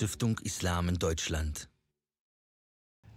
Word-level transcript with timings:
Stiftung 0.00 0.40
Islam 0.44 0.88
in 0.88 0.94
Deutschland. 0.94 1.68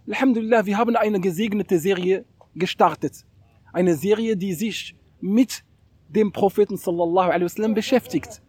Alhamdulillah, 0.06 0.66
wir 0.66 0.78
haben 0.78 0.98
eine 0.98 1.22
gesegnete 1.22 1.80
Serie 1.80 2.26
gestartet. 2.56 3.26
Eine 3.72 3.96
Serie, 3.96 4.36
die 4.36 4.54
sich 4.54 4.94
mit 5.22 5.64
dem 6.10 6.34
Propheten 6.34 6.76
sallallahu 6.76 7.30
alaihi 7.30 7.46
wasallam 7.46 7.74
beschäftigt. 7.74 8.42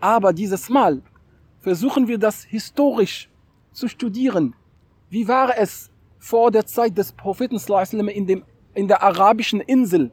Aber 0.00 0.32
dieses 0.32 0.70
Mal 0.70 1.02
versuchen 1.60 2.08
wir 2.08 2.16
das 2.16 2.42
historisch 2.42 3.28
zu 3.72 3.86
studieren. 3.86 4.54
Wie 5.10 5.28
war 5.28 5.54
es 5.58 5.90
vor 6.18 6.50
der 6.50 6.64
Zeit 6.64 6.96
des 6.96 7.12
Propheten 7.12 7.58
sallallahu 7.58 7.82
alaihi 7.82 7.98
wasallam 7.98 8.08
in, 8.08 8.26
dem, 8.26 8.44
in 8.72 8.88
der 8.88 9.02
arabischen 9.02 9.60
Insel? 9.60 10.10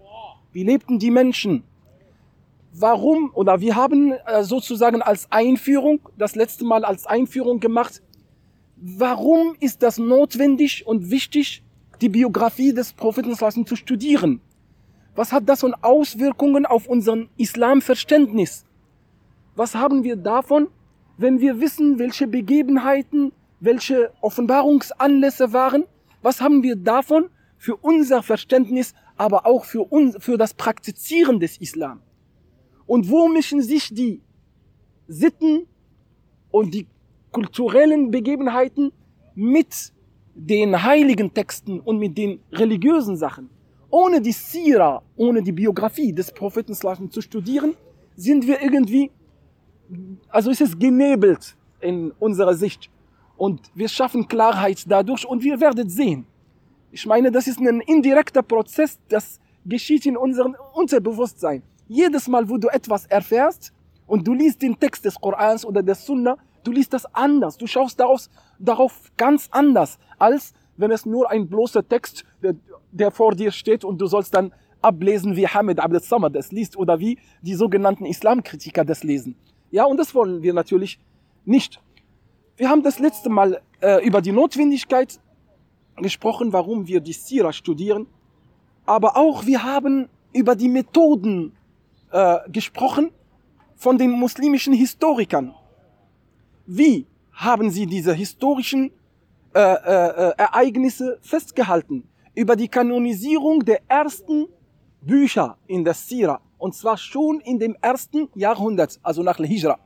Wie 0.51 0.65
lebten 0.65 0.99
die 0.99 1.09
Menschen? 1.09 1.63
Warum 2.71 3.31
oder 3.33 3.61
wir 3.61 3.75
haben 3.75 4.11
äh, 4.11 4.43
sozusagen 4.43 5.01
als 5.01 5.31
Einführung, 5.31 6.01
das 6.17 6.35
letzte 6.35 6.65
Mal 6.65 6.85
als 6.85 7.07
Einführung 7.07 7.59
gemacht, 7.59 8.01
warum 8.77 9.55
ist 9.59 9.81
das 9.81 9.97
notwendig 9.97 10.85
und 10.85 11.09
wichtig, 11.09 11.63
die 12.01 12.09
Biografie 12.09 12.73
des 12.73 12.93
Propheten 12.93 13.35
zu 13.65 13.75
studieren? 13.75 14.41
Was 15.15 15.31
hat 15.31 15.49
das 15.49 15.63
für 15.63 15.73
Auswirkungen 15.81 16.65
auf 16.65 16.87
unseren 16.87 17.29
Islamverständnis? 17.37 18.65
Was 19.55 19.75
haben 19.75 20.03
wir 20.03 20.15
davon, 20.15 20.67
wenn 21.17 21.41
wir 21.41 21.59
wissen, 21.59 21.99
welche 21.99 22.27
Begebenheiten, 22.27 23.33
welche 23.59 24.11
Offenbarungsanlässe 24.21 25.51
waren? 25.51 25.85
Was 26.21 26.39
haben 26.39 26.63
wir 26.63 26.75
davon 26.75 27.29
für 27.57 27.75
unser 27.75 28.23
Verständnis, 28.23 28.93
aber 29.17 29.45
auch 29.45 29.65
für, 29.65 29.81
uns, 29.81 30.15
für 30.23 30.37
das 30.37 30.53
Praktizieren 30.53 31.39
des 31.39 31.57
Islam? 31.57 32.01
Und 32.89 33.07
wo 33.07 33.27
mischen 33.27 33.61
sich 33.61 33.93
die 33.93 34.19
Sitten 35.07 35.67
und 36.49 36.73
die 36.73 36.87
kulturellen 37.31 38.09
Begebenheiten 38.09 38.91
mit 39.35 39.93
den 40.33 40.81
heiligen 40.81 41.31
Texten 41.31 41.79
und 41.81 41.99
mit 41.99 42.17
den 42.17 42.39
religiösen 42.51 43.15
Sachen. 43.15 43.47
Ohne 43.91 44.19
die 44.19 44.31
Sira, 44.31 45.03
ohne 45.15 45.43
die 45.43 45.51
Biografie 45.51 46.11
des 46.11 46.31
Propheten 46.31 46.73
zu 47.11 47.21
studieren, 47.21 47.75
sind 48.15 48.47
wir 48.47 48.59
irgendwie, 48.59 49.11
also 50.29 50.49
ist 50.49 50.61
es 50.61 50.79
genebelt 50.79 51.55
in 51.81 52.11
unserer 52.17 52.55
Sicht. 52.55 52.89
Und 53.37 53.69
wir 53.75 53.87
schaffen 53.87 54.27
Klarheit 54.27 54.83
dadurch 54.87 55.27
und 55.27 55.43
wir 55.43 55.61
werden 55.61 55.87
sehen. 55.89 56.25
Ich 56.91 57.05
meine, 57.05 57.31
das 57.31 57.45
ist 57.45 57.59
ein 57.59 57.81
indirekter 57.81 58.41
Prozess, 58.41 58.97
das 59.09 59.39
geschieht 59.63 60.07
in 60.07 60.17
unserem 60.17 60.55
Unterbewusstsein. 60.73 61.61
Jedes 61.89 62.29
Mal, 62.29 62.47
wo 62.47 62.57
du 62.57 62.69
etwas 62.69 63.05
erfährst 63.07 63.73
und 64.07 64.25
du 64.25 64.33
liest 64.33 64.61
den 64.61 64.79
Text 64.79 65.03
des 65.03 65.15
Korans 65.15 65.65
oder 65.65 65.83
des 65.83 66.05
Sunnah, 66.05 66.37
Du 66.63 66.71
liest 66.71 66.93
das 66.93 67.05
anders. 67.15 67.57
Du 67.57 67.67
schaust 67.67 67.99
daraus, 67.99 68.29
darauf 68.59 69.11
ganz 69.17 69.47
anders, 69.51 69.97
als 70.17 70.53
wenn 70.77 70.91
es 70.91 71.05
nur 71.05 71.29
ein 71.29 71.47
bloßer 71.47 71.87
Text, 71.87 72.25
der, 72.41 72.55
der 72.91 73.11
vor 73.11 73.35
dir 73.35 73.51
steht 73.51 73.83
und 73.83 73.99
du 73.99 74.07
sollst 74.07 74.33
dann 74.33 74.53
ablesen, 74.81 75.35
wie 75.35 75.47
Hamid 75.47 75.79
Abdel 75.79 76.01
Samad 76.01 76.35
es 76.35 76.51
liest 76.51 76.77
oder 76.77 76.99
wie 76.99 77.17
die 77.41 77.53
sogenannten 77.53 78.05
Islamkritiker 78.05 78.85
das 78.85 79.03
lesen. 79.03 79.35
Ja, 79.71 79.85
und 79.85 79.97
das 79.97 80.15
wollen 80.15 80.41
wir 80.41 80.53
natürlich 80.53 80.99
nicht. 81.45 81.81
Wir 82.55 82.69
haben 82.69 82.83
das 82.83 82.99
letzte 82.99 83.29
Mal 83.29 83.61
äh, 83.81 84.05
über 84.05 84.21
die 84.21 84.31
Notwendigkeit 84.31 85.19
gesprochen, 85.97 86.53
warum 86.53 86.87
wir 86.87 87.01
die 87.01 87.13
Sira 87.13 87.51
studieren, 87.51 88.07
aber 88.85 89.17
auch 89.17 89.45
wir 89.45 89.63
haben 89.63 90.07
über 90.33 90.55
die 90.55 90.69
Methoden 90.69 91.53
äh, 92.11 92.37
gesprochen 92.49 93.11
von 93.75 93.97
den 93.97 94.11
muslimischen 94.11 94.73
Historikern. 94.73 95.55
Wie 96.65 97.07
haben 97.33 97.71
sie 97.71 97.85
diese 97.85 98.13
historischen 98.13 98.91
äh, 99.53 99.59
äh, 99.59 100.29
äh, 100.29 100.33
Ereignisse 100.37 101.19
festgehalten? 101.21 102.07
Über 102.35 102.55
die 102.55 102.67
Kanonisierung 102.67 103.65
der 103.65 103.81
ersten 103.87 104.47
Bücher 105.01 105.57
in 105.67 105.83
der 105.83 105.93
Sira. 105.93 106.41
Und 106.57 106.75
zwar 106.75 106.97
schon 106.97 107.39
in 107.39 107.57
dem 107.57 107.75
ersten 107.81 108.29
Jahrhundert, 108.35 108.99
also 109.01 109.23
nach 109.23 109.37
der 109.37 109.47
Hijra. 109.47 109.79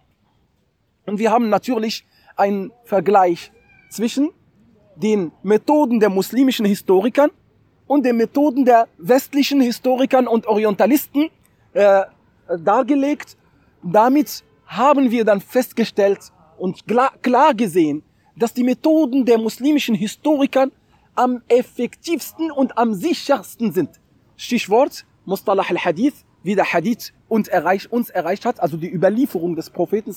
Und 1.06 1.20
wir 1.20 1.32
haben 1.32 1.50
natürlich 1.50 2.06
einen 2.36 2.72
Vergleich 2.84 3.52
zwischen 3.90 4.32
den 4.96 5.32
Methoden 5.44 6.00
der 6.00 6.10
muslimischen 6.10 6.66
Historikern 6.66 7.30
und 7.88 8.06
den 8.06 8.18
Methoden 8.18 8.66
der 8.66 8.88
westlichen 8.98 9.62
Historikern 9.62 10.28
und 10.28 10.48
Orientalisten 10.48 11.30
äh, 11.74 12.04
dargelegt. 12.60 13.38
Damit 13.82 14.44
haben 14.66 15.12
wir 15.12 15.26
dann 15.26 15.42
festgestellt, 15.42 16.32
und 16.58 16.86
klar 16.88 17.54
gesehen, 17.54 18.04
dass 18.36 18.54
die 18.54 18.64
Methoden 18.64 19.26
der 19.26 19.38
muslimischen 19.38 19.96
Historiker 19.96 20.68
am 21.16 21.42
effektivsten 21.48 22.52
und 22.52 22.78
am 22.78 22.94
sichersten 22.94 23.72
sind. 23.72 24.00
Stichwort 24.38 25.06
Mustalah 25.26 25.66
al-Hadith, 25.70 26.26
wie 26.42 26.56
der 26.56 26.72
Hadith 26.72 27.14
uns 27.30 27.48
erreicht, 27.48 27.92
uns 27.92 28.10
erreicht 28.10 28.46
hat, 28.46 28.60
also 28.60 28.78
die 28.78 28.92
Überlieferung 28.92 29.56
des 29.56 29.70
Propheten, 29.70 30.14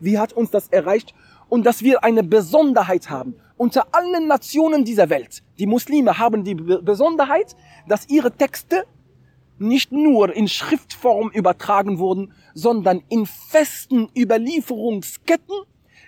wie 0.00 0.18
hat 0.18 0.32
uns 0.32 0.50
das 0.50 0.68
erreicht 0.68 1.14
und 1.48 1.64
dass 1.64 1.82
wir 1.82 2.04
eine 2.04 2.22
Besonderheit 2.22 3.08
haben. 3.10 3.36
Unter 3.56 3.86
allen 3.92 4.26
Nationen 4.26 4.84
dieser 4.84 5.08
Welt, 5.08 5.42
die 5.58 5.66
Muslime 5.66 6.18
haben 6.18 6.44
die 6.44 6.54
Besonderheit, 6.54 7.56
dass 7.88 8.08
ihre 8.08 8.32
Texte 8.32 8.84
nicht 9.58 9.92
nur 9.92 10.34
in 10.34 10.48
Schriftform 10.48 11.30
übertragen 11.30 11.98
wurden, 11.98 12.32
sondern 12.54 13.02
in 13.08 13.26
festen 13.26 14.08
Überlieferungsketten, 14.16 15.54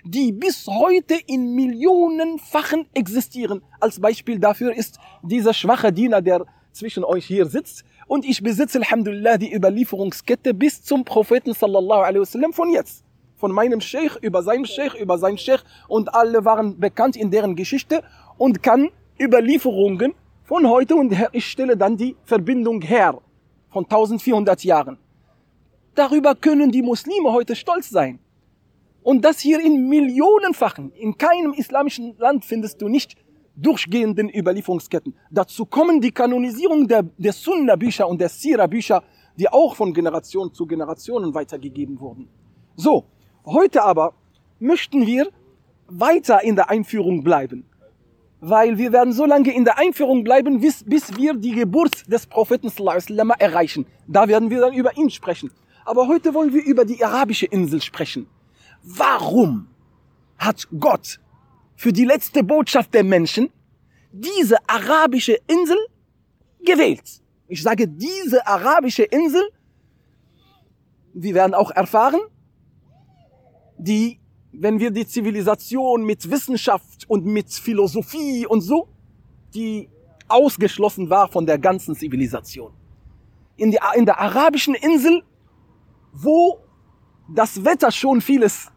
die 0.03 0.31
bis 0.31 0.67
heute 0.67 1.15
in 1.27 1.55
Millionenfachen 1.55 2.87
existieren. 2.93 3.61
Als 3.79 3.99
Beispiel 3.99 4.39
dafür 4.39 4.73
ist 4.73 4.99
dieser 5.21 5.53
schwache 5.53 5.91
Diener, 5.91 6.21
der 6.21 6.45
zwischen 6.71 7.03
euch 7.03 7.25
hier 7.25 7.45
sitzt. 7.45 7.83
Und 8.07 8.23
ich 8.23 8.41
besitze, 8.41 8.79
Alhamdulillah, 8.79 9.37
die 9.37 9.53
Überlieferungskette 9.53 10.53
bis 10.53 10.83
zum 10.83 11.03
Propheten 11.03 11.53
sallallahu 11.53 12.01
alaihi 12.01 12.21
wasallam 12.21 12.53
von 12.53 12.71
jetzt. 12.71 13.03
Von 13.35 13.51
meinem 13.51 13.81
Sheikh 13.81 14.17
über 14.21 14.43
seinen 14.43 14.65
Sheikh, 14.65 14.97
über 14.97 15.17
seinen 15.17 15.37
Sheikh. 15.37 15.63
Und 15.87 16.13
alle 16.13 16.45
waren 16.45 16.79
bekannt 16.79 17.15
in 17.15 17.31
deren 17.31 17.55
Geschichte 17.55 18.03
und 18.37 18.63
kann 18.63 18.89
Überlieferungen 19.19 20.13
von 20.43 20.67
heute 20.67 20.95
und 20.95 21.13
ich 21.33 21.45
stelle 21.45 21.75
dann 21.75 21.97
die 21.97 22.15
Verbindung 22.23 22.81
her 22.81 23.19
von 23.77 23.85
1400 23.85 24.63
Jahren. 24.63 24.97
Darüber 25.93 26.33
können 26.33 26.71
die 26.71 26.81
Muslime 26.81 27.31
heute 27.31 27.55
stolz 27.55 27.89
sein. 27.89 28.17
Und 29.03 29.23
das 29.23 29.39
hier 29.39 29.59
in 29.59 29.87
Millionenfachen. 29.87 30.91
In 30.93 31.15
keinem 31.15 31.53
islamischen 31.53 32.17
Land 32.17 32.43
findest 32.43 32.81
du 32.81 32.87
nicht 32.87 33.15
durchgehenden 33.55 34.29
Überlieferungsketten. 34.33 35.13
Dazu 35.29 35.67
kommen 35.67 36.01
die 36.01 36.11
Kanonisierung 36.11 36.87
der, 36.87 37.03
der 37.03 37.33
Sunna-Bücher 37.33 38.07
und 38.07 38.19
der 38.19 38.29
Sira-Bücher, 38.29 39.03
die 39.35 39.47
auch 39.47 39.75
von 39.75 39.93
Generation 39.93 40.51
zu 40.51 40.65
Generationen 40.65 41.35
weitergegeben 41.35 41.99
wurden. 41.99 42.27
So, 42.75 43.05
heute 43.45 43.83
aber 43.83 44.15
möchten 44.59 45.05
wir 45.05 45.29
weiter 45.87 46.43
in 46.43 46.55
der 46.55 46.71
Einführung 46.71 47.23
bleiben. 47.23 47.63
Weil 48.39 48.77
wir 48.77 48.93
werden 48.93 49.13
so 49.13 49.25
lange 49.25 49.53
in 49.53 49.65
der 49.65 49.77
Einführung 49.79 50.23
bleiben, 50.23 50.59
bis, 50.59 50.83
bis 50.83 51.15
wir 51.17 51.33
die 51.33 51.53
Geburt 51.53 52.11
des 52.11 52.27
Propheten 52.27 52.71
erreichen. 53.39 53.87
Da 54.07 54.27
werden 54.27 54.49
wir 54.49 54.61
dann 54.61 54.73
über 54.73 54.95
ihn 54.95 55.09
sprechen. 55.09 55.51
Aber 55.85 56.07
heute 56.07 56.33
wollen 56.33 56.53
wir 56.53 56.63
über 56.63 56.85
die 56.85 57.03
arabische 57.03 57.45
Insel 57.47 57.81
sprechen. 57.81 58.27
Warum 58.83 59.67
hat 60.37 60.67
Gott 60.79 61.19
für 61.75 61.91
die 61.91 62.05
letzte 62.05 62.43
Botschaft 62.43 62.93
der 62.93 63.03
Menschen 63.03 63.49
diese 64.11 64.57
arabische 64.67 65.37
Insel 65.47 65.77
gewählt? 66.63 67.21
Ich 67.47 67.63
sage 67.63 67.87
diese 67.87 68.45
arabische 68.45 69.03
Insel, 69.03 69.41
wir 71.13 71.33
werden 71.33 71.53
auch 71.53 71.71
erfahren, 71.71 72.19
die, 73.77 74.19
wenn 74.51 74.79
wir 74.79 74.91
die 74.91 75.05
Zivilisation 75.05 76.05
mit 76.05 76.29
Wissenschaft 76.29 77.05
und 77.07 77.25
mit 77.25 77.51
Philosophie 77.51 78.45
und 78.47 78.61
so, 78.61 78.87
die 79.53 79.89
ausgeschlossen 80.27 81.09
war 81.09 81.27
von 81.27 81.45
der 81.45 81.57
ganzen 81.57 81.95
Zivilisation. 81.95 82.71
In, 83.55 83.71
die, 83.71 83.79
in 83.95 84.05
der 84.05 84.19
arabischen 84.19 84.75
Insel 84.75 85.23
wo 86.23 86.59
das 87.27 87.63
Wetter 87.63 87.91
schon 87.91 88.21
vieles 88.21 88.71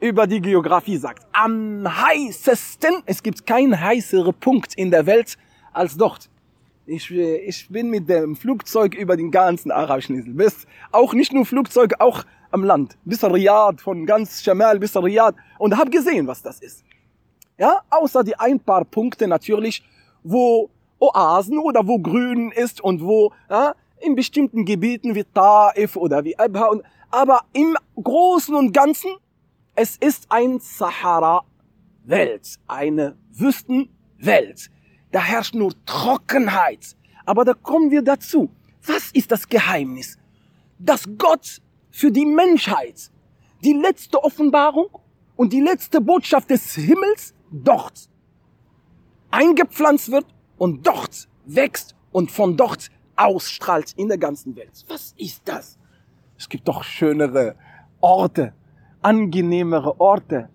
über 0.00 0.26
die 0.26 0.40
Geografie 0.40 0.96
sagt. 0.96 1.26
Am 1.32 1.84
heißesten, 1.84 3.02
es 3.06 3.22
gibt 3.22 3.46
keinen 3.46 3.78
heißeren 3.78 4.34
Punkt 4.34 4.74
in 4.74 4.90
der 4.90 5.06
Welt 5.06 5.36
als 5.72 5.96
dort. 5.96 6.30
Ich, 6.86 7.10
ich 7.10 7.68
bin 7.68 7.90
mit 7.90 8.08
dem 8.08 8.34
Flugzeug 8.36 8.94
über 8.94 9.16
den 9.16 9.30
ganzen 9.30 9.70
arabischen 9.70 10.16
Insel. 10.16 10.52
Auch 10.90 11.12
nicht 11.12 11.32
nur 11.32 11.44
Flugzeug, 11.44 11.94
auch 11.98 12.24
am 12.50 12.64
Land. 12.64 12.96
Bis 13.04 13.22
Riyadh, 13.22 13.80
von 13.80 14.06
ganz 14.06 14.42
Shamal 14.42 14.78
bis 14.78 14.96
Riyadh. 14.96 15.36
Und 15.58 15.76
habe 15.76 15.90
gesehen, 15.90 16.26
was 16.26 16.42
das 16.42 16.60
ist. 16.60 16.84
Ja, 17.58 17.82
außer 17.90 18.24
die 18.24 18.38
ein 18.38 18.60
paar 18.60 18.84
Punkte 18.84 19.28
natürlich, 19.28 19.82
wo 20.22 20.70
Oasen 20.98 21.58
oder 21.58 21.86
wo 21.86 21.98
grün 21.98 22.52
ist 22.52 22.80
und 22.80 23.02
wo 23.02 23.32
ja, 23.48 23.74
in 24.00 24.14
bestimmten 24.14 24.64
Gebieten 24.64 25.14
wie 25.14 25.24
Taif 25.24 25.96
oder 25.96 26.24
wie 26.24 26.38
Abha. 26.38 26.66
Und, 26.66 26.82
aber 27.10 27.40
im 27.52 27.76
Großen 28.02 28.54
und 28.54 28.72
Ganzen 28.72 29.10
Es 29.74 29.96
ist 29.96 30.26
ein 30.30 30.58
Sahara-Welt, 30.58 32.56
eine 32.66 33.16
Wüstenwelt. 33.30 34.70
Da 35.12 35.20
herrscht 35.20 35.54
nur 35.54 35.72
Trockenheit. 35.86 36.96
Aber 37.24 37.44
da 37.44 37.54
kommen 37.54 37.90
wir 37.90 38.02
dazu. 38.02 38.50
Was 38.84 39.10
ist 39.12 39.30
das 39.30 39.48
Geheimnis? 39.48 40.18
Dass 40.78 41.04
Gott 41.16 41.62
für 41.90 42.10
die 42.10 42.26
Menschheit 42.26 43.10
die 43.64 43.72
letzte 43.72 44.22
Offenbarung 44.22 44.88
und 45.36 45.52
die 45.52 45.60
letzte 45.60 46.00
Botschaft 46.00 46.50
des 46.50 46.74
Himmels 46.74 47.34
dort 47.50 48.08
eingepflanzt 49.30 50.10
wird 50.10 50.26
und 50.58 50.86
dort 50.86 51.28
wächst 51.44 51.94
und 52.12 52.30
von 52.30 52.56
dort 52.56 52.90
ausstrahlt 53.16 53.92
in 53.96 54.08
der 54.08 54.18
ganzen 54.18 54.56
Welt. 54.56 54.84
Was 54.88 55.14
ist 55.18 55.42
das? 55.44 55.78
Es 56.38 56.48
gibt 56.48 56.66
doch 56.68 56.82
schönere 56.82 57.54
Orte, 58.00 58.54
angenehmere 59.02 60.00
Orte. 60.00 60.48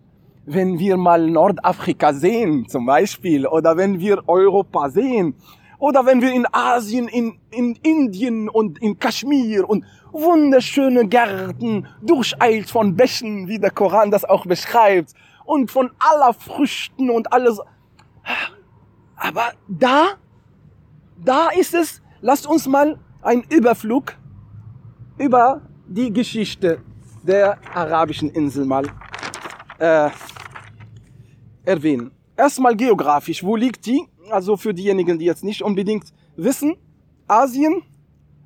Wenn 0.45 0.79
wir 0.79 0.97
mal 0.97 1.29
Nordafrika 1.29 2.13
sehen 2.13 2.67
zum 2.67 2.85
Beispiel 2.85 3.47
oder 3.47 3.77
wenn 3.77 3.99
wir 3.99 4.27
Europa 4.27 4.89
sehen 4.89 5.35
oder 5.79 6.05
wenn 6.05 6.21
wir 6.21 6.31
in 6.31 6.45
Asien, 6.51 7.07
in, 7.07 7.39
in 7.51 7.75
Indien 7.83 8.49
und 8.49 8.81
in 8.81 8.97
Kaschmir 8.99 9.67
und 9.67 9.85
wunderschöne 10.15 11.07
Gärten 11.07 11.87
durcheilt 12.01 12.69
von 12.69 12.95
Bächen, 12.95 13.47
wie 13.47 13.59
der 13.59 13.71
Koran 13.71 14.11
das 14.11 14.23
auch 14.23 14.45
beschreibt 14.45 15.13
und 15.45 15.69
von 15.69 15.91
aller 15.99 16.33
Früchten 16.33 17.09
und 17.09 17.31
alles. 17.31 17.59
Aber 19.15 19.51
da, 19.67 20.13
da 21.17 21.49
ist 21.49 21.73
es, 21.73 22.01
lasst 22.21 22.47
uns 22.47 22.67
mal 22.67 22.97
einen 23.21 23.43
Überflug 23.43 24.13
über 25.17 25.61
die 25.87 26.11
Geschichte 26.11 26.81
der 27.23 27.57
arabischen 27.73 28.29
Insel 28.29 28.65
mal 28.65 28.85
äh, 29.79 30.09
erwähnen. 31.63 32.11
Erstmal 32.37 32.75
geografisch, 32.75 33.43
wo 33.43 33.55
liegt 33.55 33.85
die? 33.85 34.07
Also 34.29 34.57
für 34.57 34.73
diejenigen, 34.73 35.19
die 35.19 35.25
jetzt 35.25 35.43
nicht 35.43 35.61
unbedingt 35.61 36.05
wissen, 36.35 36.75
Asien, 37.27 37.83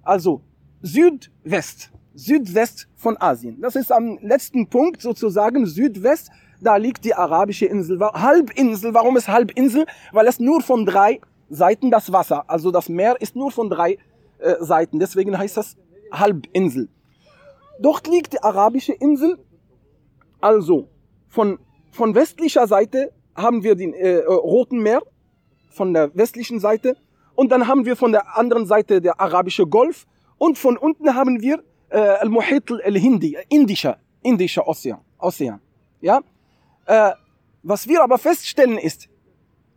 also 0.04 0.42
Südwest, 0.81 1.91
Südwest 2.13 2.87
von 2.95 3.17
Asien. 3.19 3.59
Das 3.61 3.75
ist 3.75 3.91
am 3.91 4.17
letzten 4.21 4.67
Punkt 4.67 5.01
sozusagen 5.01 5.65
Südwest. 5.65 6.29
Da 6.61 6.77
liegt 6.77 7.05
die 7.05 7.13
arabische 7.13 7.65
Insel, 7.65 7.99
Halbinsel. 7.99 8.93
Warum 8.93 9.17
ist 9.17 9.27
Halbinsel? 9.27 9.85
Weil 10.11 10.27
es 10.27 10.39
nur 10.39 10.61
von 10.61 10.85
drei 10.85 11.19
Seiten 11.49 11.89
das 11.89 12.11
Wasser, 12.11 12.49
also 12.49 12.69
das 12.69 12.89
Meer 12.89 13.19
ist 13.19 13.35
nur 13.35 13.51
von 13.51 13.69
drei 13.69 13.97
äh, 14.37 14.55
Seiten. 14.59 14.99
Deswegen 14.99 15.37
heißt 15.37 15.57
das 15.57 15.77
Halbinsel. 16.11 16.89
Dort 17.79 18.07
liegt 18.07 18.33
die 18.33 18.43
arabische 18.43 18.93
Insel. 18.93 19.37
Also 20.41 20.89
von, 21.27 21.59
von 21.91 22.15
westlicher 22.15 22.67
Seite 22.67 23.11
haben 23.35 23.63
wir 23.63 23.75
den 23.75 23.93
äh, 23.93 24.17
Roten 24.17 24.79
Meer, 24.81 25.01
von 25.69 25.93
der 25.93 26.15
westlichen 26.15 26.59
Seite. 26.59 26.97
Und 27.35 27.51
dann 27.51 27.67
haben 27.67 27.85
wir 27.85 27.95
von 27.95 28.11
der 28.11 28.37
anderen 28.37 28.65
Seite 28.65 29.01
der 29.01 29.19
arabische 29.19 29.65
Golf. 29.65 30.05
Und 30.39 30.57
von 30.57 30.77
unten 30.77 31.13
haben 31.13 31.41
wir 31.41 31.63
äh, 31.89 31.97
Al-Muhit 31.97 32.71
al-Hindi, 32.71 33.38
indischer, 33.50 34.00
indischer 34.24 34.68
Ozean. 34.68 35.01
Ozean. 35.19 35.59
Ja? 36.01 36.21
Äh, 36.86 37.12
was 37.62 37.88
wir 37.88 38.01
aber 38.01 38.18
feststellen 38.18 38.80
ist, 38.80 39.09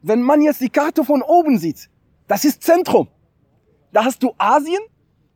wenn 0.03 0.23
man 0.23 0.41
jetzt 0.41 0.61
die 0.61 0.71
Karte 0.71 1.05
von 1.05 1.21
oben 1.21 1.59
sieht, 1.59 1.91
das 2.29 2.45
ist 2.45 2.63
Zentrum. 2.63 3.09
Da 3.93 4.05
hast 4.05 4.23
du 4.23 4.33
Asien 4.39 4.81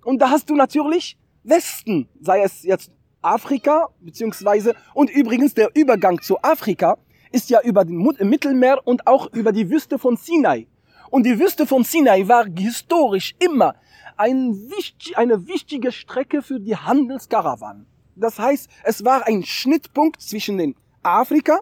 und 0.05 0.21
da 0.21 0.31
hast 0.31 0.49
du 0.49 0.55
natürlich 0.55 1.19
Westen, 1.43 2.09
sei 2.21 2.43
es 2.43 2.63
jetzt 2.63 2.91
Afrika, 3.21 3.89
beziehungsweise, 4.01 4.75
und 4.95 5.11
übrigens 5.11 5.55
der 5.55 5.71
Übergang 5.75 6.21
zu 6.23 6.41
Afrika 6.43 6.99
ist 7.33 7.51
ja 7.51 7.61
über 7.63 7.85
den 7.85 7.99
Mittelmeer 8.21 8.87
und 8.87 9.07
auch 9.07 9.33
über 9.33 9.51
die 9.53 9.69
Wüste 9.69 9.99
von 9.99 10.17
Sinai. 10.17 10.69
Und 11.11 11.25
die 11.27 11.39
Wüste 11.39 11.67
von 11.67 11.83
Sinai 11.85 12.27
war 12.29 12.47
historisch 12.47 13.35
immer 13.39 13.75
ein, 14.17 14.71
eine 15.15 15.47
wichtige 15.47 15.93
Strecke 15.93 16.43
für 16.43 16.61
die 16.61 16.77
Handelskarawanen. 16.77 17.87
Das 18.15 18.39
heißt, 18.39 18.71
es 18.85 19.05
war 19.05 19.27
ein 19.27 19.43
Schnittpunkt 19.43 20.21
zwischen 20.23 20.59
den 20.59 20.75
Afrika 21.03 21.61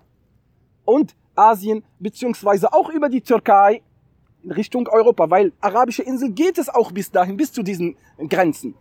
und 0.85 1.15
Asien, 1.35 1.85
beziehungsweise 1.99 2.73
auch 2.73 2.91
über 2.91 3.09
die 3.09 3.21
Türkei 3.21 3.83
in 4.43 4.53
Richtung 4.53 4.87
Europa, 4.89 5.29
weil 5.31 5.53
arabische 5.61 6.03
Insel 6.03 6.31
geht 6.31 6.59
es 6.59 6.69
auch 6.69 6.93
bis 6.93 7.11
dahin, 7.11 7.37
bis 7.37 7.53
zu 7.53 7.63
diesen 7.63 7.97
Grenzen. 8.29 8.75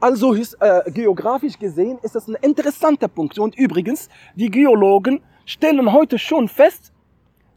Also 0.00 0.34
äh, 0.34 0.90
geografisch 0.92 1.58
gesehen 1.58 1.98
ist 2.02 2.14
das 2.14 2.28
ein 2.28 2.36
interessanter 2.36 3.08
Punkt. 3.08 3.38
Und 3.38 3.56
übrigens, 3.56 4.08
die 4.36 4.50
Geologen 4.50 5.20
stellen 5.44 5.92
heute 5.92 6.18
schon 6.18 6.48
fest, 6.48 6.92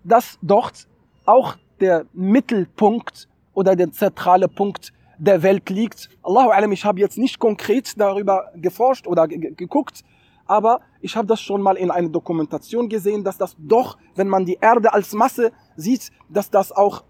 dass 0.03 0.39
dort 0.41 0.87
auch 1.25 1.55
der 1.79 2.05
Mittelpunkt 2.13 3.27
oder 3.53 3.75
der 3.75 3.91
zentrale 3.91 4.47
Punkt 4.47 4.91
der 5.21 5.43
Welt 5.43 5.69
liegt. 5.69 6.09
Allahu 6.23 6.49
alam, 6.49 6.71
ich 6.71 6.83
habe 6.83 6.99
jetzt 6.99 7.17
nicht 7.17 7.37
konkret 7.37 7.93
darüber 7.99 8.51
geforscht 8.55 9.05
oder 9.05 9.27
geguckt, 9.27 10.03
aber 10.47 10.81
ich 10.99 11.15
habe 11.15 11.27
das 11.27 11.39
schon 11.39 11.61
mal 11.61 11.77
in 11.77 11.91
einer 11.91 12.09
Dokumentation 12.09 12.89
gesehen, 12.89 13.23
dass 13.23 13.37
das 13.37 13.55
doch, 13.59 13.97
wenn 14.15 14.27
man 14.27 14.45
die 14.45 14.57
Erde 14.59 14.91
als 14.91 15.13
Masse 15.13 15.51
sieht, 15.75 16.11
dass 16.27 16.49
das 16.49 16.71
auch 16.71 17.03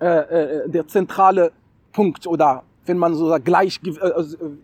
äh, 0.00 0.06
äh, 0.06 0.70
der 0.70 0.88
zentrale 0.88 1.52
Punkt 1.92 2.26
oder 2.26 2.62
wenn 2.86 2.96
man 2.96 3.14
so 3.14 3.28
sagt, 3.28 3.44
gleich, 3.44 3.78
äh, 3.84 4.10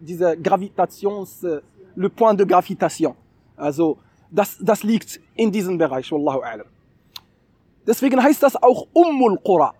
diese 0.00 0.34
Gravitations, 0.38 1.44
äh, 1.44 1.60
le 1.94 2.08
point 2.08 2.40
de 2.40 2.46
gravitation. 2.46 3.14
Also, 3.56 3.98
das, 4.30 4.56
das 4.60 4.82
liegt 4.82 5.20
in 5.34 5.52
diesem 5.52 5.76
Bereich, 5.76 6.10
Wallahu 6.10 6.40
a'lam. 6.42 6.66
Deswegen 7.86 8.22
heißt 8.22 8.42
das 8.42 8.56
auch 8.56 8.86
Ummul 8.94 9.38
Qura. 9.44 9.74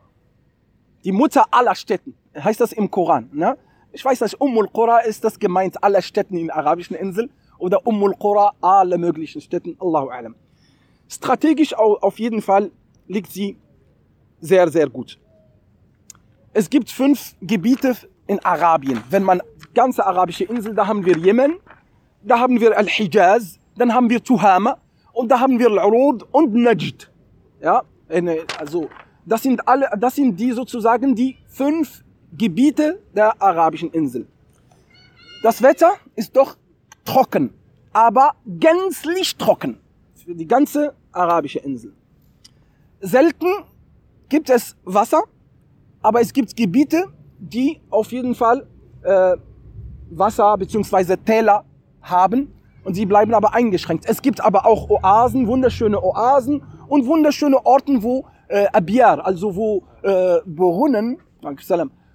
Die 1.05 1.13
Mutter 1.13 1.45
aller 1.51 1.75
Städten. 1.75 2.15
Heißt 2.37 2.61
das 2.61 2.73
im 2.73 2.91
Koran. 2.91 3.29
Ne? 3.33 3.57
Ich 3.93 4.05
weiß 4.05 4.21
nicht, 4.23 4.41
Ummul 4.41 4.69
Qura 4.69 5.01
ist 5.01 5.23
das 5.23 5.39
gemeint 5.39 5.83
aller 5.85 6.03
Städten 6.03 6.37
in 6.37 6.51
arabischen 6.51 6.97
Inseln 6.97 7.31
oder 7.59 7.87
Ummul 7.87 8.15
Qura 8.19 8.53
alle 8.61 8.99
möglichen 8.99 9.41
Städten. 9.41 9.77
Allahu 9.79 10.11
a'lam. 10.11 10.35
Strategisch 11.09 11.75
auf 11.75 12.19
jeden 12.19 12.43
Fall 12.43 12.73
liegt 13.07 13.31
sie 13.31 13.57
sehr, 14.41 14.69
sehr 14.69 14.89
gut. 14.89 15.19
Es 16.53 16.69
gibt 16.71 16.91
fünf 16.91 17.35
Gebiete 17.41 17.97
in 18.27 18.45
Arabien. 18.45 19.03
Wenn 19.11 19.23
man 19.23 19.43
ganze 19.75 20.05
arabische 20.05 20.45
Insel, 20.45 20.75
da 20.75 20.87
haben 20.87 21.05
wir 21.05 21.17
Jemen, 21.17 21.59
da 22.23 22.39
haben 22.39 22.61
wir 22.61 22.77
Al-Hijaz, 22.77 23.59
dann 23.77 23.93
haben 23.93 24.09
wir 24.09 24.23
Tuhama 24.23 24.79
und 25.13 25.29
da 25.29 25.41
haben 25.41 25.59
wir 25.59 25.69
Al-Urud 25.69 26.27
und 26.33 26.55
Najd. 26.55 27.11
Ja, 27.61 27.83
also 28.59 28.89
das 29.27 29.43
sind 29.43 29.67
alle, 29.67 29.89
das 29.99 30.17
sind 30.17 30.39
die 30.39 30.53
sozusagen 30.53 31.15
die 31.15 31.37
fünf 31.47 32.05
Gebiete 32.37 33.01
der 33.15 33.41
arabischen 33.41 33.91
Insel. 33.91 34.27
Das 35.43 35.63
Wetter 35.63 35.93
ist 36.17 36.37
doch 36.37 36.57
trocken, 37.05 37.53
aber 37.93 38.35
gänzlich 38.47 39.37
trocken 39.37 39.79
für 40.15 40.35
die 40.35 40.47
ganze 40.47 40.95
arabische 41.13 41.59
Insel. 41.61 41.93
Selten 43.01 43.49
gibt 44.29 44.51
es 44.51 44.77
Wasser, 44.85 45.25
aber 46.03 46.21
es 46.21 46.33
gibt 46.33 46.57
Gebiete, 46.57 47.07
die 47.39 47.81
auf 47.91 48.11
jeden 48.13 48.35
Fall 48.35 48.67
äh, 49.03 49.37
Wasser 50.11 50.57
bzw. 50.57 51.17
Täler 51.19 51.65
haben 52.01 52.53
und 52.85 52.95
sie 52.95 53.07
bleiben 53.07 53.35
aber 53.35 53.55
eingeschränkt. 53.55 54.07
Es 54.07 54.23
gibt 54.23 54.43
aber 54.43 54.67
auch 54.67 54.89
Oasen, 54.89 55.47
wunderschöne 55.47 56.03
Oasen 56.03 56.63
und 56.89 57.07
wunderschöne 57.07 57.65
Orten, 57.65 58.03
wo 58.03 58.27
äh, 58.49 58.67
Abiyar, 58.73 59.25
also 59.25 59.55
wo 59.55 59.83
äh, 60.03 60.39
Brunnen, 60.47 61.19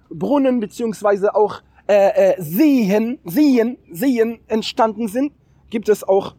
Brunnen 0.09 0.59
beziehungsweise 0.59 1.36
auch 1.36 1.62
äh, 1.88 2.33
äh, 2.33 2.41
Seen, 2.41 3.19
Seen, 3.25 3.77
Seen 3.91 4.39
entstanden 4.48 5.07
sind, 5.07 5.33
gibt 5.69 5.89
es 5.89 6.03
auch 6.03 6.36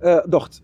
äh, 0.00 0.20
dort. 0.26 0.62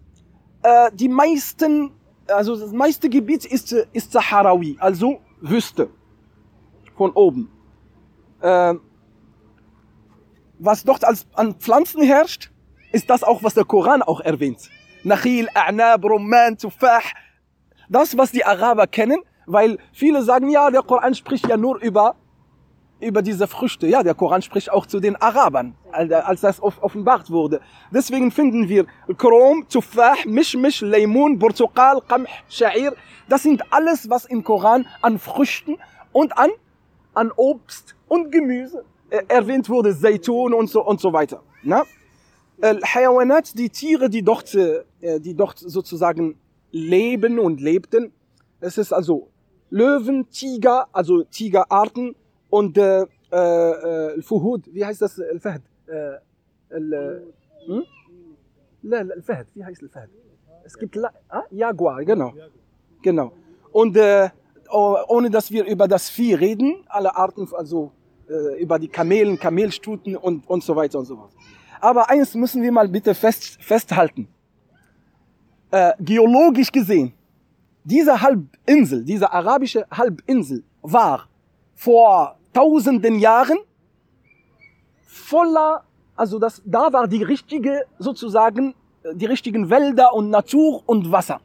Äh, 0.63 0.91
die 0.95 1.09
meisten, 1.09 1.91
also 2.29 2.57
das 2.57 2.73
meiste 2.73 3.09
Gebiet 3.09 3.45
ist, 3.45 3.73
ist 3.73 4.13
Saharawi, 4.13 4.77
also 4.81 5.21
Wüste 5.41 5.89
von 6.97 7.11
oben 7.13 7.51
äh, 8.41 8.75
was 10.59 10.85
dort 10.85 11.05
als, 11.05 11.27
an 11.35 11.55
Pflanzen 11.55 12.03
herrscht, 12.03 12.51
ist 12.93 13.11
das 13.11 13.23
auch, 13.23 13.43
was 13.43 13.55
der 13.55 13.65
Koran 13.65 14.03
auch 14.03 14.21
erwähnt. 14.21 14.71
Nachil, 15.03 15.49
A'nab, 15.55 16.05
Rumman, 16.05 16.57
Tufah. 16.57 17.01
Das, 17.89 18.17
was 18.17 18.33
die 18.33 18.45
Araber 18.45 18.87
kennen, 18.87 19.21
weil 19.47 19.79
viele 19.93 20.23
sagen, 20.23 20.49
ja, 20.49 20.71
der 20.71 20.83
Koran 20.83 21.15
spricht 21.15 21.49
ja 21.49 21.57
nur 21.57 21.81
über, 21.81 22.17
über 23.01 23.23
diese 23.23 23.47
Früchte. 23.47 23.87
Ja, 23.87 24.03
der 24.03 24.15
Koran 24.15 24.43
spricht 24.43 24.71
auch 24.71 24.87
zu 24.87 25.01
den 25.01 25.17
Arabern, 25.17 25.75
als 25.93 26.41
das 26.41 26.61
offenbart 26.61 27.31
wurde. 27.31 27.61
Deswegen 27.93 28.31
finden 28.31 28.69
wir 28.69 28.87
Krom, 29.17 29.67
Tufah, 29.69 30.15
Mishmish, 30.27 30.81
Laymun, 30.81 31.39
Portugal, 31.39 32.03
Qamh, 32.07 32.27
Sha'ir. 32.51 32.93
Das 33.29 33.43
sind 33.43 33.63
alles, 33.73 34.11
was 34.11 34.25
im 34.25 34.43
Koran 34.43 34.87
an 35.03 35.19
Früchten 35.19 35.77
und 36.13 36.37
an, 36.37 36.51
an 37.15 37.31
Obst 37.37 37.95
und 38.09 38.31
Gemüse 38.33 38.85
äh, 39.11 39.23
erwähnt 39.29 39.69
wurde, 39.69 39.97
Zaytun 39.97 40.53
und 40.53 40.69
so, 40.69 40.85
und 40.85 41.01
so 41.01 41.13
weiter. 41.13 41.43
Na? 41.63 41.85
Al-Hayawanat, 42.61 43.59
die 43.59 43.69
Tiere, 43.69 44.09
die 44.09 44.23
dort, 44.23 44.55
äh, 44.55 45.21
die 45.21 45.35
dort 45.35 45.59
sozusagen 45.59 46.39
leben 46.77 47.39
und 47.39 47.61
lebten. 47.61 48.13
Es 48.61 48.79
ist 48.79 48.93
also 48.93 49.29
Löwen, 49.71 50.29
Tiger, 50.31 50.87
also 50.93 51.25
Tigerarten 51.25 52.15
und 52.51 52.79
äh, 52.79 53.07
äh, 53.33 53.37
äh, 53.37 54.23
Fuhud, 54.23 54.63
wie 54.73 54.85
heißt 54.85 55.03
das? 55.03 55.21
Fahd. 55.41 55.63
Äh, 55.89 56.75
äh 56.75 57.21
hm? 57.67 57.83
Fahd, 59.23 59.47
wie 59.55 59.65
heißt 59.65 59.83
Fahd? 59.93 60.09
Es 60.65 60.77
gibt 60.79 60.95
La 60.97 61.11
ah, 61.29 61.43
Jaguar, 61.51 62.05
genau. 62.05 62.33
Genau. 63.03 63.33
Und 63.73 63.97
äh, 63.97 64.29
ohne 64.71 65.31
dass 65.31 65.51
wir 65.51 65.65
über 65.65 65.89
das 65.89 66.09
Vieh 66.11 66.35
reden, 66.35 66.85
alle 66.89 67.17
Arten, 67.17 67.49
also 67.55 67.93
äh, 68.29 68.61
über 68.61 68.79
die 68.79 68.89
Kamelen, 68.89 69.39
Kamelstuten 69.39 70.17
und, 70.17 70.49
und 70.49 70.63
so 70.63 70.75
weiter 70.75 70.99
und 70.99 71.05
so 71.07 71.17
fort. 71.17 71.33
Aber 71.81 72.11
eins 72.11 72.35
müssen 72.35 72.63
wir 72.63 72.73
mal 72.73 72.89
bitte 72.89 73.15
fest, 73.15 73.63
festhalten 73.63 74.29
äh, 75.77 75.93
geologisch 76.01 76.71
gesehen 76.79 77.13
diese 77.85 78.15
Halbinsel 78.23 79.05
diese 79.05 79.29
arabische 79.33 79.87
Halbinsel 79.91 80.63
war 80.83 81.29
vor 81.75 82.37
tausenden 82.53 83.19
Jahren 83.19 83.59
voller, 85.27 85.83
also 86.15 86.39
das, 86.39 86.63
da 86.65 86.93
war 86.93 87.09
die 87.09 87.23
richtige, 87.23 87.85
sozusagen, 87.99 88.75
äh, 89.03 89.15
die 89.15 89.27
richtigen 89.27 89.71
Wälder 89.71 90.15
und 90.15 90.31
Natur 90.31 90.83
und 90.87 91.11
Wasser. 91.11 91.41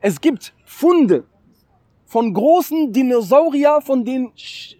Es 0.00 0.20
gibt 0.20 0.54
Funde 0.64 1.24
von 2.04 2.32
großen 2.32 2.92
Dinosaurier, 2.92 3.80
von 3.80 4.04
den, 4.04 4.32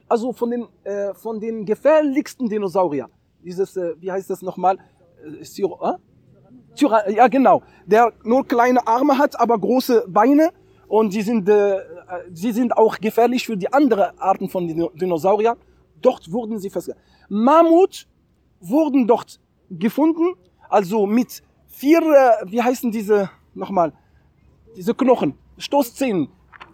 also 0.09 0.33
von 0.33 0.51
den, 0.51 0.69
äh, 0.85 1.15
von 1.15 1.41
den 1.41 1.65
gefährlichsten 1.65 2.49
Dinosaurier. 2.49 3.09
Dieses, 3.43 3.77
äh, 3.77 3.95
wie 4.01 4.13
heißt 4.13 4.31
das 4.31 4.43
nochmal? 4.43 4.77
Äh, 5.25 5.43
äh? 5.43 5.95
Tyra 6.77 7.09
ja 7.11 7.27
genau, 7.29 7.63
der 7.87 8.13
nur 8.23 8.47
kleine 8.47 8.87
Arme 8.87 9.19
hat, 9.19 9.39
aber 9.39 9.59
große 9.59 10.05
Beine 10.09 10.51
und 10.89 11.11
sie 11.13 11.23
sind, 11.23 11.49
äh, 11.49 11.81
sie 12.33 12.53
sind 12.53 12.77
auch 12.77 12.99
gefährlich 12.99 13.47
für 13.47 13.57
die 13.57 13.73
anderen 13.73 14.19
Arten 14.19 14.49
von 14.49 14.67
Dino 14.67 14.91
Dinosaurier. 14.95 15.57
Dort 16.01 16.31
wurden 16.31 16.59
sie 16.59 16.71
festgehalten. 16.71 17.05
Mammut 17.29 18.07
wurden 18.61 19.07
dort 19.07 19.41
gefunden, 19.71 20.35
also 20.69 21.07
mit 21.07 21.43
vier, 21.67 22.01
äh, 22.01 22.51
wie 22.51 22.63
heißen 22.63 22.91
diese 22.93 23.31
nochmal, 23.55 23.93
diese 24.77 24.95
Knochen, 24.95 25.35
Stoßzähnen 25.59 26.29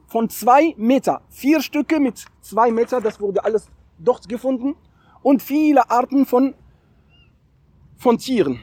von 0.06 0.28
zwei 0.28 0.74
Meter, 0.76 1.22
vier 1.30 1.62
Stücke 1.62 1.98
mit 2.00 2.24
zwei 2.40 2.70
Meter, 2.70 3.00
das 3.00 3.20
wurde 3.20 3.42
alles 3.44 3.68
dort 3.98 4.28
gefunden 4.28 4.74
und 5.22 5.40
viele 5.42 5.90
Arten 5.90 6.26
von 6.26 6.54
von 7.96 8.18
Tieren. 8.18 8.58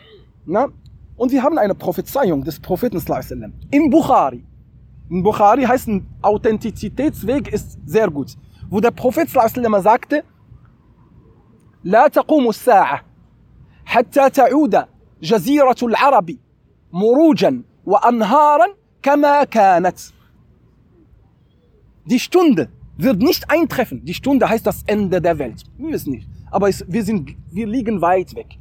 Na? 0.46 0.68
Und 1.19 1.33
wir 1.33 1.43
haben 1.43 1.59
eine 1.59 1.75
Prophezeiung 1.75 2.43
des 2.45 2.59
Propheten 2.61 2.99
sallallahu 2.99 3.27
alaihi 3.27 3.43
wasallam. 3.43 3.53
in 3.71 3.91
Bukhari. 3.91 4.45
In 5.11 5.23
Bukhari 5.23 5.63
heißt 5.63 5.89
ein 5.89 6.07
Authentizitätsweg 6.23 7.49
ist 7.53 7.79
sehr 7.87 8.11
gut. 8.11 8.37
Wo 8.71 8.81
der 8.81 8.91
Prophet 8.91 9.29
sallallahu 9.29 9.53
alaihi 9.53 9.73
wasallam 9.73 9.83
sagte, 9.83 10.25
لا 11.85 12.09
تقوم 12.09 12.49
الساعة 12.49 13.05
حتى 13.85 14.31
تعود 14.31 14.85
جزيرة 15.23 15.77
العرب 15.83 16.37
مروجا 16.93 17.63
وأنهارا 17.87 18.67
كما 19.03 19.45
كانت. 19.45 19.99
Die 22.07 22.19
Stunde 22.19 22.69
wird 22.97 23.19
nicht 23.19 23.51
eintreffen. 23.51 24.05
Die 24.05 24.15
Stunde 24.15 24.49
heißt 24.49 24.67
das 24.67 24.83
Ende 24.87 25.21
der 25.21 25.39
Welt. 25.39 25.63
Wir 25.79 25.93
wissen 25.93 26.13
nicht. 26.13 26.29
Aber 26.51 26.69
es, 26.69 26.85
wir, 26.87 27.03
sind, 27.03 27.35
wir 27.51 27.67
liegen 27.67 28.01
weit 28.01 28.35
weg. 28.35 28.59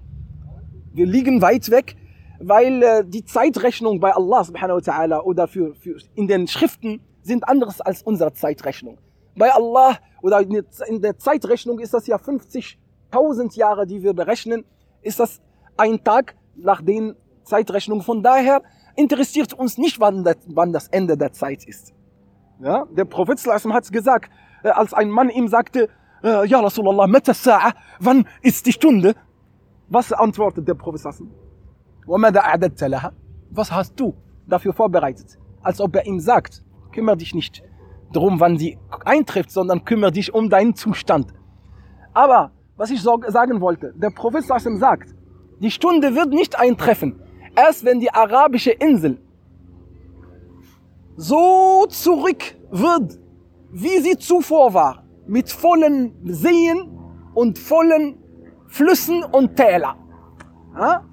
Wir 0.93 1.05
liegen 1.05 1.41
weit 1.41 1.69
weg, 1.69 1.95
weil 2.40 2.82
äh, 2.82 3.04
die 3.04 3.24
Zeitrechnung 3.24 4.00
bei 4.00 4.12
Allah 4.12 4.44
subhanahu 4.44 4.76
wa 4.76 4.92
ta'ala 4.92 5.20
oder 5.20 5.48
für, 5.48 5.74
für 5.74 5.96
in 6.14 6.28
den 6.28 6.46
Schriften 6.46 7.00
sind 7.22 7.48
anderes 7.48 7.80
als 7.80 8.02
unsere 8.02 8.32
Zeitrechnung. 8.32 8.98
Bei 9.36 9.52
Allah 9.52 9.98
oder 10.22 10.40
in 10.40 11.00
der, 11.00 11.18
Zeitrechnung 11.18 11.78
ist 11.78 11.94
das 11.94 12.06
ja 12.06 12.16
50.000 12.16 13.56
Jahre, 13.56 13.86
die 13.86 14.02
wir 14.02 14.14
berechnen, 14.14 14.64
ist 15.02 15.20
das 15.20 15.40
ein 15.76 16.02
Tag 16.02 16.36
nach 16.56 16.82
den 16.82 17.14
Zeitrechnungen. 17.44 18.02
Von 18.02 18.22
daher 18.22 18.62
interessiert 18.96 19.52
uns 19.52 19.78
nicht, 19.78 20.00
wann 20.00 20.24
das, 20.24 20.36
wann 20.46 20.72
das 20.72 20.88
Ende 20.88 21.16
der 21.16 21.32
Zeit 21.32 21.64
ist. 21.66 21.92
Ja, 22.60 22.86
der 22.90 23.04
Prophet 23.04 23.38
hat 23.46 23.92
gesagt, 23.92 24.32
äh, 24.64 24.70
als 24.70 24.92
ein 24.92 25.10
Mann 25.10 25.30
ihm 25.30 25.46
sagte, 25.46 25.88
äh, 26.24 26.46
Ja 26.46 26.60
Rasulallah, 26.60 27.06
wann 28.00 28.26
ist 28.42 28.66
die 28.66 28.72
Stunde? 28.72 29.14
Was 29.88 30.12
antwortet 30.12 30.66
der 30.66 30.74
Prophet 30.74 31.04
sallallahu 32.07 32.25
alaihi 32.25 32.33
wasallam? 32.33 32.33
وَمَاذَا 32.33 32.39
أَعْدَدْتَ 32.39 32.83
لَهَا? 32.83 33.11
Was 33.51 33.71
hast 33.71 33.99
du 33.99 34.13
dafür 34.47 34.73
vorbereitet? 34.73 35.37
Als 35.61 35.79
ob 35.79 35.95
er 35.95 36.05
ihm 36.05 36.19
sagt, 36.19 36.63
kümmere 36.91 37.17
dich 37.17 37.33
nicht 37.33 37.63
darum, 38.11 38.39
wann 38.39 38.57
sie 38.57 38.77
eintrifft, 39.05 39.51
sondern 39.51 39.85
kümmere 39.85 40.11
dich 40.11 40.33
um 40.33 40.49
deinen 40.49 40.75
Zustand. 40.75 41.33
Aber 42.13 42.51
was 42.77 42.91
ich 42.91 43.01
so- 43.01 43.21
sagen 43.27 43.61
wollte, 43.61 43.93
der 43.95 44.09
Prophet 44.09 44.43
sallallahu 44.43 44.67
alaihi 44.67 44.81
wasallam 44.81 44.99
sagt, 44.99 45.15
die 45.61 45.71
Stunde 45.71 46.15
wird 46.15 46.29
nicht 46.29 46.59
eintreffen, 46.59 47.19
erst 47.55 47.85
wenn 47.85 47.99
die 47.99 48.11
arabische 48.11 48.71
Insel 48.71 49.19
so 51.15 51.85
zurück 51.89 52.43
wird, 52.71 53.19
wie 53.71 53.99
sie 53.99 54.17
zuvor 54.17 54.73
war, 54.73 55.03
mit 55.27 55.49
vollen 55.49 56.13
Seen 56.25 56.89
und 57.33 57.57
vollen 57.59 58.17
Flüssen 58.67 59.23
und 59.23 59.55
Täler. 59.55 59.95
Ja? 60.75 61.03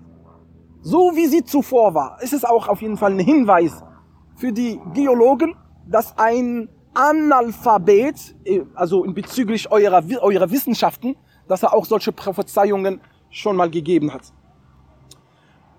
So 0.87 1.13
wie 1.15 1.25
sie 1.25 1.43
zuvor 1.43 1.95
war. 1.95 2.21
ist 2.21 2.31
Es 2.31 2.45
auch 2.45 2.67
auf 2.67 2.79
jeden 2.79 2.95
Fall 2.95 3.13
ein 3.13 3.19
Hinweis 3.19 3.83
für 4.35 4.51
die 4.51 4.79
Geologen, 4.93 5.55
dass 5.87 6.15
ein 6.15 6.69
Analphabet, 6.93 8.35
eh, 8.45 8.61
also 8.75 9.03
in 9.03 9.15
bezüglich 9.15 9.71
eurer, 9.71 10.03
eurer 10.21 10.51
Wissenschaften, 10.51 11.15
dass 11.47 11.63
er 11.63 11.73
auch 11.73 11.85
solche 11.85 12.11
Prophezeiungen 12.11 13.01
schon 13.31 13.55
mal 13.55 13.71
gegeben 13.71 14.13
hat. 14.13 14.31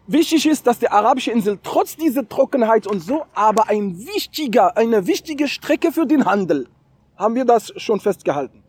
Wichtig 0.08 0.44
ist, 0.44 0.66
dass 0.66 0.80
die 0.80 0.88
arabische 0.88 1.30
Insel 1.30 1.60
trotz 1.62 1.96
dieser 1.96 2.28
Trockenheit 2.28 2.88
und 2.88 2.98
so, 2.98 3.26
aber 3.32 3.68
ein 3.68 3.96
wichtiger, 4.12 4.76
eine 4.76 5.06
wichtige 5.06 5.46
Strecke 5.46 5.92
für 5.92 6.06
den 6.06 6.24
Handel. 6.24 6.66
Haben 7.14 7.36
wir 7.36 7.44
das 7.44 7.72
schon 7.76 8.00
festgehalten. 8.00 8.64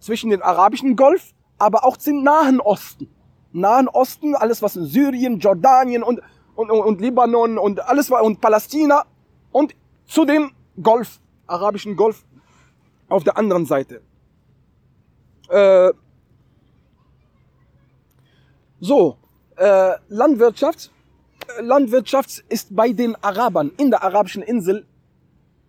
Zwischen 0.00 0.30
dem 0.30 0.42
arabischen 0.42 0.96
Golf, 0.96 1.34
aber 1.58 1.84
auch 1.84 1.98
zum 1.98 2.22
Nahen 2.22 2.58
Osten. 2.58 3.10
Nahen 3.60 3.88
Osten, 3.88 4.34
alles 4.34 4.62
was 4.62 4.76
in 4.76 4.86
Syrien, 4.86 5.38
Jordanien 5.38 6.02
und, 6.02 6.20
und, 6.54 6.70
und, 6.70 7.00
Libanon 7.00 7.58
und 7.58 7.80
alles 7.80 8.10
war 8.10 8.22
und 8.22 8.40
Palästina 8.40 9.04
und 9.52 9.74
zu 10.06 10.24
dem 10.24 10.52
Golf, 10.82 11.20
arabischen 11.46 11.96
Golf 11.96 12.24
auf 13.08 13.24
der 13.24 13.36
anderen 13.36 13.66
Seite. 13.66 14.00
Äh, 15.48 15.92
so, 18.80 19.16
äh, 19.56 19.94
Landwirtschaft. 20.08 20.90
Äh, 21.58 21.62
Landwirtschaft 21.62 22.44
ist 22.48 22.74
bei 22.74 22.92
den 22.92 23.16
Arabern 23.22 23.72
in 23.76 23.90
der 23.90 24.02
arabischen 24.02 24.42
Insel 24.42 24.86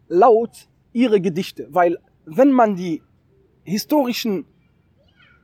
laut 0.07 0.67
ihre 0.93 1.21
Gedichte, 1.21 1.67
weil 1.71 1.97
wenn 2.25 2.51
man 2.51 2.75
die 2.75 3.01
historischen 3.63 4.45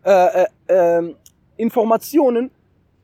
äh, 0.04 0.44
äh, 0.44 0.48
ähm, 0.68 1.16
Informationen 1.58 2.52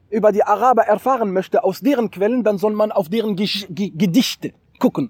über 0.10 0.32
die 0.32 0.44
Araber 0.44 0.84
erfahren 0.84 1.32
möchte 1.32 1.64
aus 1.64 1.80
deren 1.80 2.12
Quellen, 2.12 2.44
dann 2.44 2.58
soll 2.58 2.74
man 2.74 2.92
auf 2.92 3.10
deren 3.10 3.36
Gesch 3.36 3.66
Ge 3.70 3.92
Gedichte 3.96 4.54
gucken. 4.80 5.10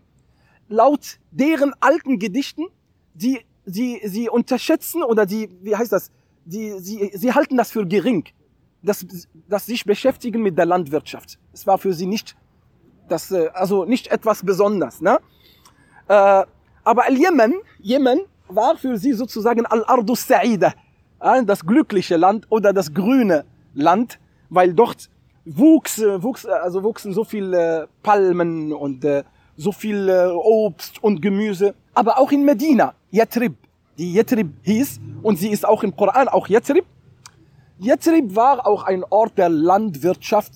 Laut 0.70 1.20
deren 1.32 1.74
alten 1.80 2.20
Gedichten, 2.20 2.66
die 3.14 3.40
sie 3.66 4.00
sie 4.04 4.30
unterschätzen 4.30 5.04
oder 5.04 5.26
die 5.26 5.50
wie 5.62 5.76
heißt 5.76 5.92
das, 5.92 6.12
die 6.46 6.80
sie 6.80 7.12
sie 7.14 7.34
halten 7.34 7.58
das 7.58 7.72
für 7.72 7.86
gering, 7.86 8.26
dass 8.84 9.06
dass 9.48 9.66
sich 9.66 9.84
beschäftigen 9.86 10.42
mit 10.42 10.58
der 10.58 10.66
Landwirtschaft. 10.66 11.40
Es 11.52 11.66
war 11.66 11.78
für 11.78 11.94
sie 11.94 12.06
nicht 12.06 12.36
das 13.10 13.32
äh, 13.32 13.50
also 13.54 13.86
nicht 13.86 14.08
etwas 14.08 14.46
Besonderes, 14.46 15.02
ne? 15.02 15.20
Äh, 16.08 16.44
aber 16.84 17.06
Al-Jemen, 17.06 17.56
Jemen 17.80 18.22
war 18.48 18.76
für 18.76 18.98
sie 18.98 19.14
sozusagen 19.14 19.66
Al-Ardu 19.66 20.14
Sa'ida, 20.14 20.74
das 21.46 21.66
glückliche 21.66 22.18
Land 22.18 22.48
oder 22.50 22.74
das 22.74 22.94
grüne 22.94 23.46
Land, 23.74 24.20
weil 24.50 24.74
dort 24.74 25.10
wuchs, 25.46 26.00
äh, 26.00 26.22
wuchs, 26.22 26.46
äh, 26.46 26.52
also 26.52 26.84
wuchsen 26.84 27.14
so 27.14 27.24
viele 27.24 27.88
Palmen 28.04 28.74
und 28.74 29.06
äh, 29.06 29.24
so 29.58 29.72
viel 29.72 30.10
äh, 30.10 30.28
Obst 30.28 31.04
und 31.04 31.22
Gemüse. 31.22 31.74
Aber 31.94 32.20
auch 32.20 32.32
in 32.32 32.44
Medina, 32.44 32.94
Yatrib, 33.12 33.56
die 33.98 34.14
Yatrib 34.14 34.50
hieß 34.64 35.00
und 35.22 35.38
sie 35.38 35.50
ist 35.50 35.66
auch 35.66 35.84
im 35.84 35.96
Koran 35.96 36.28
auch 36.28 36.48
Yatrib. 36.48 36.86
Yatrib 37.80 38.36
war 38.36 38.66
auch 38.66 38.84
ein 38.84 39.04
Ort 39.10 39.38
der 39.38 39.50
Landwirtschaft 39.50 40.54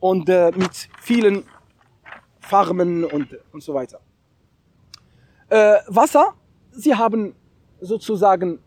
und 0.00 0.28
äh, 0.28 0.52
mit 0.54 0.88
vielen 1.00 1.44
Farmen 2.40 3.04
und, 3.04 3.36
und 3.52 3.62
so 3.62 3.74
weiter. 3.74 4.00
Äh, 5.48 5.78
Wasser, 5.88 6.34
sie 6.70 6.94
haben 6.94 7.34
sozusagen 7.80 8.58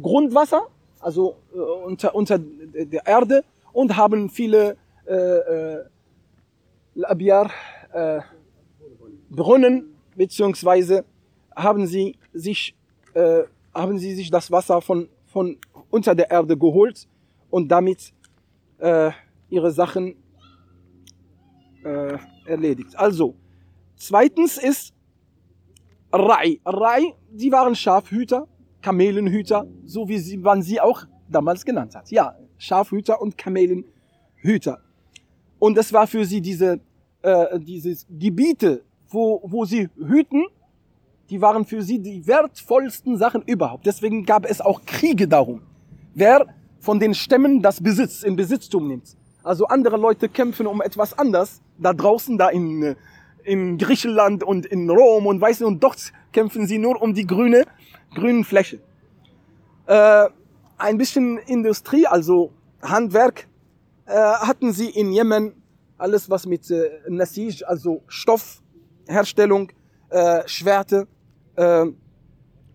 Grundwasser, 0.00 0.68
also 1.04 1.36
äh, 1.54 1.58
unter, 1.58 2.14
unter 2.14 2.38
der 2.38 3.06
Erde 3.06 3.44
und 3.72 3.96
haben 3.96 4.30
viele 4.30 4.76
äh, 5.06 5.14
äh, 5.14 5.84
Al-Abyar, 6.96 7.50
äh, 7.92 8.20
Brunnen, 9.28 9.94
beziehungsweise 10.16 11.04
haben 11.54 11.86
sie 11.86 12.16
sich, 12.32 12.74
äh, 13.12 13.42
haben 13.74 13.98
sie 13.98 14.14
sich 14.14 14.30
das 14.30 14.50
Wasser 14.50 14.80
von, 14.80 15.08
von 15.26 15.58
unter 15.90 16.14
der 16.14 16.30
Erde 16.30 16.56
geholt 16.56 17.06
und 17.50 17.68
damit 17.68 18.14
äh, 18.78 19.10
ihre 19.50 19.72
Sachen 19.72 20.16
äh, 21.84 22.16
erledigt. 22.46 22.96
Also, 22.96 23.34
zweitens 23.96 24.56
ist 24.56 24.94
Rai. 26.12 26.60
Rai, 26.64 27.14
die 27.30 27.52
waren 27.52 27.74
Schafhüter, 27.74 28.46
Kamelenhüter, 28.84 29.66
so 29.86 30.08
wie 30.10 30.18
sie, 30.18 30.36
man 30.36 30.60
sie 30.60 30.78
auch 30.78 31.06
damals 31.30 31.64
genannt 31.64 31.94
hat. 31.94 32.10
Ja, 32.10 32.36
Schafhüter 32.58 33.22
und 33.22 33.38
Kamelenhüter. 33.38 34.82
Und 35.58 35.78
es 35.78 35.90
war 35.94 36.06
für 36.06 36.26
sie 36.26 36.42
diese, 36.42 36.80
äh, 37.22 37.58
diese 37.58 37.96
Gebiete, 38.10 38.82
wo, 39.08 39.40
wo 39.42 39.64
sie 39.64 39.88
hüten, 39.96 40.44
die 41.30 41.40
waren 41.40 41.64
für 41.64 41.80
sie 41.80 41.98
die 41.98 42.26
wertvollsten 42.26 43.16
Sachen 43.16 43.40
überhaupt. 43.46 43.86
Deswegen 43.86 44.26
gab 44.26 44.44
es 44.44 44.60
auch 44.60 44.84
Kriege 44.84 45.26
darum. 45.26 45.62
Wer 46.14 46.46
von 46.80 47.00
den 47.00 47.14
Stämmen 47.14 47.62
das 47.62 47.82
Besitz, 47.82 48.22
in 48.22 48.36
Besitztum 48.36 48.86
nimmt. 48.86 49.16
Also 49.42 49.66
andere 49.66 49.96
Leute 49.96 50.28
kämpfen 50.28 50.66
um 50.66 50.82
etwas 50.82 51.18
anders, 51.18 51.62
da 51.78 51.94
draußen, 51.94 52.36
da 52.36 52.50
in, 52.50 52.82
äh, 52.82 52.96
in 53.44 53.78
Griechenland 53.78 54.44
und 54.44 54.66
in 54.66 54.90
Rom 54.90 55.26
und 55.26 55.40
weißt 55.40 55.62
du, 55.62 55.66
und 55.66 55.82
dort 55.82 56.12
kämpfen 56.32 56.66
sie 56.66 56.76
nur 56.76 57.00
um 57.00 57.14
die 57.14 57.26
grüne, 57.26 57.64
grünen 58.14 58.44
Fläche. 58.44 58.80
Äh, 59.86 60.28
ein 60.78 60.98
bisschen 60.98 61.38
Industrie, 61.38 62.06
also 62.06 62.52
Handwerk, 62.82 63.46
äh, 64.06 64.12
hatten 64.12 64.72
sie 64.72 64.90
in 64.90 65.12
Jemen 65.12 65.52
alles 65.98 66.28
was 66.28 66.46
mit 66.46 66.70
äh, 66.70 66.90
Nasij, 67.08 67.64
also 67.66 68.02
Stoffherstellung, 68.08 69.70
äh, 70.10 70.42
Schwerte, 70.46 71.06
äh, 71.56 71.86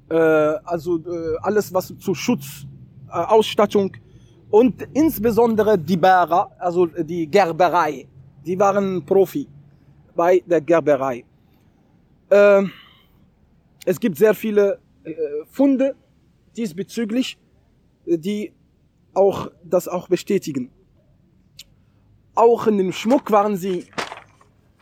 äh, 0.09 0.15
also 0.63 0.97
äh, 0.97 1.37
alles 1.41 1.73
was 1.73 1.93
zu 1.99 2.13
Schutz, 2.15 2.65
äh, 3.07 3.11
Ausstattung 3.11 3.95
und 4.49 4.87
insbesondere 4.93 5.77
die 5.77 5.97
Bara, 5.97 6.49
also 6.57 6.85
die 6.85 7.27
Gerberei, 7.27 8.07
die 8.45 8.57
waren 8.59 9.05
Profi 9.05 9.47
bei 10.15 10.41
der 10.45 10.61
Gerberei. 10.61 11.23
Äh, 12.29 12.63
es 13.85 13.99
gibt 13.99 14.17
sehr 14.17 14.33
viele 14.33 14.79
äh, 15.03 15.13
Funde 15.49 15.95
diesbezüglich, 16.57 17.37
äh, 18.05 18.17
die 18.17 18.53
auch 19.13 19.49
das 19.63 19.87
auch 19.87 20.07
bestätigen. 20.07 20.71
Auch 22.35 22.67
in 22.67 22.77
dem 22.77 22.91
Schmuck 22.91 23.31
waren 23.31 23.55
sie 23.57 23.85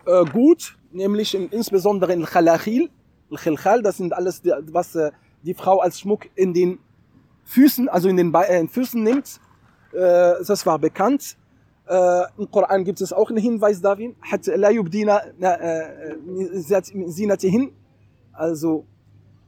äh, 0.05 0.25
gut, 0.25 0.77
nämlich 0.91 1.35
in, 1.35 1.49
insbesondere 1.49 2.13
in 2.13 2.23
Khalachil, 2.23 2.89
Khilchal, 3.35 3.81
das 3.81 3.97
sind 3.97 4.13
alles, 4.13 4.41
was 4.71 4.95
äh, 4.95 5.11
die 5.43 5.53
Frau 5.53 5.79
als 5.79 5.99
Schmuck 5.99 6.29
in 6.35 6.53
den 6.53 6.79
Füßen, 7.43 7.89
also 7.89 8.09
in 8.09 8.17
den, 8.17 8.31
Be 8.31 8.47
äh, 8.47 8.67
Füßen 8.67 9.01
nimmt. 9.01 9.39
Äh, 9.93 10.43
das 10.45 10.65
war 10.65 10.79
bekannt. 10.79 11.37
Im 12.37 12.51
Koran 12.51 12.83
gibt 12.83 12.99
es 12.99 13.13
auch 13.13 13.29
einen 13.29 13.37
Hinweis 13.37 13.79
darauf, 13.79 14.13
hat 14.21 14.45
la 14.47 14.69
yubdina, 14.71 15.21
sie 16.51 16.75
hat 16.75 17.39
sie 17.39 17.49
hin, 17.49 17.71
also 18.33 18.85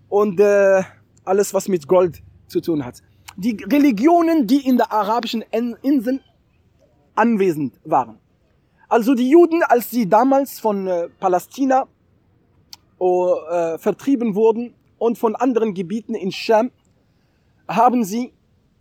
und 0.09 0.39
äh, 0.39 0.83
alles 1.23 1.53
was 1.53 1.67
mit 1.67 1.87
Gold 1.87 2.21
zu 2.47 2.59
tun 2.61 2.83
hat. 2.83 3.01
Die 3.37 3.57
Religionen, 3.63 4.47
die 4.47 4.67
in 4.67 4.77
der 4.77 4.91
arabischen 4.91 5.43
In- 5.51 5.77
Insel 5.81 6.21
anwesend 7.15 7.79
waren. 7.85 8.17
Also 8.87 9.13
die 9.13 9.29
Juden, 9.29 9.61
als 9.63 9.91
sie 9.91 10.09
damals 10.09 10.59
von 10.59 10.87
äh, 10.87 11.09
Palästina 11.19 11.87
oh, 12.97 13.35
äh, 13.49 13.77
vertrieben 13.77 14.33
wurden 14.35 14.73
und 14.97 15.17
von 15.17 15.35
anderen 15.35 15.73
Gebieten 15.73 16.15
in 16.15 16.31
Scham, 16.31 16.71
haben 17.67 18.03
sie, 18.03 18.33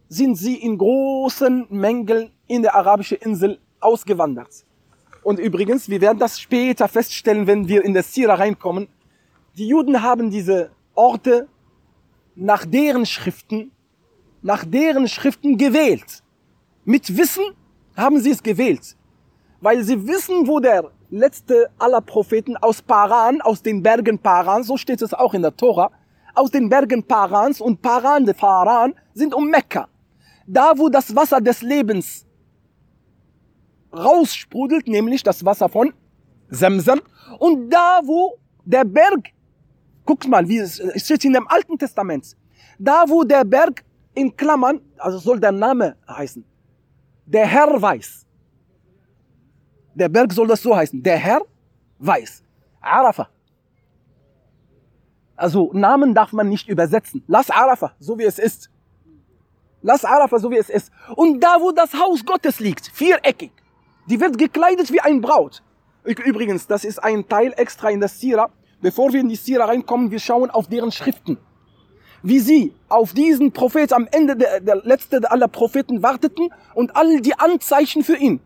sind 0.08 0.36
sie 0.36 0.54
in 0.54 0.78
großen 0.78 1.66
Mengen 1.68 2.30
in 2.46 2.62
der 2.62 2.74
arabischen 2.74 3.18
Insel 3.18 3.58
ausgewandert. 3.80 4.64
Und 5.22 5.38
übrigens, 5.38 5.90
wir 5.90 6.00
werden 6.00 6.18
das 6.18 6.40
später 6.40 6.88
feststellen, 6.88 7.46
wenn 7.46 7.68
wir 7.68 7.84
in 7.84 7.92
der 7.92 8.02
Sira 8.02 8.34
reinkommen. 8.34 8.88
Die 9.58 9.68
Juden 9.68 10.02
haben 10.02 10.30
diese 10.30 10.70
Orte 10.98 11.48
nach 12.34 12.66
deren 12.66 13.06
Schriften, 13.06 13.70
nach 14.42 14.64
deren 14.64 15.06
Schriften 15.06 15.56
gewählt. 15.56 16.24
Mit 16.84 17.16
Wissen 17.16 17.44
haben 17.96 18.18
sie 18.20 18.30
es 18.30 18.42
gewählt. 18.42 18.96
Weil 19.60 19.82
sie 19.84 20.06
wissen, 20.06 20.46
wo 20.48 20.58
der 20.60 20.90
letzte 21.10 21.70
aller 21.78 22.00
Propheten 22.00 22.56
aus 22.56 22.82
Paran, 22.82 23.40
aus 23.40 23.62
den 23.62 23.82
Bergen 23.82 24.18
Paran, 24.18 24.62
so 24.64 24.76
steht 24.76 25.00
es 25.02 25.14
auch 25.14 25.34
in 25.34 25.42
der 25.42 25.56
Tora, 25.56 25.90
aus 26.34 26.50
den 26.50 26.68
Bergen 26.68 27.02
Parans 27.04 27.60
und 27.60 27.80
Paran, 27.80 28.24
de 28.24 28.34
Paran, 28.34 28.94
sind 29.14 29.34
um 29.34 29.48
Mekka. 29.48 29.88
Da, 30.46 30.72
wo 30.76 30.88
das 30.88 31.14
Wasser 31.14 31.40
des 31.40 31.62
Lebens 31.62 32.26
raussprudelt, 33.92 34.86
nämlich 34.86 35.22
das 35.22 35.44
Wasser 35.44 35.68
von 35.68 35.92
Zamzam. 36.50 37.00
Und 37.38 37.70
da, 37.70 38.00
wo 38.04 38.38
der 38.64 38.84
Berg, 38.84 39.32
guckt 40.08 40.26
mal, 40.26 40.48
wie 40.48 40.58
es 40.58 40.80
steht 40.96 41.22
in 41.26 41.34
dem 41.34 41.46
Alten 41.48 41.76
Testament, 41.78 42.34
da, 42.78 43.04
wo 43.08 43.24
der 43.24 43.44
Berg 43.44 43.84
in 44.14 44.34
Klammern, 44.34 44.80
also 44.96 45.18
soll 45.18 45.38
der 45.38 45.52
Name 45.52 45.96
heißen, 46.08 46.42
der 47.26 47.46
Herr 47.46 47.70
weiß. 47.80 48.24
Der 49.94 50.08
Berg 50.08 50.32
soll 50.32 50.46
das 50.46 50.62
so 50.62 50.74
heißen, 50.74 51.02
der 51.02 51.18
Herr 51.18 51.42
weiß. 51.98 52.42
Arafah. 52.80 53.28
Also 55.36 55.70
Namen 55.74 56.14
darf 56.14 56.32
man 56.32 56.48
nicht 56.48 56.68
übersetzen. 56.68 57.22
Lass 57.26 57.50
Arafah, 57.50 57.92
so 57.98 58.18
wie 58.18 58.24
es 58.24 58.38
ist. 58.38 58.70
Lass 59.82 60.06
Arafah, 60.06 60.38
so 60.38 60.50
wie 60.50 60.56
es 60.56 60.70
ist. 60.70 60.90
Und 61.16 61.40
da, 61.40 61.60
wo 61.60 61.70
das 61.70 61.92
Haus 61.92 62.24
Gottes 62.24 62.60
liegt, 62.60 62.86
viereckig, 62.94 63.52
die 64.08 64.18
wird 64.18 64.38
gekleidet 64.38 64.90
wie 64.90 65.00
ein 65.00 65.20
Braut. 65.20 65.62
Übrigens, 66.04 66.66
das 66.66 66.84
ist 66.84 66.98
ein 66.98 67.28
Teil 67.28 67.52
extra 67.58 67.90
in 67.90 68.00
der 68.00 68.08
Sira. 68.08 68.50
Bevor 68.80 69.12
wir 69.12 69.20
in 69.20 69.28
die 69.28 69.36
Sira 69.36 69.64
reinkommen, 69.64 70.10
wir 70.10 70.20
schauen 70.20 70.50
auf 70.50 70.68
deren 70.68 70.92
Schriften. 70.92 71.38
Wie 72.22 72.38
sie 72.38 72.72
auf 72.88 73.12
diesen 73.12 73.52
Prophet 73.52 73.92
am 73.92 74.08
Ende, 74.10 74.36
der, 74.36 74.60
der 74.60 74.76
letzte 74.84 75.30
aller 75.30 75.48
Propheten 75.48 76.02
warteten 76.02 76.50
und 76.74 76.96
all 76.96 77.20
die 77.20 77.34
Anzeichen 77.34 78.04
für 78.04 78.16
ihn. 78.16 78.40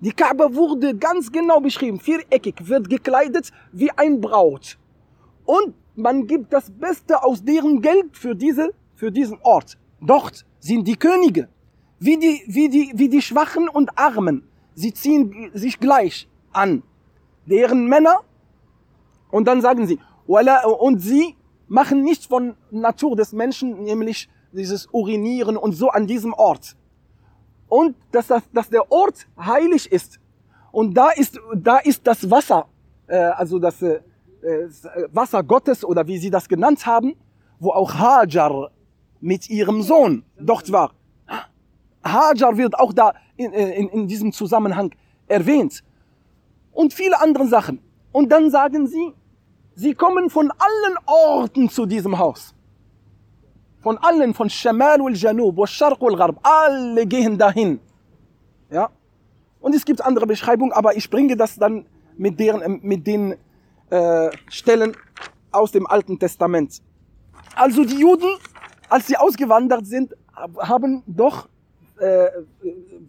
Die 0.00 0.12
Kaaba 0.12 0.54
wurde 0.54 0.96
ganz 0.96 1.30
genau 1.30 1.60
beschrieben, 1.60 2.00
viereckig, 2.00 2.54
wird 2.66 2.90
gekleidet 2.90 3.52
wie 3.70 3.90
ein 3.92 4.20
Braut. 4.20 4.76
Und 5.44 5.74
man 5.94 6.26
gibt 6.26 6.52
das 6.52 6.70
Beste 6.70 7.22
aus 7.22 7.44
deren 7.44 7.80
Geld 7.80 8.16
für, 8.16 8.34
diese, 8.34 8.72
für 8.96 9.12
diesen 9.12 9.38
Ort. 9.42 9.78
Dort 10.00 10.44
sind 10.58 10.88
die 10.88 10.96
Könige, 10.96 11.48
wie 12.00 12.16
die, 12.16 12.42
wie, 12.46 12.68
die, 12.68 12.92
wie 12.94 13.08
die 13.08 13.22
Schwachen 13.22 13.68
und 13.68 13.96
Armen. 13.96 14.42
Sie 14.74 14.92
ziehen 14.92 15.50
sich 15.54 15.78
gleich 15.78 16.28
an. 16.52 16.82
Deren 17.46 17.86
Männer, 17.86 18.20
und 19.32 19.48
dann 19.48 19.60
sagen 19.60 19.86
sie, 19.88 19.98
und 20.26 21.00
sie 21.00 21.34
machen 21.66 22.02
nicht 22.02 22.26
von 22.26 22.54
Natur 22.70 23.16
des 23.16 23.32
Menschen, 23.32 23.82
nämlich 23.82 24.28
dieses 24.52 24.86
Urinieren 24.92 25.56
und 25.56 25.72
so 25.72 25.88
an 25.88 26.06
diesem 26.06 26.34
Ort. 26.34 26.76
Und 27.66 27.96
dass, 28.12 28.26
das, 28.26 28.42
dass 28.52 28.68
der 28.68 28.92
Ort 28.92 29.26
heilig 29.38 29.90
ist. 29.90 30.20
Und 30.70 30.94
da 30.94 31.08
ist, 31.10 31.40
da 31.56 31.78
ist 31.78 32.06
das 32.06 32.30
Wasser, 32.30 32.66
äh, 33.06 33.16
also 33.16 33.58
das 33.58 33.80
äh, 33.80 34.00
äh, 34.42 34.68
Wasser 35.12 35.42
Gottes 35.42 35.82
oder 35.82 36.06
wie 36.06 36.18
sie 36.18 36.30
das 36.30 36.46
genannt 36.46 36.84
haben, 36.84 37.14
wo 37.58 37.70
auch 37.70 37.94
Hajar 37.94 38.70
mit 39.20 39.48
ihrem 39.48 39.80
Sohn 39.80 40.24
dort 40.38 40.70
war. 40.70 40.92
Hajar 42.04 42.58
wird 42.58 42.78
auch 42.78 42.92
da 42.92 43.14
in, 43.36 43.52
in, 43.52 43.88
in 43.88 44.08
diesem 44.08 44.32
Zusammenhang 44.32 44.94
erwähnt. 45.26 45.82
Und 46.72 46.92
viele 46.92 47.18
andere 47.20 47.46
Sachen. 47.46 47.80
Und 48.12 48.30
dann 48.30 48.50
sagen 48.50 48.86
sie, 48.86 49.14
sie 49.74 49.94
kommen 49.94 50.30
von 50.30 50.50
allen 50.50 50.96
Orten 51.06 51.68
zu 51.68 51.86
diesem 51.86 52.18
Haus. 52.18 52.54
Von 53.80 53.98
allen, 53.98 54.32
von 54.34 54.48
Shamal 54.48 55.00
und 55.00 55.20
Janub, 55.20 55.58
und 55.58 55.68
Sharq 55.68 56.00
und 56.02 56.16
Gharb. 56.16 56.38
Alle 56.42 57.06
gehen 57.06 57.36
dahin. 57.36 57.80
Ja. 58.70 58.90
Und 59.60 59.74
es 59.74 59.84
gibt 59.84 60.00
andere 60.00 60.26
Beschreibungen, 60.26 60.72
aber 60.72 60.96
ich 60.96 61.08
bringe 61.10 61.36
das 61.36 61.56
dann 61.56 61.86
mit, 62.16 62.38
deren, 62.38 62.80
mit 62.82 63.06
den 63.06 63.36
äh, 63.90 64.30
Stellen 64.48 64.96
aus 65.50 65.72
dem 65.72 65.86
Alten 65.86 66.18
Testament. 66.18 66.80
Also 67.54 67.84
die 67.84 67.98
Juden, 67.98 68.28
als 68.88 69.06
sie 69.06 69.16
ausgewandert 69.16 69.86
sind, 69.86 70.14
haben 70.58 71.02
doch, 71.06 71.48
äh, 71.98 72.28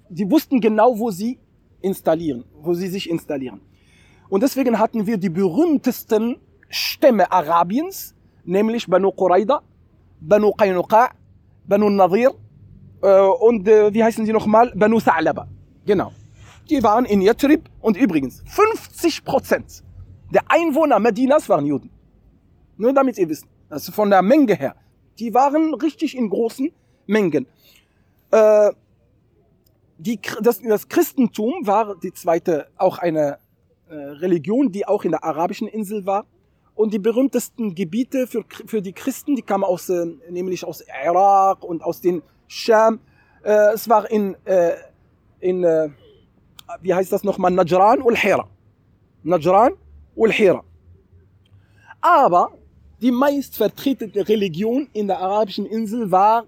die 0.10 0.30
wussten 0.30 0.60
genau, 0.60 0.97
wo 0.97 1.10
sie 1.12 1.39
installieren, 1.82 2.45
wo 2.62 2.73
sie 2.73 2.88
sich 2.88 3.10
installieren. 3.10 3.62
Und 4.30 4.43
deswegen 4.43 4.80
hatten 4.80 5.06
wir 5.06 5.17
die 5.17 5.30
berühmtesten 5.30 6.38
Stämme 6.74 7.32
Arabiens, 7.32 8.16
nämlich 8.44 8.88
Banu 8.88 9.12
Quraida, 9.12 9.62
Banu 10.20 10.52
Qaynuqa, 10.52 11.12
Banu 11.66 11.90
Nadir 11.90 12.32
äh, 13.02 13.20
und 13.20 13.68
äh, 13.68 13.94
wie 13.94 14.04
heißen 14.04 14.26
sie 14.26 14.34
nochmal? 14.34 14.72
Banu 14.76 14.98
Tha'laba. 14.98 15.48
Genau. 15.86 16.12
Die 16.70 16.82
waren 16.82 17.06
in 17.06 17.22
Yatrib 17.22 17.70
und 17.82 17.96
übrigens 17.98 18.42
50 18.48 19.24
Prozent 19.24 19.84
der 20.34 20.42
Einwohner 20.48 21.00
Medinas 21.00 21.48
waren 21.48 21.66
Juden. 21.66 21.92
Nur 22.78 22.92
damit 22.92 23.20
ihr 23.20 23.30
wisst. 23.30 23.46
Also 23.70 23.92
von 23.92 24.10
der 24.10 24.24
Menge 24.24 24.56
her. 24.56 24.76
Die 25.20 25.34
waren 25.34 25.76
richtig 25.76 26.18
in 26.18 26.28
großen 26.30 26.72
Mengen. 27.06 27.46
Äh, 28.32 28.72
die, 30.00 30.20
das, 30.42 30.60
das 30.62 30.88
Christentum 30.88 31.54
war 31.68 31.96
die 32.00 32.12
zweite, 32.14 32.68
auch 32.78 32.98
eine 32.98 33.38
äh, 33.88 33.94
Religion, 33.96 34.72
die 34.72 34.88
auch 34.88 35.04
in 35.04 35.12
der 35.12 35.24
arabischen 35.24 35.68
Insel 35.68 36.06
war. 36.08 36.26
Und 36.76 36.94
die 36.94 37.00
berühmtesten 37.00 37.76
Gebiete 37.76 38.26
für, 38.28 38.44
für 38.66 38.82
die 38.82 38.94
Christen, 38.94 39.36
die 39.36 39.42
kamen 39.44 39.64
aus, 39.64 39.90
äh, 39.90 40.06
nämlich 40.30 40.66
aus 40.66 40.84
Irak 41.06 41.64
und 41.64 41.84
aus 41.84 42.02
den 42.02 42.24
Scham. 42.48 43.00
Äh, 43.44 43.74
es 43.74 43.88
war 43.88 44.10
in, 44.10 44.36
äh, 44.46 44.74
in 45.40 45.64
äh, 45.64 45.90
wie 46.82 46.94
heißt 46.94 47.12
das 47.12 47.24
nochmal, 47.24 47.52
Najran 47.52 48.02
und 48.02 48.18
Hira. 48.18 48.48
Najran 49.24 49.74
und 50.16 50.32
Hira. 50.32 50.64
Aber 52.02 52.52
die 53.02 53.12
meist 53.12 53.56
vertretene 53.58 54.28
Religion 54.28 54.88
in 54.94 55.08
der 55.08 55.20
arabischen 55.20 55.66
Insel 55.66 56.12
war 56.12 56.46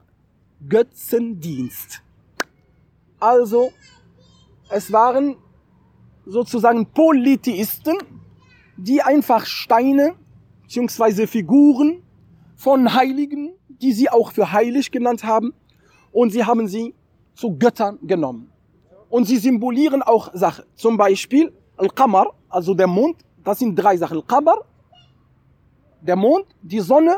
Götzendienst. 0.67 2.01
Also, 3.19 3.71
es 4.69 4.91
waren 4.91 5.37
sozusagen 6.25 6.85
Polytheisten, 6.85 7.97
die 8.77 9.01
einfach 9.01 9.45
Steine 9.45 10.15
bzw. 10.63 11.27
Figuren 11.27 12.01
von 12.55 12.93
Heiligen, 12.93 13.53
die 13.69 13.93
sie 13.93 14.09
auch 14.09 14.31
für 14.31 14.51
heilig 14.51 14.91
genannt 14.91 15.23
haben, 15.23 15.53
und 16.11 16.31
sie 16.31 16.45
haben 16.45 16.67
sie 16.67 16.95
zu 17.33 17.57
Göttern 17.57 17.99
genommen. 18.01 18.49
Und 19.09 19.25
sie 19.25 19.37
symbolieren 19.37 20.01
auch 20.01 20.33
Sachen. 20.33 20.65
Zum 20.75 20.97
Beispiel 20.97 21.51
Al-Qamar, 21.77 22.33
also 22.49 22.73
der 22.73 22.87
Mond, 22.87 23.17
das 23.43 23.59
sind 23.59 23.75
drei 23.75 23.97
Sachen. 23.97 24.17
Al-Qamar, 24.17 24.63
der 26.01 26.15
Mond, 26.15 26.45
die 26.61 26.79
Sonne 26.79 27.17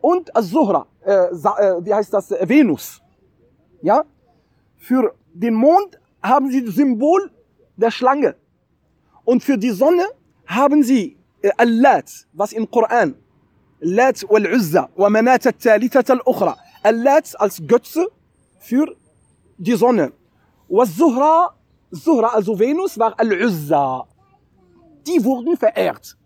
und 0.00 0.34
Al-Zuhra, 0.34 0.86
äh, 1.04 1.10
äh, 1.12 1.84
wie 1.84 1.92
heißt 1.92 2.12
das, 2.12 2.30
Venus. 2.30 3.02
Ja? 3.82 4.04
Für 4.76 5.14
den 5.32 5.54
Mond 5.54 6.00
haben 6.22 6.50
sie 6.50 6.64
das 6.64 6.74
Symbol 6.74 7.30
der 7.76 7.90
Schlange. 7.90 8.36
Und 9.24 9.42
für 9.42 9.58
die 9.58 9.70
Sonne 9.70 10.04
haben 10.46 10.82
sie 10.82 11.16
äh, 11.42 11.50
Allat, 11.56 12.10
was 12.32 12.52
im 12.52 12.70
Koran, 12.70 13.14
Lat 13.80 14.24
wal-Uzza 14.28 14.88
wa 14.96 15.10
manat 15.10 15.46
al-thalithata 15.46 16.14
al-ukhra. 16.14 16.56
Als 16.82 17.60
Götze 17.66 18.06
für 18.58 18.94
die 19.58 19.74
Sonne. 19.74 20.12
Was 20.68 20.96
Zuhra, 20.96 21.54
Zuhra, 21.92 22.28
also 22.28 22.58
Venus, 22.58 22.98
war 22.98 23.18
Al-Uzza. 23.18 24.06
Die 25.06 25.22
wurden 25.22 25.56
verehrt. 25.56 26.16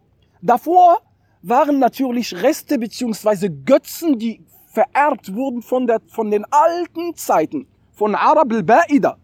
Davor 0.43 1.01
waren 1.43 1.79
natürlich 1.79 2.43
Reste 2.43 2.79
beziehungsweise 2.79 3.51
Götzen, 3.51 4.19
die 4.19 4.45
verehrt 4.69 5.35
wurden 5.35 5.63
von, 5.63 5.87
der, 5.87 6.01
von 6.07 6.31
den 6.31 6.45
alten 6.51 7.15
Zeiten, 7.15 7.67
von 7.93 8.15
Arab 8.15 8.53
al-Ba'ida. 8.53 9.17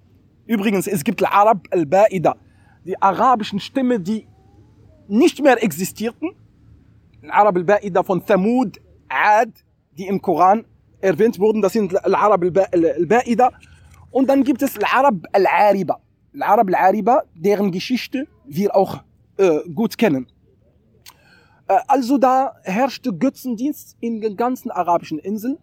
Übrigens, 0.46 0.86
es 0.86 1.04
gibt 1.04 1.22
Arab 1.24 1.66
al-Ba'ida, 1.70 2.34
die 2.84 3.00
arabischen 3.00 3.60
Stämme, 3.60 4.00
die 4.00 4.26
nicht 5.08 5.42
mehr 5.42 5.62
existierten. 5.62 6.30
Arab 7.28 7.56
al-Ba'ida 7.56 8.04
von 8.04 8.24
Thamud, 8.24 8.80
Ad, 9.08 9.52
die 9.96 10.06
im 10.06 10.20
Koran 10.20 10.64
erwähnt 11.00 11.38
wurden, 11.38 11.62
das 11.62 11.72
sind 11.72 11.94
Arab 12.04 12.42
al-Ba'ida. 12.42 13.50
Und 14.10 14.28
dann 14.28 14.44
gibt 14.44 14.62
es 14.62 14.74
Arab 14.82 15.14
al-Ariba. 15.32 16.00
Arab 16.40 16.68
al-Ariba, 16.68 17.24
deren 17.34 17.70
Geschichte 17.70 18.26
wir 18.46 18.74
auch 18.74 19.02
äh, 19.36 19.60
gut 19.74 19.98
kennen. 19.98 20.26
Äh, 21.68 21.78
also 21.86 22.18
da 22.18 22.54
herrschte 22.62 23.12
Götzendienst 23.12 23.96
in 24.00 24.20
den 24.20 24.36
ganzen 24.36 24.70
arabischen 24.70 25.18
Inseln 25.18 25.58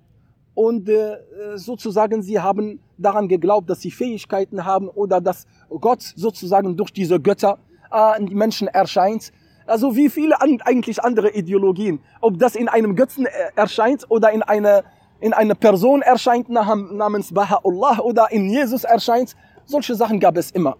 und 0.54 0.88
äh, 0.90 1.18
sozusagen 1.56 2.22
sie 2.22 2.40
haben 2.40 2.80
daran 2.98 3.28
geglaubt, 3.28 3.70
dass 3.70 3.82
sie 3.82 3.92
Fähigkeiten 3.92 4.66
haben 4.66 4.88
oder 4.88 5.20
dass 5.22 5.48
Gott 5.70 6.02
sozusagen 6.02 6.78
durch 6.78 6.92
diese 6.92 7.20
Götter 7.20 7.58
äh, 7.94 8.20
Menschen 8.22 8.68
erscheint. 8.68 9.32
Also 9.66 9.96
wie 9.96 10.10
viele 10.10 10.42
an, 10.42 10.60
eigentlich 10.66 11.02
andere 11.04 11.32
Ideologien, 11.32 12.02
ob 12.20 12.38
das 12.38 12.56
in 12.56 12.68
einem 12.68 12.96
Götzen 12.96 13.26
äh, 13.26 13.30
erscheint 13.56 14.10
oder 14.10 14.32
in 14.32 14.44
einer 14.44 14.84
in 15.24 15.32
eine 15.32 15.56
Person 15.56 16.02
erscheint 16.02 16.50
namens 16.50 17.32
Baha'u'llah 17.32 18.02
oder 18.02 18.30
in 18.30 18.50
Jesus 18.50 18.84
erscheint, 18.84 19.38
solche 19.64 19.96
Sachen 19.96 20.20
gab 20.20 20.36
es 20.36 20.52
immer. 20.52 20.76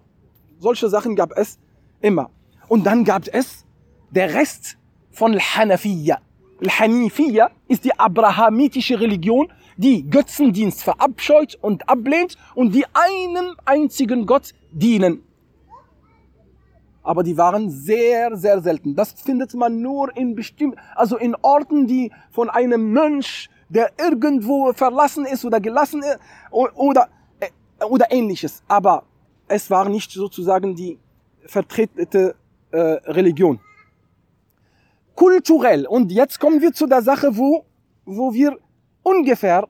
Solche 0.58 0.90
Sachen 0.90 1.16
gab 1.16 1.32
es 1.34 1.58
immer. 2.02 2.28
Und 2.68 2.84
dann 2.84 3.04
gab 3.04 3.22
es 3.32 3.64
der 4.10 4.34
Rest 4.34 4.76
von 5.10 5.32
Al-Hanafiya. 5.32 6.18
Al-Hanifiya 6.62 7.50
ist 7.68 7.84
die 7.84 7.98
abrahamitische 7.98 9.00
Religion, 9.00 9.50
die 9.78 10.08
Götzendienst 10.08 10.82
verabscheut 10.82 11.58
und 11.62 11.88
ablehnt 11.88 12.36
und 12.54 12.74
die 12.74 12.84
einem 12.92 13.56
einzigen 13.64 14.26
Gott 14.26 14.52
dienen. 14.72 15.22
Aber 17.04 17.22
die 17.22 17.36
waren 17.36 17.70
sehr, 17.70 18.36
sehr 18.36 18.60
selten. 18.60 18.96
Das 18.96 19.12
findet 19.12 19.54
man 19.54 19.80
nur 19.80 20.16
in 20.16 20.34
bestimmten, 20.34 20.78
also 20.96 21.16
in 21.18 21.36
Orten, 21.42 21.86
die 21.86 22.10
von 22.30 22.48
einem 22.50 22.92
Mönch, 22.92 23.50
der 23.68 23.92
irgendwo 23.98 24.72
verlassen 24.72 25.26
ist 25.26 25.44
oder 25.44 25.60
gelassen 25.60 26.02
ist 26.02 26.18
oder, 26.50 27.08
äh, 27.40 27.50
oder 27.84 28.10
ähnliches. 28.10 28.62
Aber 28.68 29.04
es 29.46 29.70
war 29.70 29.88
nicht 29.88 30.10
sozusagen 30.10 30.74
die 30.74 30.98
vertretene 31.46 32.34
äh, 32.70 32.78
Religion. 32.78 33.60
Kulturell. 35.14 35.86
Und 35.86 36.10
jetzt 36.10 36.40
kommen 36.40 36.60
wir 36.60 36.72
zu 36.72 36.86
der 36.86 37.02
Sache, 37.02 37.36
wo, 37.36 37.66
wo 38.04 38.32
wir 38.32 38.58
ungefähr 39.02 39.68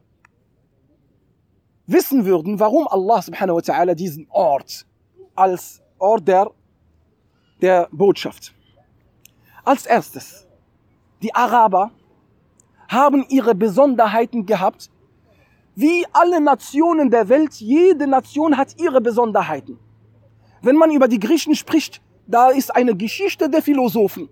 wissen 1.86 2.24
würden, 2.24 2.58
warum 2.60 2.86
Allah 2.88 3.20
subhanahu 3.20 3.56
wa 3.56 3.60
ta'ala 3.60 3.94
diesen 3.94 4.26
Ort 4.30 4.86
als 5.34 5.82
Ort 5.98 6.26
der, 6.26 6.50
der 7.60 7.88
Botschaft. 7.92 8.54
Als 9.64 9.86
erstes, 9.86 10.46
die 11.22 11.34
Araber 11.34 11.90
haben 12.88 13.24
ihre 13.28 13.54
Besonderheiten 13.54 14.46
gehabt. 14.46 14.90
Wie 15.74 16.04
alle 16.12 16.40
Nationen 16.40 17.10
der 17.10 17.28
Welt, 17.28 17.54
jede 17.54 18.06
Nation 18.06 18.56
hat 18.56 18.78
ihre 18.78 19.00
Besonderheiten. 19.00 19.78
Wenn 20.62 20.76
man 20.76 20.90
über 20.90 21.08
die 21.08 21.18
Griechen 21.18 21.54
spricht, 21.54 22.00
da 22.26 22.50
ist 22.50 22.74
eine 22.74 22.94
Geschichte 22.94 23.48
der 23.50 23.62
Philosophen, 23.62 24.28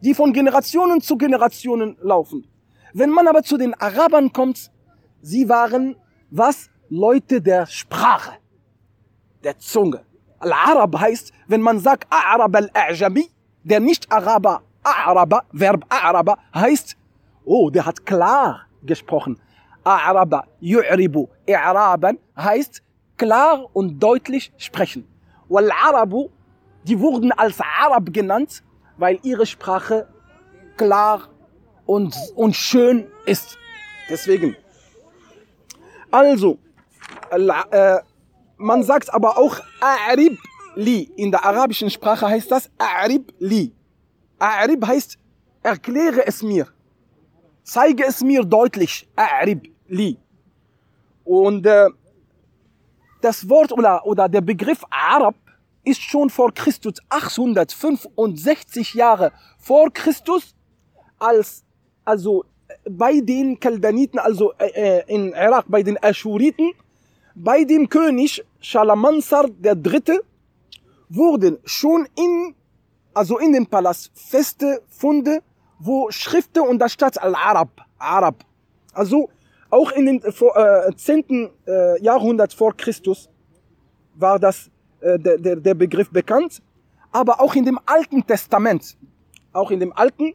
die 0.00 0.14
von 0.14 0.32
Generationen 0.32 1.00
zu 1.00 1.16
Generationen 1.16 1.96
laufen. 2.00 2.46
Wenn 2.92 3.10
man 3.10 3.28
aber 3.28 3.42
zu 3.42 3.56
den 3.56 3.74
Arabern 3.74 4.32
kommt, 4.32 4.70
sie 5.20 5.48
waren 5.48 5.96
was? 6.30 6.68
Leute 6.88 7.40
der 7.40 7.66
Sprache, 7.66 8.32
der 9.42 9.58
Zunge. 9.58 10.04
Al-Arab 10.42 10.98
heißt, 10.98 11.32
wenn 11.46 11.62
man 11.62 11.78
sagt 11.78 12.12
A'rab 12.12 12.54
al-A'jami, 12.56 13.30
der 13.62 13.80
Nicht-Araber, 13.80 14.62
A'raba, 14.82 15.42
Verb 15.52 15.84
A'raba, 15.88 16.36
heißt, 16.54 16.96
oh, 17.44 17.70
der 17.70 17.86
hat 17.86 18.04
klar 18.04 18.66
gesprochen. 18.82 19.38
A'raba, 19.84 20.44
yu'ribu, 20.60 21.28
i'raban, 21.46 22.18
heißt 22.36 22.82
klar 23.16 23.68
und 23.72 24.00
deutlich 24.00 24.52
sprechen. 24.56 25.06
Wal-Arabu, 25.48 26.30
die 26.84 26.98
wurden 26.98 27.30
als 27.32 27.60
Arab 27.60 28.12
genannt, 28.12 28.62
weil 28.96 29.18
ihre 29.22 29.46
Sprache 29.46 30.08
klar 30.76 31.28
und, 31.86 32.16
und 32.34 32.56
schön 32.56 33.06
ist. 33.26 33.58
Deswegen. 34.08 34.56
Also, 36.10 36.58
äh, 37.30 37.98
man 38.62 38.82
sagt 38.82 39.12
aber 39.12 39.38
auch 39.38 39.56
A'rib 39.80 40.38
li. 40.74 41.10
In 41.16 41.30
der 41.30 41.44
arabischen 41.44 41.90
Sprache 41.90 42.28
heißt 42.28 42.50
das 42.50 42.70
A'rib 42.78 43.32
li. 43.38 43.72
A'rib 44.38 44.86
heißt, 44.86 45.18
erkläre 45.62 46.26
es 46.26 46.42
mir. 46.42 46.68
Zeige 47.62 48.04
es 48.04 48.22
mir 48.22 48.44
deutlich. 48.44 49.08
A'rib 49.16 49.70
li. 49.88 50.16
Und 51.24 51.66
äh, 51.66 51.88
das 53.20 53.48
Wort 53.48 53.72
oder, 53.72 54.04
oder 54.06 54.28
der 54.28 54.40
Begriff 54.40 54.82
Arab 54.90 55.36
ist 55.84 56.00
schon 56.00 56.30
vor 56.30 56.52
Christus 56.52 56.94
865 57.08 58.94
Jahre 58.94 59.32
vor 59.58 59.92
Christus 59.92 60.54
als 61.18 61.64
also 62.04 62.44
bei 62.88 63.20
den 63.20 63.60
Kaldaniten, 63.60 64.18
also 64.18 64.52
äh, 64.58 64.98
äh, 64.98 65.02
in 65.06 65.32
Irak, 65.32 65.66
bei 65.68 65.82
den 65.82 66.02
Aschuriten, 66.02 66.72
bei 67.34 67.64
dem 67.64 67.88
König 67.88 68.44
Shalamansar 68.60 69.48
der 69.48 69.74
Dritte 69.74 70.22
wurden 71.08 71.58
schon 71.64 72.06
in, 72.16 72.54
also 73.14 73.38
in 73.38 73.52
dem 73.52 73.66
Palast 73.66 74.10
feste 74.14 74.82
Funde, 74.88 75.42
wo 75.78 76.10
Schriften 76.10 76.62
und 76.62 76.78
da 76.78 76.88
stand 76.88 77.20
Al-Arab, 77.20 77.70
Arab. 77.98 78.44
Also 78.92 79.30
auch 79.70 79.90
in 79.92 80.06
dem 80.06 80.22
äh, 80.22 80.94
10. 80.94 81.50
Äh, 81.66 82.02
Jahrhundert 82.02 82.52
vor 82.52 82.76
Christus 82.76 83.28
war 84.14 84.38
das 84.38 84.70
äh, 85.00 85.18
der, 85.18 85.38
der, 85.38 85.56
der 85.56 85.74
Begriff 85.74 86.10
bekannt. 86.10 86.62
Aber 87.10 87.40
auch 87.40 87.54
in 87.54 87.64
dem 87.64 87.78
Alten 87.84 88.26
Testament, 88.26 88.96
auch 89.52 89.70
in 89.70 89.80
dem 89.80 89.92
Alten 89.92 90.34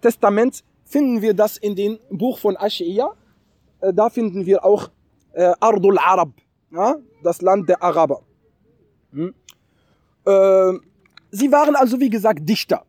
Testament 0.00 0.64
finden 0.84 1.22
wir 1.22 1.34
das 1.34 1.56
in 1.56 1.74
dem 1.74 1.98
Buch 2.10 2.38
von 2.38 2.56
Aschia. 2.56 3.12
Äh, 3.80 3.92
da 3.92 4.08
finden 4.10 4.46
wir 4.46 4.64
auch 4.64 4.90
äh, 5.32 5.52
Ardul 5.60 5.98
Arab, 5.98 6.30
ja, 6.70 6.96
das 7.22 7.40
Land 7.42 7.68
der 7.68 7.82
Araber. 7.82 8.22
Hm? 9.12 9.34
Äh, 10.24 10.72
sie 11.30 11.50
waren 11.52 11.76
also, 11.76 11.98
wie 12.00 12.10
gesagt, 12.10 12.48
Dichter. 12.48 12.84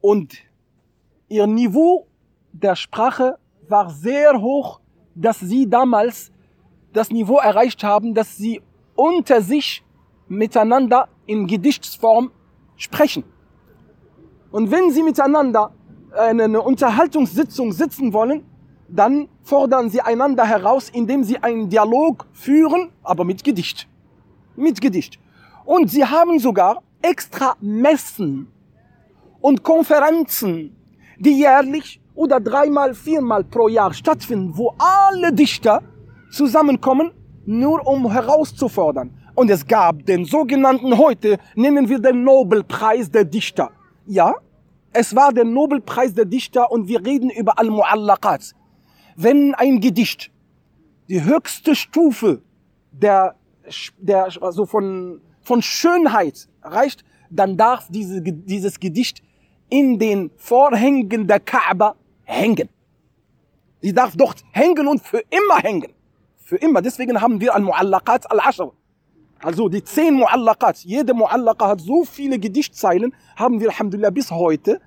Und 0.00 0.34
ihr 1.28 1.46
Niveau 1.46 2.06
der 2.52 2.76
Sprache 2.76 3.38
war 3.68 3.90
sehr 3.90 4.40
hoch, 4.40 4.80
dass 5.14 5.40
sie 5.40 5.68
damals 5.68 6.32
das 6.92 7.10
Niveau 7.10 7.38
erreicht 7.38 7.84
haben, 7.84 8.14
dass 8.14 8.36
sie 8.36 8.60
unter 8.94 9.40
sich 9.42 9.84
miteinander 10.28 11.08
in 11.26 11.46
Gedichtsform 11.46 12.30
sprechen. 12.76 13.24
Und 14.50 14.70
wenn 14.70 14.90
sie 14.90 15.02
miteinander 15.02 15.72
eine 16.16 16.60
Unterhaltungssitzung 16.60 17.72
sitzen 17.72 18.12
wollen, 18.12 18.44
dann 18.92 19.28
fordern 19.42 19.90
sie 19.90 20.00
einander 20.00 20.44
heraus, 20.44 20.90
indem 20.90 21.24
sie 21.24 21.38
einen 21.38 21.68
Dialog 21.68 22.26
führen, 22.32 22.90
aber 23.02 23.24
mit 23.24 23.44
Gedicht. 23.44 23.88
Mit 24.56 24.80
Gedicht. 24.80 25.18
Und 25.64 25.90
sie 25.90 26.04
haben 26.04 26.38
sogar 26.38 26.82
extra 27.02 27.54
Messen 27.60 28.48
und 29.40 29.62
Konferenzen, 29.62 30.76
die 31.18 31.38
jährlich 31.38 32.00
oder 32.14 32.40
dreimal, 32.40 32.94
viermal 32.94 33.44
pro 33.44 33.68
Jahr 33.68 33.94
stattfinden, 33.94 34.56
wo 34.56 34.74
alle 34.78 35.32
Dichter 35.32 35.82
zusammenkommen, 36.30 37.12
nur 37.46 37.86
um 37.86 38.10
herauszufordern. 38.10 39.10
Und 39.34 39.50
es 39.50 39.66
gab 39.66 40.04
den 40.04 40.24
sogenannten 40.24 40.98
heute, 40.98 41.38
nennen 41.54 41.88
wir 41.88 41.98
den 41.98 42.24
Nobelpreis 42.24 43.10
der 43.10 43.24
Dichter. 43.24 43.70
Ja, 44.06 44.34
es 44.92 45.14
war 45.14 45.32
der 45.32 45.44
Nobelpreis 45.44 46.12
der 46.14 46.24
Dichter 46.24 46.70
und 46.70 46.88
wir 46.88 47.04
reden 47.04 47.30
über 47.30 47.58
Al-Mu'allaqat. 47.58 48.54
Wenn 49.22 49.54
ein 49.54 49.80
Gedicht 49.80 50.30
die 51.08 51.22
höchste 51.22 51.74
Stufe 51.74 52.40
der, 52.90 53.36
der, 53.98 54.28
also 54.40 54.64
von, 54.64 55.20
von 55.42 55.60
Schönheit 55.60 56.48
erreicht, 56.62 57.04
dann 57.28 57.58
darf 57.58 57.88
diese, 57.90 58.22
dieses 58.22 58.80
Gedicht 58.80 59.22
in 59.68 59.98
den 59.98 60.30
Vorhängen 60.36 61.26
der 61.26 61.40
Kaaba 61.40 61.96
hängen. 62.24 62.70
Sie 63.82 63.92
darf 63.92 64.16
dort 64.16 64.42
hängen 64.52 64.88
und 64.88 65.02
für 65.02 65.22
immer 65.30 65.58
hängen. 65.58 65.92
Für 66.38 66.56
immer. 66.56 66.80
Deswegen 66.80 67.20
haben 67.20 67.40
wir 67.40 67.54
Al-Mu'allaqat 67.54 68.26
Al-Ashr. 68.26 68.72
Also 69.42 69.68
die 69.68 69.84
zehn 69.84 70.14
Mu'allaqat. 70.18 70.80
Jede 70.84 71.12
Mu'allaqa 71.12 71.68
hat 71.68 71.80
so 71.80 72.04
viele 72.04 72.38
Gedichtzeilen, 72.38 73.14
haben 73.36 73.60
wir 73.60 73.68
Alhamdulillah 73.68 74.10
bis 74.10 74.30
heute 74.30 74.80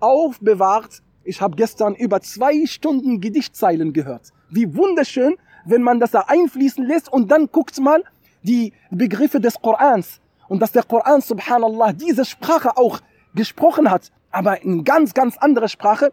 aufbewahrt. 0.00 1.02
Ich 1.23 1.41
habe 1.41 1.55
gestern 1.55 1.95
über 1.95 2.21
zwei 2.21 2.65
Stunden 2.65 3.21
Gedichtzeilen 3.21 3.93
gehört. 3.93 4.33
Wie 4.49 4.75
wunderschön, 4.75 5.35
wenn 5.65 5.81
man 5.81 5.99
das 5.99 6.11
da 6.11 6.21
einfließen 6.27 6.85
lässt 6.85 7.11
und 7.11 7.29
dann 7.31 7.47
guckt 7.51 7.79
mal 7.79 8.03
die 8.43 8.73
Begriffe 8.89 9.39
des 9.39 9.55
Korans. 9.61 10.19
Und 10.47 10.61
dass 10.61 10.71
der 10.71 10.83
Koran, 10.83 11.21
subhanallah, 11.21 11.93
diese 11.93 12.25
Sprache 12.25 12.77
auch 12.77 12.99
gesprochen 13.35 13.91
hat, 13.91 14.11
aber 14.31 14.61
in 14.63 14.83
ganz, 14.83 15.13
ganz 15.13 15.37
anderer 15.37 15.67
Sprache. 15.67 16.11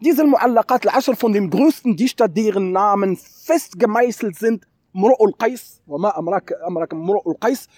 Diese 0.00 0.24
Mu'allaqat 0.24 0.88
al-Ashr 0.88 1.14
von 1.14 1.32
dem 1.32 1.50
größten 1.50 1.96
Dichter, 1.96 2.28
deren 2.28 2.72
Namen 2.72 3.16
fest 3.16 3.78
gemeißelt 3.78 4.36
sind, 4.36 4.66
مرء 4.94 5.24
القيس 5.24 5.82
وما 5.86 6.18
أمرك 6.18 6.52
أمرك 6.68 6.94
مرء 6.94 7.30
القيس 7.30 7.68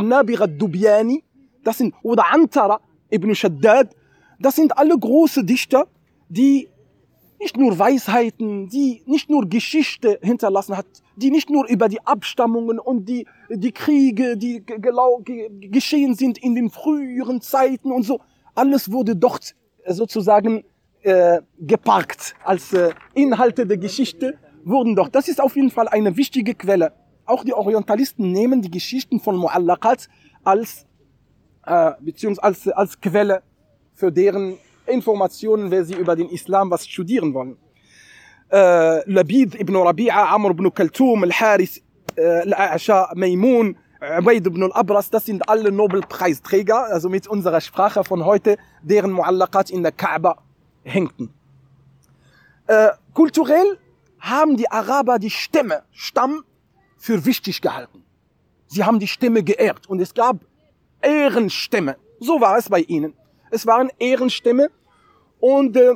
النابغة 0.00 0.44
الدبياني 0.44 1.24
das 1.64 1.78
sind 1.78 1.94
oder 2.02 2.32
Antara 2.32 2.80
ibn 3.10 3.34
Shaddad 3.34 3.94
das 4.39 4.55
sind 4.55 4.77
alle 4.77 4.97
große 4.97 5.43
Dichter 5.43 5.87
die 6.33 6.69
nicht 7.39 7.57
nur 7.57 7.77
Weisheiten, 7.77 8.69
die 8.69 9.03
nicht 9.05 9.29
nur 9.29 9.47
Geschichte 9.47 10.17
hinterlassen 10.21 10.77
hat, 10.77 10.85
die 11.17 11.29
nicht 11.29 11.49
nur 11.49 11.67
über 11.67 11.89
die 11.89 11.99
Abstammungen 12.05 12.79
und 12.79 13.05
die, 13.09 13.27
die 13.49 13.71
Kriege, 13.71 14.37
die 14.37 14.63
geschehen 15.69 16.15
sind 16.15 16.37
in 16.37 16.55
den 16.55 16.69
früheren 16.69 17.41
Zeiten 17.41 17.91
und 17.91 18.03
so, 18.03 18.21
alles 18.55 18.91
wurde 18.91 19.15
dort 19.15 19.55
sozusagen 19.85 20.63
äh, 21.01 21.41
geparkt 21.59 22.33
als 22.45 22.71
äh, 22.71 22.91
Inhalte 23.13 23.67
der 23.67 23.77
Geschichte 23.77 24.37
wurden 24.63 24.95
doch. 24.95 25.09
Das 25.09 25.27
ist 25.27 25.41
auf 25.41 25.57
jeden 25.57 25.69
Fall 25.69 25.89
eine 25.89 26.15
wichtige 26.15 26.55
Quelle. 26.55 26.93
Auch 27.25 27.43
die 27.43 27.53
Orientalisten 27.53 28.31
nehmen 28.31 28.61
die 28.61 28.71
Geschichten 28.71 29.19
von 29.19 29.35
Mu'allaqat 29.35 30.07
als, 30.45 30.85
äh, 31.65 31.91
beziehungsweise 31.99 32.43
als, 32.43 32.67
als 32.69 33.01
Quelle 33.01 33.43
für 33.93 34.11
deren 34.11 34.57
Informationen, 34.85 35.71
wer 35.71 35.85
sie 35.85 35.95
über 35.95 36.15
den 36.15 36.29
Islam 36.29 36.71
was 36.71 36.87
studieren 36.87 37.33
wollen. 37.33 37.57
Äh, 38.51 39.09
Labid 39.09 39.55
ibn 39.59 39.75
Rabi'a, 39.75 40.33
Amr 40.33 40.51
ibn 40.51 40.73
Kaltum, 40.73 41.23
Al-Haris, 41.23 41.81
äh, 42.15 42.21
Al-A'sha, 42.21 43.11
Maymun, 43.15 43.77
Ubaid 44.19 44.45
ibn 44.45 44.63
al-Abras, 44.63 45.09
das 45.09 45.25
sind 45.25 45.47
alle 45.47 45.71
Nobelpreisträger, 45.71 46.87
also 46.87 47.07
mit 47.07 47.25
unserer 47.25 47.61
Sprache 47.61 48.03
von 48.03 48.25
heute, 48.25 48.57
deren 48.81 49.13
Mu'allaqat 49.13 49.71
in 49.71 49.81
der 49.81 49.93
Kaaba 49.93 50.39
hängten. 50.83 51.33
Äh, 52.67 52.89
kulturell 53.13 53.77
haben 54.19 54.57
die 54.57 54.69
Araber 54.69 55.19
die 55.19 55.29
Stämme, 55.29 55.83
Stamm, 55.91 56.43
für 56.97 57.25
wichtig 57.25 57.61
gehalten. 57.61 58.03
Sie 58.67 58.83
haben 58.83 58.99
die 58.99 59.07
Stämme 59.07 59.43
geehrt 59.43 59.87
und 59.87 59.99
es 60.01 60.13
gab 60.13 60.37
Ehrenstämme. 61.01 61.95
So 62.19 62.39
war 62.41 62.57
es 62.57 62.69
bei 62.69 62.79
ihnen. 62.79 63.13
Es 63.53 63.67
waren 63.67 63.91
Ehrenstämme 63.99 64.71
und 65.39 65.77
äh, 65.77 65.93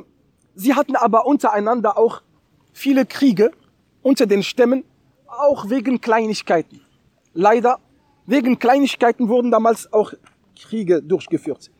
sie 0.54 0.74
hatten 0.74 0.94
aber 0.94 1.26
untereinander 1.26 1.98
auch 1.98 2.22
viele 2.72 3.04
Kriege 3.04 3.50
unter 4.02 4.26
den 4.26 4.44
Stämmen, 4.44 4.84
auch 5.26 5.68
wegen 5.68 6.00
Kleinigkeiten. 6.00 6.80
Leider, 7.34 7.80
wegen 8.26 8.60
Kleinigkeiten 8.60 9.28
wurden 9.28 9.50
damals 9.50 9.92
auch 9.92 10.12
Kriege 10.56 11.02
durchgeführt. 11.02 11.70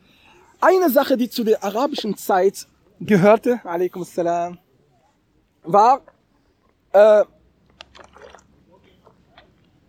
Eine 0.60 0.90
Sache, 0.90 1.16
die 1.16 1.30
zu 1.30 1.44
der 1.44 1.62
arabischen 1.62 2.16
Zeit 2.16 2.66
gehörte, 2.98 3.60
alaikum 3.62 4.02
salam, 4.02 4.58
war 5.62 6.02
äh, 6.90 7.24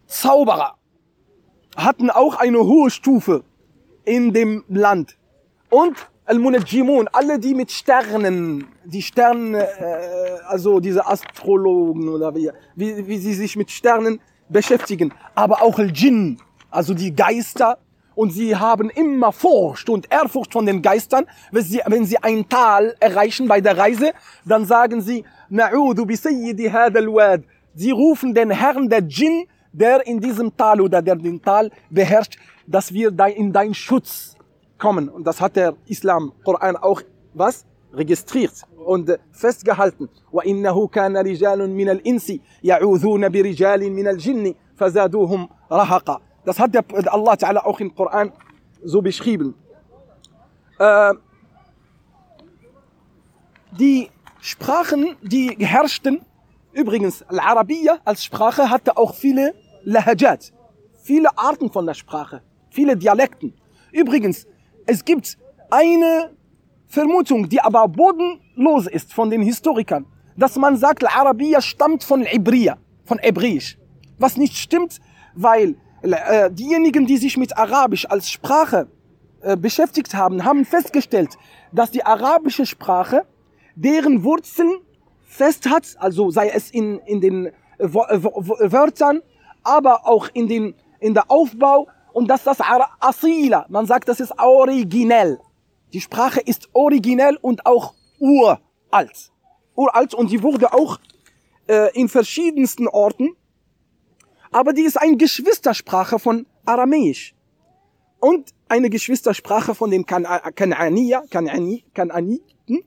Zauberer 0.05 0.75
hatten 1.75 2.11
auch 2.11 2.35
eine 2.35 2.59
hohe 2.59 2.91
Stufe 2.91 3.43
in 4.05 4.33
dem 4.33 4.63
Land. 4.67 5.18
Und 5.69 5.95
Al-Munajjimun, 6.25 7.07
alle 7.11 7.39
die 7.39 7.53
mit 7.53 7.71
Sternen, 7.71 8.67
die 8.85 9.01
Sterne, 9.01 9.63
äh, 9.63 10.39
also 10.47 10.79
diese 10.79 11.05
Astrologen 11.07 12.07
oder 12.07 12.35
wie, 12.35 12.51
wie, 12.75 13.07
wie 13.07 13.17
sie 13.17 13.33
sich 13.33 13.55
mit 13.55 13.71
Sternen 13.71 14.19
beschäftigen. 14.47 15.13
Aber 15.35 15.61
auch 15.61 15.79
Al-Jinn, 15.79 16.39
also 16.69 16.93
die 16.93 17.15
Geister. 17.15 17.77
Und 18.15 18.31
sie 18.31 18.55
haben 18.55 18.89
immer 18.89 19.31
Furcht 19.31 19.89
und 19.89 20.11
Ehrfurcht 20.11 20.53
von 20.53 20.65
den 20.65 20.81
Geistern. 20.81 21.25
Wenn 21.51 21.63
sie, 21.63 21.81
wenn 21.85 22.05
sie 22.05 22.17
ein 22.17 22.47
Tal 22.49 22.95
erreichen 22.99 23.47
bei 23.47 23.61
der 23.61 23.77
Reise, 23.77 24.11
dann 24.45 24.65
sagen 24.65 25.01
sie, 25.01 25.23
Na'udhu 25.49 26.05
bi 26.05 26.15
Sayyidi 26.15 26.69
hadal 26.69 27.07
wad. 27.07 27.41
Sie 27.75 27.91
rufen 27.91 28.33
den 28.33 28.51
Herrn 28.51 28.89
der 28.89 29.01
Djinn, 29.01 29.45
der 29.71 30.05
in 30.05 30.19
diesem 30.19 30.55
Tal 30.55 30.81
oder 30.81 31.01
der 31.01 31.15
den 31.15 31.41
Tal 31.41 31.71
beherrscht, 31.89 32.37
dass 32.67 32.93
wir 32.93 33.13
in 33.35 33.53
dein 33.53 33.73
Schutz 33.73 34.35
kommen. 34.78 35.08
Und 35.08 35.26
das 35.26 35.40
hat 35.40 35.56
der 35.56 35.74
Islam, 35.86 36.32
Koran 36.44 36.76
auch 36.76 37.00
was? 37.34 37.66
registriert 37.96 38.52
und 38.84 39.18
festgehalten. 39.32 40.08
وَإِنَّهُ 40.32 40.88
كَانَ 40.88 41.16
رِجَالٌ 41.16 41.68
مِنَ 41.68 41.88
الْإِنسِ 41.88 42.40
يَعُوذُونَ 42.64 43.28
بِرِجَالٍ 43.28 43.90
مِنَ 43.90 44.06
الْجِنِّ 44.08 44.54
فَزَادُوهُمْ 44.76 45.48
رَهَقًا 45.70 46.20
Das 46.44 46.58
hat 46.58 46.74
der 46.74 46.84
Allah 47.12 47.34
Ta'ala 47.34 47.64
auch 47.64 47.80
im 47.80 47.94
Koran 47.94 48.32
so 48.82 49.00
beschrieben. 49.00 49.54
Äh, 50.78 51.14
die 53.78 54.10
Sprachen, 54.40 55.16
die 55.22 55.56
herrschten, 55.58 56.20
übrigens, 56.72 57.22
Al-Arabiya 57.22 57.98
als 58.04 58.24
Sprache 58.24 58.68
hatte 58.68 58.96
auch 58.96 59.14
viele 59.14 59.54
Lahajat, 59.84 60.52
viele 61.02 61.36
Arten 61.38 61.70
von 61.70 61.86
der 61.86 61.94
Sprache, 61.94 62.42
viele 62.70 62.96
Dialekten. 62.96 63.54
Übrigens, 63.92 64.46
es 64.89 65.05
gibt 65.05 65.37
eine 65.69 66.31
Vermutung, 66.87 67.47
die 67.47 67.61
aber 67.61 67.87
bodenlos 67.87 68.87
ist 68.87 69.13
von 69.13 69.29
den 69.29 69.41
Historikern, 69.41 70.05
dass 70.35 70.55
man 70.55 70.77
sagt, 70.77 71.03
Al-Arabiya 71.03 71.61
stammt 71.61 72.03
von 72.03 72.25
Ibriya, 72.25 72.77
von 73.05 73.19
Hebräisch. 73.19 73.77
Was 74.17 74.35
nicht 74.35 74.57
stimmt, 74.57 74.99
weil 75.35 75.75
äh, 76.01 76.49
diejenigen, 76.51 77.05
die 77.05 77.17
sich 77.17 77.37
mit 77.37 77.55
Arabisch 77.55 78.05
als 78.09 78.31
Sprache 78.31 78.87
äh, 79.41 79.55
beschäftigt 79.55 80.15
haben, 80.15 80.43
haben 80.43 80.65
festgestellt, 80.65 81.37
dass 81.71 81.91
die 81.91 82.03
arabische 82.03 82.65
Sprache 82.65 83.25
deren 83.75 84.23
Wurzeln 84.23 84.71
fest 85.27 85.69
hat, 85.69 85.95
also 85.99 86.31
sei 86.31 86.49
es 86.49 86.71
in, 86.71 86.97
in 87.05 87.21
den 87.21 87.51
Wörtern, 87.77 89.21
aber 89.63 90.07
auch 90.07 90.29
in 90.33 90.47
den 90.47 90.73
in 90.99 91.13
der 91.13 91.31
Aufbau 91.31 91.87
und 92.13 92.27
das 92.27 92.43
das 92.43 92.59
Asila. 92.99 93.65
Man 93.69 93.85
sagt, 93.85 94.09
das 94.09 94.19
ist 94.19 94.33
originell. 94.39 95.39
Die 95.93 96.01
Sprache 96.01 96.39
ist 96.41 96.69
originell 96.73 97.37
und 97.41 97.65
auch 97.65 97.93
uralt. 98.19 99.31
Uralt 99.75 100.13
und 100.13 100.29
die 100.31 100.43
wurde 100.43 100.73
auch 100.73 100.99
äh, 101.67 101.91
in 101.99 102.09
verschiedensten 102.09 102.87
Orten, 102.87 103.35
aber 104.51 104.73
die 104.73 104.81
ist 104.83 104.97
eine 104.99 105.15
Geschwistersprache 105.17 106.19
von 106.19 106.45
Aramäisch 106.65 107.33
und 108.19 108.49
eine 108.67 108.89
Geschwistersprache 108.89 109.73
von 109.73 109.89
den 109.91 110.05
Kan- 110.05 110.27
Kanani, 110.55 111.15
Kananiten 111.93 112.83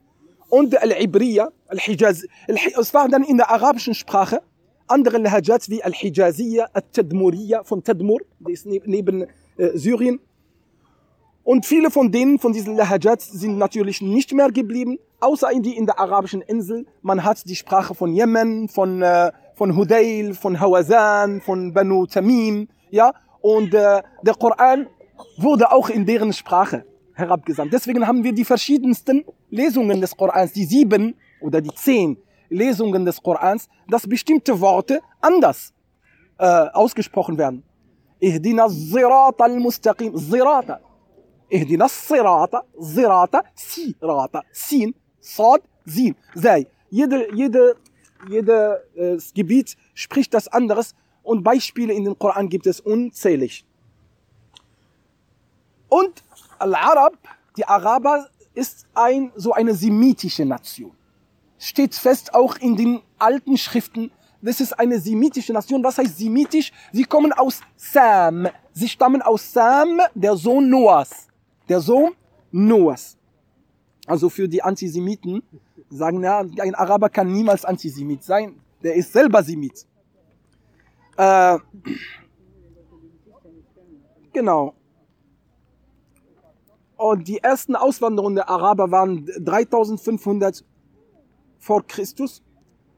und 0.48 0.76
Al-Ibriya, 0.80 1.48
Al-Hijaz. 1.68 2.24
Al-Hi- 2.48 2.74
Es 2.78 2.92
war 2.92 3.08
dann 3.08 3.24
in 3.24 3.36
der 3.38 3.50
arabischen 3.50 3.94
Sprache 3.94 4.42
andere 4.86 5.18
Lahajat 5.18 5.68
wie 5.68 5.82
Al-Hijaziyya, 5.82 6.68
Al-Tadmuriyya 6.72 7.64
von 7.64 7.82
Tadmur, 7.82 8.20
die 8.40 8.52
ist 8.52 8.66
neb- 8.66 8.86
neben 8.86 9.22
äh, 9.56 9.70
Syrien. 9.74 10.20
Und 11.44 11.66
viele 11.66 11.90
von 11.90 12.12
denen, 12.12 12.38
von 12.38 12.52
diesen 12.52 12.76
Lahajats, 12.76 13.30
sind 13.32 13.58
natürlich 13.58 14.00
nicht 14.00 14.32
mehr 14.32 14.50
geblieben, 14.50 14.98
außer 15.20 15.50
in 15.50 15.62
die 15.62 15.76
in 15.76 15.86
der 15.86 15.98
arabischen 15.98 16.40
Insel. 16.40 16.86
Man 17.02 17.24
hat 17.24 17.48
die 17.48 17.56
Sprache 17.56 17.94
von 17.94 18.12
Jemen, 18.12 18.68
von, 18.68 19.02
äh, 19.02 19.32
von 19.54 19.76
Hudayl, 19.76 20.34
von 20.34 20.60
Hawazan, 20.60 21.40
von 21.40 21.72
Banu 21.72 22.06
Tamim, 22.06 22.68
ja. 22.90 23.12
Und 23.40 23.74
äh, 23.74 24.02
der 24.22 24.34
Koran 24.34 24.86
wurde 25.36 25.72
auch 25.72 25.88
in 25.90 26.06
deren 26.06 26.32
Sprache 26.32 26.84
herabgesandt. 27.14 27.72
Deswegen 27.72 28.06
haben 28.06 28.22
wir 28.22 28.32
die 28.32 28.44
verschiedensten 28.44 29.24
Lesungen 29.50 30.00
des 30.00 30.16
Korans, 30.16 30.52
die 30.52 30.64
sieben 30.64 31.16
oder 31.40 31.60
die 31.60 31.74
zehn 31.74 32.16
Lesungen 32.52 33.04
des 33.04 33.22
Korans, 33.22 33.68
dass 33.88 34.06
bestimmte 34.06 34.60
Worte 34.60 35.00
anders 35.20 35.72
äh, 36.38 36.44
ausgesprochen 36.44 37.36
werden. 37.38 37.62
Ihdina 38.20 38.68
Zirata 38.68 39.44
al-Mustaqim. 39.44 40.16
Zirata. 40.16 40.80
Ihdina 41.48 41.88
Zirata. 41.88 42.64
Zirata. 42.80 43.44
Sirata. 43.54 44.42
Sin. 44.52 44.94
Sad. 45.20 45.62
Sin. 45.84 46.14
Sei. 46.34 46.66
Jede, 46.90 47.34
jede, 47.34 47.76
jedes 48.28 48.78
äh, 48.94 49.34
Gebiet 49.34 49.76
spricht 49.94 50.32
das 50.34 50.46
anderes 50.48 50.94
und 51.22 51.42
Beispiele 51.42 51.92
in 51.92 52.04
den 52.04 52.18
Koran 52.18 52.48
gibt 52.48 52.66
es 52.66 52.80
unzählig. 52.80 53.64
Und 55.88 56.22
Al-Arab, 56.58 57.16
die 57.56 57.64
Araber, 57.64 58.28
ist 58.54 58.86
ein, 58.94 59.32
so 59.34 59.52
eine 59.52 59.74
semitische 59.74 60.44
Nation. 60.44 60.92
Steht 61.62 61.94
fest 61.94 62.34
auch 62.34 62.56
in 62.56 62.74
den 62.74 63.02
alten 63.20 63.56
Schriften. 63.56 64.10
Das 64.40 64.60
ist 64.60 64.72
eine 64.72 64.98
semitische 64.98 65.52
Nation. 65.52 65.84
Was 65.84 65.96
heißt 65.96 66.18
semitisch? 66.18 66.72
Sie 66.90 67.04
kommen 67.04 67.32
aus 67.32 67.60
Sam. 67.76 68.48
Sie 68.72 68.88
stammen 68.88 69.22
aus 69.22 69.52
Sam, 69.52 70.00
der 70.12 70.34
Sohn 70.34 70.68
Noahs. 70.68 71.28
Der 71.68 71.78
Sohn 71.78 72.16
Noahs. 72.50 73.16
Also 74.08 74.28
für 74.28 74.48
die 74.48 74.60
Antisemiten 74.60 75.40
sagen, 75.88 76.24
ja, 76.24 76.40
ein 76.40 76.74
Araber 76.74 77.08
kann 77.08 77.30
niemals 77.32 77.64
Antisemit 77.64 78.24
sein. 78.24 78.60
Der 78.82 78.96
ist 78.96 79.12
selber 79.12 79.44
Semit. 79.44 79.86
Äh, 81.16 81.58
genau. 84.32 84.74
Und 86.96 87.28
die 87.28 87.38
ersten 87.38 87.76
Auswanderungen 87.76 88.34
der 88.34 88.48
Araber 88.48 88.90
waren 88.90 89.26
3500 89.38 90.64
vor 91.62 91.86
Christus 91.86 92.42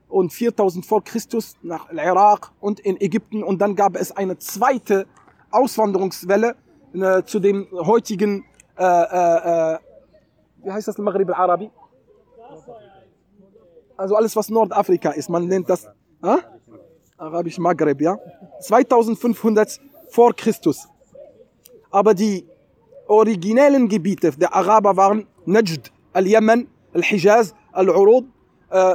und 0.08 0.32
4000 0.32 0.86
vor 0.86 1.04
Christus 1.04 1.54
nach 1.62 1.92
Irak 1.92 2.50
und 2.60 2.80
in 2.80 2.98
Ägypten. 3.00 3.44
Und 3.44 3.58
dann 3.60 3.76
gab 3.76 3.94
es 3.94 4.10
eine 4.10 4.38
zweite 4.38 5.06
Auswanderungswelle 5.50 6.56
äh, 6.94 7.22
zu 7.24 7.40
dem 7.40 7.68
heutigen, 7.72 8.44
äh, 8.78 8.84
äh, 8.84 9.74
äh, 9.74 9.78
wie 10.62 10.72
heißt 10.72 10.88
das, 10.88 10.96
Maghrib 10.96 11.28
al-Arabi? 11.28 11.70
Also 13.96 14.16
alles, 14.16 14.34
was 14.34 14.48
Nordafrika 14.48 15.10
ist. 15.10 15.28
Man 15.28 15.46
nennt 15.46 15.68
das 15.68 15.84
äh? 16.22 16.38
Arabisch 17.18 17.58
Maghreb, 17.58 18.00
ja? 18.00 18.16
2500 18.60 19.78
vor 20.08 20.34
Christus. 20.34 20.88
Aber 21.90 22.14
die 22.14 22.46
originellen 23.06 23.88
Gebiete 23.88 24.32
der 24.32 24.54
Araber 24.54 24.96
waren 24.96 25.26
Najd, 25.44 25.92
Al-Yemen, 26.14 26.68
Al-Hijaz, 26.94 27.54
Al-Urud, 27.72 28.24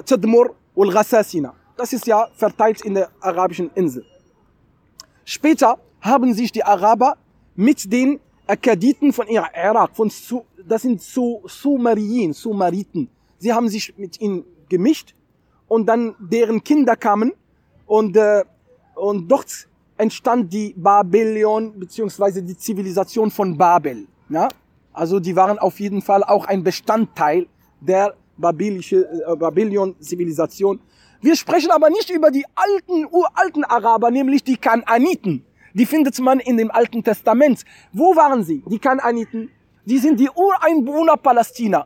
Tadmur 0.04 0.56
und 0.76 0.92
Ghassasina. 0.92 1.54
Das 1.78 1.94
ist 1.94 2.06
ja 2.06 2.28
verteilt 2.36 2.82
in 2.82 2.94
der 2.94 3.10
arabischen 3.22 3.70
Insel. 3.76 4.06
Später 5.24 5.78
haben 6.02 6.34
sich 6.34 6.52
die 6.52 6.64
Araber 6.64 7.16
mit 7.56 7.92
den 7.92 8.20
Akkaditen 8.48 9.14
von 9.14 9.28
Irak, 9.28 9.96
von 9.96 10.10
Su, 10.10 10.44
das 10.68 10.82
sind 10.82 11.02
Su, 11.02 11.42
Sumerien, 11.46 12.34
Sumeriten, 12.34 13.10
sie 13.38 13.54
haben 13.54 13.70
sich 13.70 13.96
mit 13.98 14.20
ihnen 14.20 14.44
gemischt 14.68 15.14
und 15.68 15.86
dann 15.86 16.16
deren 16.20 16.64
Kinder 16.64 16.96
kamen 16.96 17.32
und, 17.86 18.18
äh, 18.18 18.44
und 18.96 19.28
dort 19.30 19.68
entstand 19.98 20.52
die 20.52 20.74
Babylon 20.76 21.80
beziehungsweise 21.80 22.42
die 22.42 22.58
Zivilisation 22.58 23.30
von 23.30 23.58
Babel. 23.58 24.08
Ja? 24.30 24.50
Also 24.94 25.20
die 25.20 25.36
waren 25.36 25.60
auf 25.60 25.80
jeden 25.80 26.02
Fall 26.02 26.24
auch 26.24 26.46
ein 26.46 26.64
Bestandteil 26.64 27.48
der 27.82 28.16
babylische, 28.40 29.08
äh, 29.08 29.36
Babylon-Zivilisation. 29.36 30.80
Wir 31.22 31.36
sprechen 31.36 31.72
aber 31.72 31.90
nicht 31.90 32.10
über 32.10 32.32
die 32.32 32.46
alten, 32.56 33.06
uralten 33.12 33.64
Araber, 33.66 34.10
nämlich 34.10 34.44
die 34.44 34.58
Kananiten. 34.58 35.46
Die 35.74 35.86
findet 35.86 36.18
man 36.20 36.40
in 36.40 36.58
dem 36.58 36.72
Alten 36.72 37.04
Testament. 37.04 37.64
Wo 37.92 38.16
waren 38.16 38.44
sie? 38.44 38.64
Die 38.68 38.80
Kananiten. 38.80 39.50
Die 39.86 39.98
sind 39.98 40.20
die 40.20 40.30
Ureinwohner 40.30 41.18
Palästina. 41.18 41.86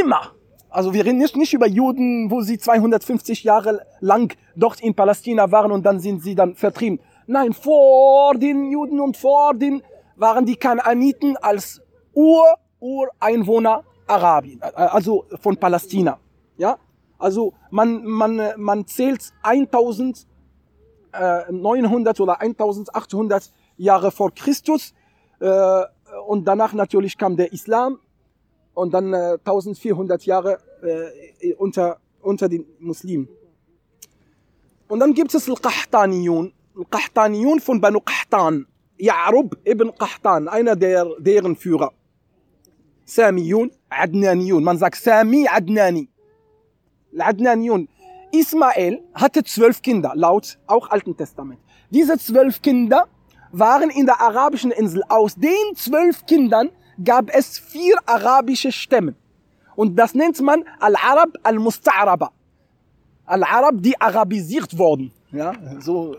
Immer. 0.00 0.32
Also 0.70 0.94
wir 0.94 1.04
reden 1.04 1.18
nicht, 1.18 1.36
nicht 1.36 1.52
über 1.52 1.66
Juden, 1.66 2.30
wo 2.30 2.42
sie 2.42 2.58
250 2.58 3.42
Jahre 3.42 3.84
lang 4.00 4.36
dort 4.54 4.80
in 4.80 4.94
Palästina 4.94 5.50
waren 5.50 5.72
und 5.72 5.84
dann 5.84 5.98
sind 5.98 6.22
sie 6.22 6.36
dann 6.36 6.54
vertrieben. 6.54 7.00
Nein, 7.26 7.52
vor 7.52 8.34
den 8.34 8.70
Juden 8.70 9.00
und 9.00 9.16
vor 9.16 9.54
den 9.54 9.82
waren 10.16 10.46
die 10.46 10.56
Kananiten 10.56 11.36
als 11.36 11.82
Ur-Ureinwohner 12.14 13.84
Arabien, 14.10 14.60
also 14.62 15.24
von 15.40 15.56
Palästina. 15.56 16.18
Ja, 16.56 16.78
also 17.18 17.54
man, 17.70 18.04
man, 18.04 18.40
man 18.56 18.86
zählt 18.86 19.32
1900 19.42 22.20
oder 22.20 22.40
1800 22.40 23.52
Jahre 23.76 24.10
vor 24.10 24.34
Christus 24.34 24.94
äh, 25.38 25.82
und 26.26 26.44
danach 26.44 26.72
natürlich 26.72 27.16
kam 27.16 27.36
der 27.36 27.52
Islam 27.52 28.00
und 28.74 28.92
dann 28.92 29.12
äh, 29.12 29.38
1400 29.44 30.24
Jahre 30.24 30.58
äh, 30.82 31.54
unter, 31.54 31.98
unter 32.20 32.48
den 32.48 32.66
Muslimen. 32.78 33.28
Und 34.88 35.00
dann 35.00 35.14
gibt 35.14 35.34
es 35.34 35.48
Al-Qahtaniyun, 35.48 36.52
Al-Qahtaniyun 36.76 37.60
von 37.60 37.80
Banu 37.80 38.00
Qahtan, 38.00 38.66
Ya'rub 38.98 39.56
ibn 39.64 39.92
Qahtan, 39.96 40.48
einer 40.48 40.76
der, 40.76 41.06
deren 41.18 41.56
Führer. 41.56 41.92
Samiyun, 43.10 43.70
Adnaniyun, 43.88 44.62
man 44.62 44.78
sagt 44.78 44.96
Sami 44.96 45.48
Adnani. 45.48 46.08
Adnaniyun. 47.18 47.88
Ismael 48.32 49.02
hatte 49.14 49.42
zwölf 49.42 49.82
Kinder, 49.82 50.12
laut 50.14 50.58
auch 50.66 50.90
Alten 50.90 51.16
Testament. 51.16 51.60
Diese 51.90 52.16
zwölf 52.18 52.62
Kinder 52.62 53.08
waren 53.50 53.90
in 53.90 54.06
der 54.06 54.20
arabischen 54.20 54.70
Insel. 54.70 55.02
Aus 55.08 55.34
den 55.34 55.74
zwölf 55.74 56.24
Kindern 56.26 56.70
gab 57.04 57.30
es 57.30 57.58
vier 57.58 57.96
arabische 58.06 58.70
Stämme. 58.70 59.16
Und 59.74 59.96
das 59.96 60.14
nennt 60.14 60.40
man 60.40 60.62
Al-Arab 60.78 61.30
al-Musta'araba. 61.42 62.28
Al-Arab, 63.24 63.74
die 63.78 64.00
arabisiert 64.00 64.76
wurden. 64.78 65.12
Ja, 65.32 65.52
so, 65.80 66.16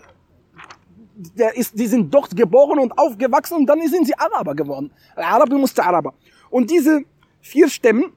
der 1.16 1.56
ist, 1.56 1.78
die 1.78 1.88
sind 1.88 2.14
dort 2.14 2.36
geboren 2.36 2.80
und 2.80 2.98
aufgewachsen 2.98 3.56
und 3.56 3.66
dann 3.68 3.80
sind 3.88 4.08
sie 4.08 4.18
Araber 4.18 4.56
geworden. 4.56 4.92
Al-Arab 5.16 5.50
al-Musta'araba. 5.52 6.14
Und 6.52 6.70
diese 6.70 7.02
vier 7.40 7.70
Stämme, 7.70 8.12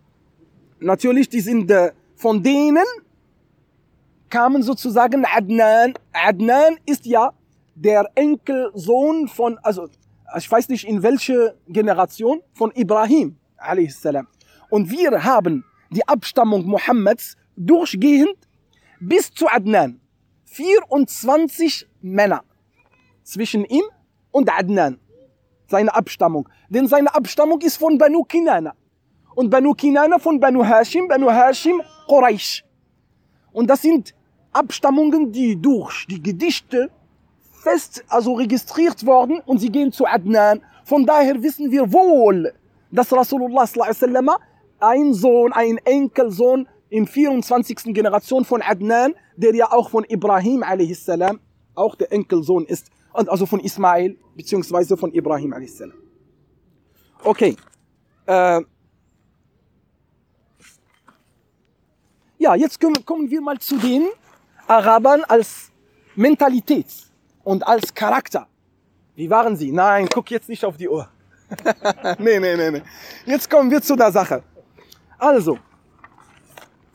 natürlich, 0.80 1.30
die 1.30 1.40
sind 1.40 1.70
äh, 1.70 1.92
von 2.16 2.42
denen 2.42 2.84
kamen 4.28 4.62
sozusagen 4.62 5.24
Adnan. 5.24 5.94
Adnan 6.12 6.76
ist 6.84 7.06
ja 7.06 7.32
der 7.76 8.10
Enkelsohn 8.16 9.28
von, 9.28 9.58
also 9.62 9.88
ich 10.36 10.50
weiß 10.50 10.68
nicht 10.68 10.86
in 10.86 11.02
welche 11.04 11.56
Generation, 11.68 12.42
von 12.52 12.72
Ibrahim 12.74 13.36
a.s. 13.56 14.02
Und 14.70 14.90
wir 14.90 15.22
haben 15.22 15.64
die 15.90 16.06
Abstammung 16.08 16.66
Mohammeds 16.66 17.36
durchgehend 17.56 18.36
bis 18.98 19.32
zu 19.32 19.46
Adnan. 19.48 20.00
24 20.46 21.88
Männer 22.00 22.42
zwischen 23.22 23.64
ihm 23.64 23.84
und 24.32 24.50
Adnan. 24.52 24.98
Seine 25.74 25.92
Abstammung. 25.92 26.48
Denn 26.68 26.86
seine 26.86 27.12
Abstammung 27.12 27.60
ist 27.60 27.78
von 27.78 27.98
Banu 27.98 28.22
Kinana. 28.22 28.74
Und 29.34 29.50
Banu 29.50 29.74
Kinana 29.74 30.20
von 30.20 30.38
Banu 30.38 30.62
Hashim, 30.62 31.08
Banu 31.08 31.28
Hashim, 31.28 31.82
Quraysh. 32.06 32.62
Und 33.52 33.68
das 33.68 33.82
sind 33.82 34.14
Abstammungen, 34.52 35.32
die 35.32 35.60
durch 35.60 36.06
die 36.06 36.22
Gedichte 36.22 36.90
fest, 37.64 38.04
also 38.08 38.34
registriert 38.34 39.04
worden 39.04 39.40
und 39.46 39.58
sie 39.58 39.70
gehen 39.70 39.90
zu 39.90 40.06
Adnan. 40.06 40.62
Von 40.84 41.04
daher 41.04 41.42
wissen 41.42 41.72
wir 41.72 41.92
wohl, 41.92 42.52
dass 42.92 43.12
Rasulullah 43.12 43.66
wasallam 43.74 44.30
ein 44.78 45.12
Sohn, 45.12 45.52
ein 45.52 45.78
Enkelsohn 45.78 46.68
im 46.88 47.08
24. 47.08 47.92
Generation 47.92 48.44
von 48.44 48.62
Adnan, 48.62 49.14
der 49.36 49.52
ja 49.56 49.72
auch 49.72 49.90
von 49.90 50.04
Ibrahim 50.04 50.62
a.s. 50.62 51.10
auch 51.74 51.96
der 51.96 52.12
Enkelsohn 52.12 52.64
ist, 52.66 52.92
also 53.14 53.46
von 53.46 53.60
Ismail 53.60 54.16
beziehungsweise 54.34 54.96
von 54.96 55.12
Ibrahim 55.12 55.52
a.s. 55.52 55.82
Okay. 57.22 57.56
Äh, 58.26 58.60
ja, 62.38 62.54
jetzt 62.54 62.80
kommen, 62.80 63.04
kommen 63.04 63.30
wir 63.30 63.40
mal 63.40 63.58
zu 63.58 63.78
den 63.78 64.08
Arabern 64.66 65.22
als 65.24 65.70
Mentalität 66.16 66.86
und 67.44 67.66
als 67.66 67.94
Charakter. 67.94 68.46
Wie 69.14 69.30
waren 69.30 69.56
sie? 69.56 69.70
Nein, 69.70 70.08
guck 70.12 70.30
jetzt 70.30 70.48
nicht 70.48 70.64
auf 70.64 70.76
die 70.76 70.88
Uhr. 70.88 71.08
nee, 72.18 72.40
nee, 72.40 72.56
nee, 72.56 72.70
nee. 72.70 72.82
Jetzt 73.26 73.48
kommen 73.48 73.70
wir 73.70 73.80
zu 73.80 73.94
der 73.94 74.10
Sache. 74.10 74.42
Also, 75.18 75.58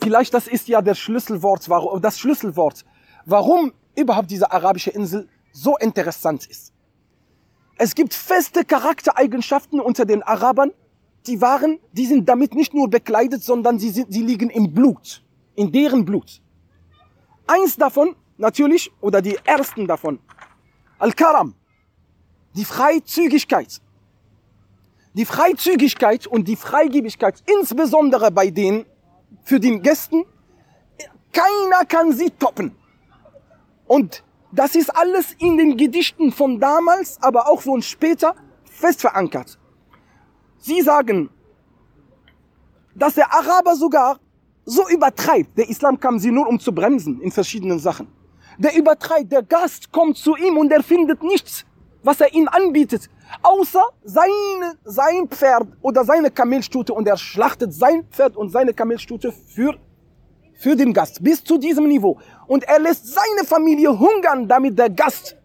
vielleicht 0.01 0.33
das 0.33 0.47
ist 0.47 0.67
ja 0.67 0.81
der 0.81 0.95
Schlüsselwort, 0.95 1.67
das 2.01 2.19
Schlüsselwort, 2.19 2.83
warum 3.25 3.71
überhaupt 3.95 4.29
diese 4.29 4.51
arabische 4.51 4.89
Insel 4.89 5.29
so 5.63 5.77
interessant 5.77 6.45
ist. 6.47 6.73
Es 7.77 7.95
gibt 7.95 8.13
feste 8.13 8.65
Charaktereigenschaften 8.65 9.79
unter 9.79 10.05
den 10.05 10.23
Arabern, 10.23 10.71
die 11.27 11.41
waren, 11.41 11.79
die 11.91 12.05
sind 12.05 12.27
damit 12.27 12.53
nicht 12.55 12.73
nur 12.73 12.89
bekleidet, 12.89 13.43
sondern 13.43 13.79
sie, 13.79 13.89
sind, 13.89 14.11
sie 14.11 14.21
liegen 14.21 14.49
im 14.49 14.73
Blut, 14.73 15.23
in 15.55 15.71
deren 15.71 16.05
Blut. 16.05 16.41
Eins 17.47 17.75
davon, 17.75 18.15
natürlich, 18.37 18.91
oder 19.01 19.21
die 19.21 19.37
ersten 19.43 19.87
davon, 19.87 20.19
Al-Karam, 20.97 21.55
die 22.55 22.65
Freizügigkeit. 22.65 23.81
Die 25.13 25.25
Freizügigkeit 25.25 26.27
und 26.27 26.47
die 26.47 26.55
Freigebigkeit, 26.55 27.43
insbesondere 27.45 28.31
bei 28.31 28.49
den, 28.49 28.85
für 29.43 29.59
den 29.59 29.81
Gästen, 29.81 30.23
keiner 31.31 31.85
kann 31.85 32.13
sie 32.13 32.29
toppen. 32.31 32.75
Und 33.87 34.23
das 34.51 34.75
ist 34.75 34.89
alles 34.95 35.35
in 35.39 35.57
den 35.57 35.77
Gedichten 35.77 36.31
von 36.31 36.59
damals, 36.59 37.21
aber 37.21 37.49
auch 37.49 37.61
von 37.61 37.81
später 37.81 38.35
fest 38.65 39.01
verankert. 39.01 39.59
Sie 40.57 40.81
sagen, 40.81 41.29
dass 42.95 43.15
der 43.15 43.31
Araber 43.33 43.75
sogar 43.75 44.19
so 44.65 44.87
übertreibt. 44.89 45.57
Der 45.57 45.69
Islam 45.69 45.99
kam 45.99 46.19
sie 46.19 46.31
nur, 46.31 46.47
um 46.47 46.59
zu 46.59 46.73
bremsen 46.73 47.21
in 47.21 47.31
verschiedenen 47.31 47.79
Sachen. 47.79 48.07
Der 48.57 48.75
übertreibt, 48.75 49.31
der 49.31 49.43
Gast 49.43 49.91
kommt 49.91 50.17
zu 50.17 50.35
ihm 50.35 50.57
und 50.57 50.71
er 50.71 50.83
findet 50.83 51.23
nichts, 51.23 51.65
was 52.03 52.19
er 52.19 52.33
ihm 52.33 52.47
anbietet, 52.47 53.09
außer 53.41 53.83
seine, 54.03 54.77
sein 54.83 55.27
Pferd 55.29 55.67
oder 55.81 56.03
seine 56.03 56.29
Kamelstute 56.29 56.93
und 56.93 57.07
er 57.07 57.17
schlachtet 57.17 57.73
sein 57.73 58.05
Pferd 58.09 58.35
und 58.35 58.49
seine 58.49 58.73
Kamelstute 58.73 59.31
für, 59.31 59.77
für 60.55 60.75
den 60.75 60.93
Gast 60.93 61.23
bis 61.23 61.43
zu 61.43 61.57
diesem 61.57 61.87
Niveau. 61.87 62.19
Und 62.49 62.63
er 62.63 62.79
lässt 62.79 63.05
seine 63.05 63.45
Familie 63.45 63.91
hungern, 63.97 64.47
damit 64.47 64.77
der 64.79 64.89
Gast 64.89 65.37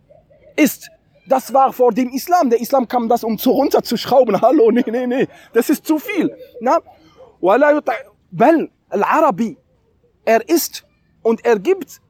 isst. 0.57 0.91
Das 1.27 1.53
war 1.53 1.71
vor 1.71 1.93
dem 1.93 2.09
Islam. 2.09 2.49
Der 2.49 2.59
Islam 2.59 2.89
kam 2.89 3.11
das, 3.11 3.23
um 3.23 3.37
zu 3.37 3.51
runterzuschrauben. 3.51 4.41
Hallo, 4.41 4.71
nee, 4.71 4.85
nee, 4.87 5.07
nee. 5.07 5.29
Das 5.53 5.69
ist 5.69 5.85
zu 5.85 5.99
viel. 5.99 6.35
Bel, 8.31 8.71
Al-Arabi. 8.89 9.59
Er 10.25 10.49
isst 10.49 10.87
und 11.23 11.45
er 11.45 11.59
gibt. 11.59 12.01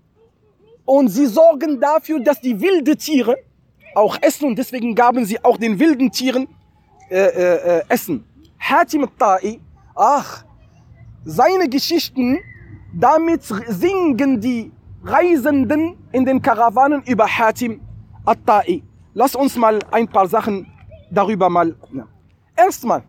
Und 0.84 1.08
sie 1.08 1.26
sorgen 1.26 1.80
dafür, 1.80 2.20
dass 2.20 2.40
die 2.40 2.60
wilden 2.60 2.96
Tiere 2.96 3.36
auch 3.96 4.16
essen. 4.22 4.46
Und 4.50 4.56
deswegen 4.56 4.94
gaben 4.94 5.24
sie 5.24 5.42
auch 5.42 5.56
den 5.56 5.80
wilden 5.80 6.12
Tieren 6.12 6.46
äh, 7.10 7.16
äh, 7.16 7.78
äh 7.78 7.82
Essen. 7.88 8.24
Hatim 8.60 9.02
al-Ta'i, 9.02 9.58
ach, 9.96 10.44
seine 11.24 11.68
Geschichten, 11.68 12.38
damit 12.94 13.42
singen 13.42 14.40
die 14.40 14.70
Reisenden 15.04 15.98
in 16.12 16.24
den 16.24 16.40
Karawanen 16.40 17.02
über 17.04 17.26
Hatim 17.26 17.80
al-Ta'i. 18.24 18.82
Lass 19.12 19.36
uns 19.36 19.56
mal 19.56 19.78
ein 19.90 20.08
paar 20.08 20.26
Sachen 20.26 20.66
darüber 21.10 21.50
mal. 21.50 21.76
Ja. 21.92 22.08
Erstmal, 22.56 23.02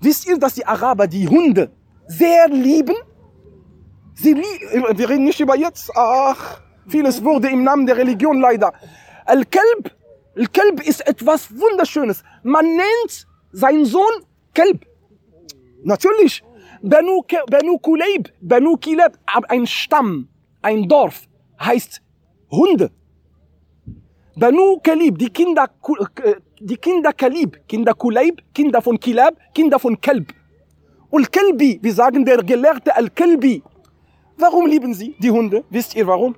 wisst 0.00 0.28
ihr, 0.28 0.38
dass 0.38 0.54
die 0.54 0.66
Araber 0.66 1.06
die 1.06 1.26
Hunde 1.26 1.70
sehr 2.06 2.48
lieben? 2.48 2.94
Sie 4.14 4.34
lieben, 4.34 4.98
wir 4.98 5.08
reden 5.08 5.24
nicht 5.24 5.40
über 5.40 5.56
jetzt, 5.56 5.90
ach, 5.96 6.60
vieles 6.86 7.24
wurde 7.24 7.48
im 7.48 7.64
Namen 7.64 7.86
der 7.86 7.96
Religion 7.96 8.38
leider. 8.38 8.74
Al-Kalb, 9.24 9.96
Al-Kalb 10.36 10.86
ist 10.86 11.06
etwas 11.06 11.50
Wunderschönes. 11.58 12.22
Man 12.42 12.66
nennt 12.66 13.26
seinen 13.52 13.86
Sohn 13.86 14.24
Kalb. 14.52 14.84
Natürlich. 15.82 16.44
Banu 16.82 17.22
Kuleib, 17.78 18.30
Banu 18.40 18.76
Kilab, 18.76 19.18
ein 19.48 19.66
Stamm, 19.66 20.28
ein 20.62 20.88
Dorf, 20.88 21.28
heißt 21.60 22.00
Hunde. 22.50 22.90
Banu 24.36 24.78
Kalib, 24.82 25.18
die 25.18 25.28
Kinder, 25.28 25.68
äh, 26.22 26.34
die 26.60 26.76
Kinder 26.76 27.12
Kalib, 27.12 27.68
Kinder 27.68 27.94
Kuleib, 27.94 28.42
Kinder 28.54 28.80
von 28.80 28.98
Kilab, 28.98 29.36
Kinder 29.54 29.78
von 29.78 30.00
Kalb. 30.00 30.32
Und 31.10 31.30
Kalbi, 31.32 31.78
wir 31.82 31.92
sagen 31.92 32.24
der 32.24 32.42
Gelehrte 32.42 32.94
Al-Kalbi. 32.94 33.62
Warum 34.38 34.66
lieben 34.66 34.94
sie 34.94 35.14
die 35.18 35.30
Hunde? 35.30 35.64
Wisst 35.68 35.94
ihr 35.94 36.06
warum? 36.06 36.34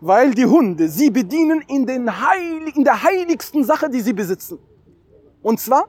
Weil 0.00 0.32
die 0.32 0.46
Hunde 0.46 0.88
sie 0.88 1.10
bedienen 1.10 1.62
in, 1.68 1.84
den 1.84 2.08
Heil 2.08 2.68
in 2.74 2.84
der 2.84 3.02
heiligsten 3.02 3.64
Sache, 3.64 3.90
die 3.90 4.00
sie 4.00 4.14
besitzen. 4.14 4.58
Und 5.42 5.60
zwar, 5.60 5.88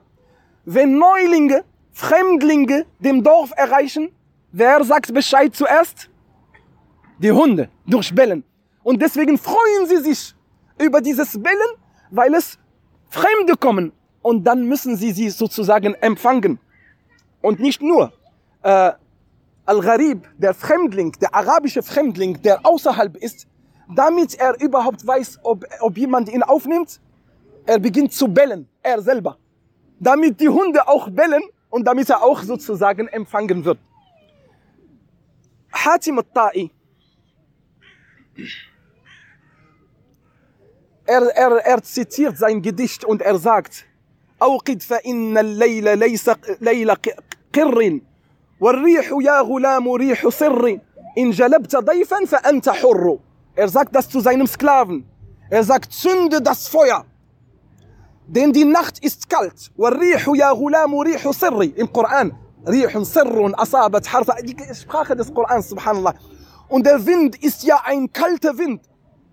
wenn 0.66 0.98
Neulinge, 0.98 1.64
Fremdlinge 1.92 2.86
dem 3.00 3.24
Dorf 3.24 3.52
erreichen, 3.56 4.12
wer 4.52 4.84
sagt 4.84 5.14
Bescheid 5.14 5.56
zuerst? 5.56 6.11
Die 7.22 7.32
Hunde, 7.32 7.70
durch 7.86 8.16
Bellen. 8.16 8.44
Und 8.82 9.00
deswegen 9.00 9.38
freuen 9.38 9.86
sie 9.88 9.98
sich 9.98 10.34
über 10.80 11.02
dieses 11.02 11.40
Bellen, 11.40 11.72
weil 12.10 12.34
es 12.34 12.58
Fremde 13.10 13.56
kommen 13.56 13.92
und 14.24 14.44
dann 14.44 14.68
müssen 14.68 14.96
sie 14.96 15.12
sie 15.12 15.30
sozusagen 15.30 15.94
empfangen. 15.96 16.60
Und 17.42 17.60
nicht 17.60 17.80
nur 17.82 18.12
äh, 18.64 18.92
Al-Gharib, 19.66 20.28
der 20.40 20.56
Fremdling, 20.56 21.12
der 21.22 21.36
arabische 21.36 21.84
Fremdling, 21.84 22.42
der 22.42 22.66
außerhalb 22.66 23.16
ist, 23.18 23.48
damit 23.96 24.34
er 24.40 24.60
überhaupt 24.60 25.06
weiß, 25.06 25.42
ob, 25.44 25.64
ob 25.82 25.98
jemand 25.98 26.28
ihn 26.28 26.42
aufnimmt, 26.42 27.00
er 27.68 27.78
beginnt 27.78 28.14
zu 28.14 28.28
bellen, 28.28 28.68
er 28.82 29.00
selber. 29.00 29.38
Damit 30.00 30.40
die 30.40 30.50
Hunde 30.50 30.88
auch 30.88 31.08
bellen 31.12 31.44
und 31.70 31.86
damit 31.86 32.10
er 32.10 32.24
auch 32.24 32.42
sozusagen 32.42 33.08
empfangen 33.10 33.64
wird. 33.64 33.78
Hatim 35.72 36.18
al-Ta'i 36.18 36.72
er, 41.06 41.22
er, 41.36 41.52
er 41.66 41.84
zitiert 41.84 42.38
sein 42.38 42.62
Gedicht 42.62 43.04
und 43.06 43.22
er 43.22 43.38
sagt, 43.38 43.86
أوقد 44.42 44.82
فإن 44.82 45.38
الليل 45.38 45.98
ليس 46.00 46.30
ليل 46.62 46.92
قر 47.56 48.00
والريح 48.60 49.14
يا 49.22 49.42
غلام 49.42 49.90
ريح 49.90 50.30
سر 50.30 50.80
إن 51.18 51.32
جلبت 51.32 51.76
ضيفا 51.76 52.26
فأنت 52.26 52.70
حر 52.70 53.20
Er 53.58 53.68
sagt 53.68 53.94
das 53.94 54.08
zu 54.08 54.22
seinem 54.22 54.48
Sklaven. 54.48 55.04
Er 55.50 55.64
sagt, 55.66 55.92
zünde 55.92 56.42
das 56.42 56.70
Feuer. 56.70 57.06
Denn 58.28 58.54
die 58.54 58.64
Nacht 58.64 59.04
ist 59.04 59.30
kalt. 59.30 59.72
والريح 59.78 60.28
يا 60.36 60.52
غلام 60.52 61.00
ريح 61.00 61.32
سر 61.32 61.62
Im 61.76 61.92
Koran. 61.92 62.32
ريح 62.68 63.04
سر 63.04 63.62
أصابت 63.62 64.08
حرف 64.08 64.32
Die 64.44 64.56
Sprache 64.74 65.16
des 65.16 65.34
Korans, 65.34 65.70
subhanallah. 65.70 66.14
Und 66.72 66.86
der 66.86 67.06
Wind 67.06 67.36
ist 67.44 67.64
ja 67.64 67.82
ein 67.84 68.14
kalter 68.14 68.58
Wind. 68.58 68.80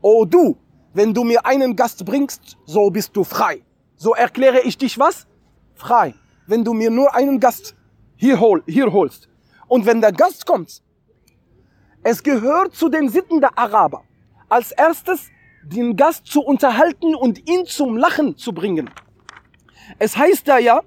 O 0.03 0.25
du, 0.25 0.57
wenn 0.93 1.15
du 1.15 1.23
mir 1.23 1.47
einen 1.47 1.77
Gast 1.77 2.05
bringst, 2.05 2.57
so 2.67 2.91
bist 2.91 3.15
du 3.15 3.23
frei. 3.23 3.63
So 3.95 4.13
erkläre 4.13 4.63
ich 4.63 4.77
dich 4.77 4.99
was? 4.99 5.29
Frei. 5.77 6.17
Wenn 6.49 6.65
du 6.65 6.73
mir 6.73 6.91
nur 6.91 7.15
einen 7.15 7.39
Gast 7.39 7.77
hier, 8.17 8.41
hol, 8.41 8.65
hier 8.67 8.93
holst. 8.93 9.29
Und 9.69 9.87
wenn 9.87 10.01
der 10.01 10.11
Gast 10.11 10.47
kommt, 10.47 10.83
es 12.03 12.25
gehört 12.25 12.75
zu 12.75 12.89
den 12.89 13.09
Sitten 13.09 13.41
der 13.41 13.57
Araber, 13.57 14.03
als 14.49 14.73
erstes 14.73 15.29
den 15.63 15.95
Gast 15.95 16.27
zu 16.27 16.41
unterhalten 16.41 17.15
und 17.15 17.49
ihn 17.49 17.67
zum 17.67 17.97
Lachen 17.97 18.37
zu 18.37 18.53
bringen. 18.53 18.91
Es 20.01 20.17
heißt 20.17 20.49
da 20.49 20.59
ja, 20.59 20.83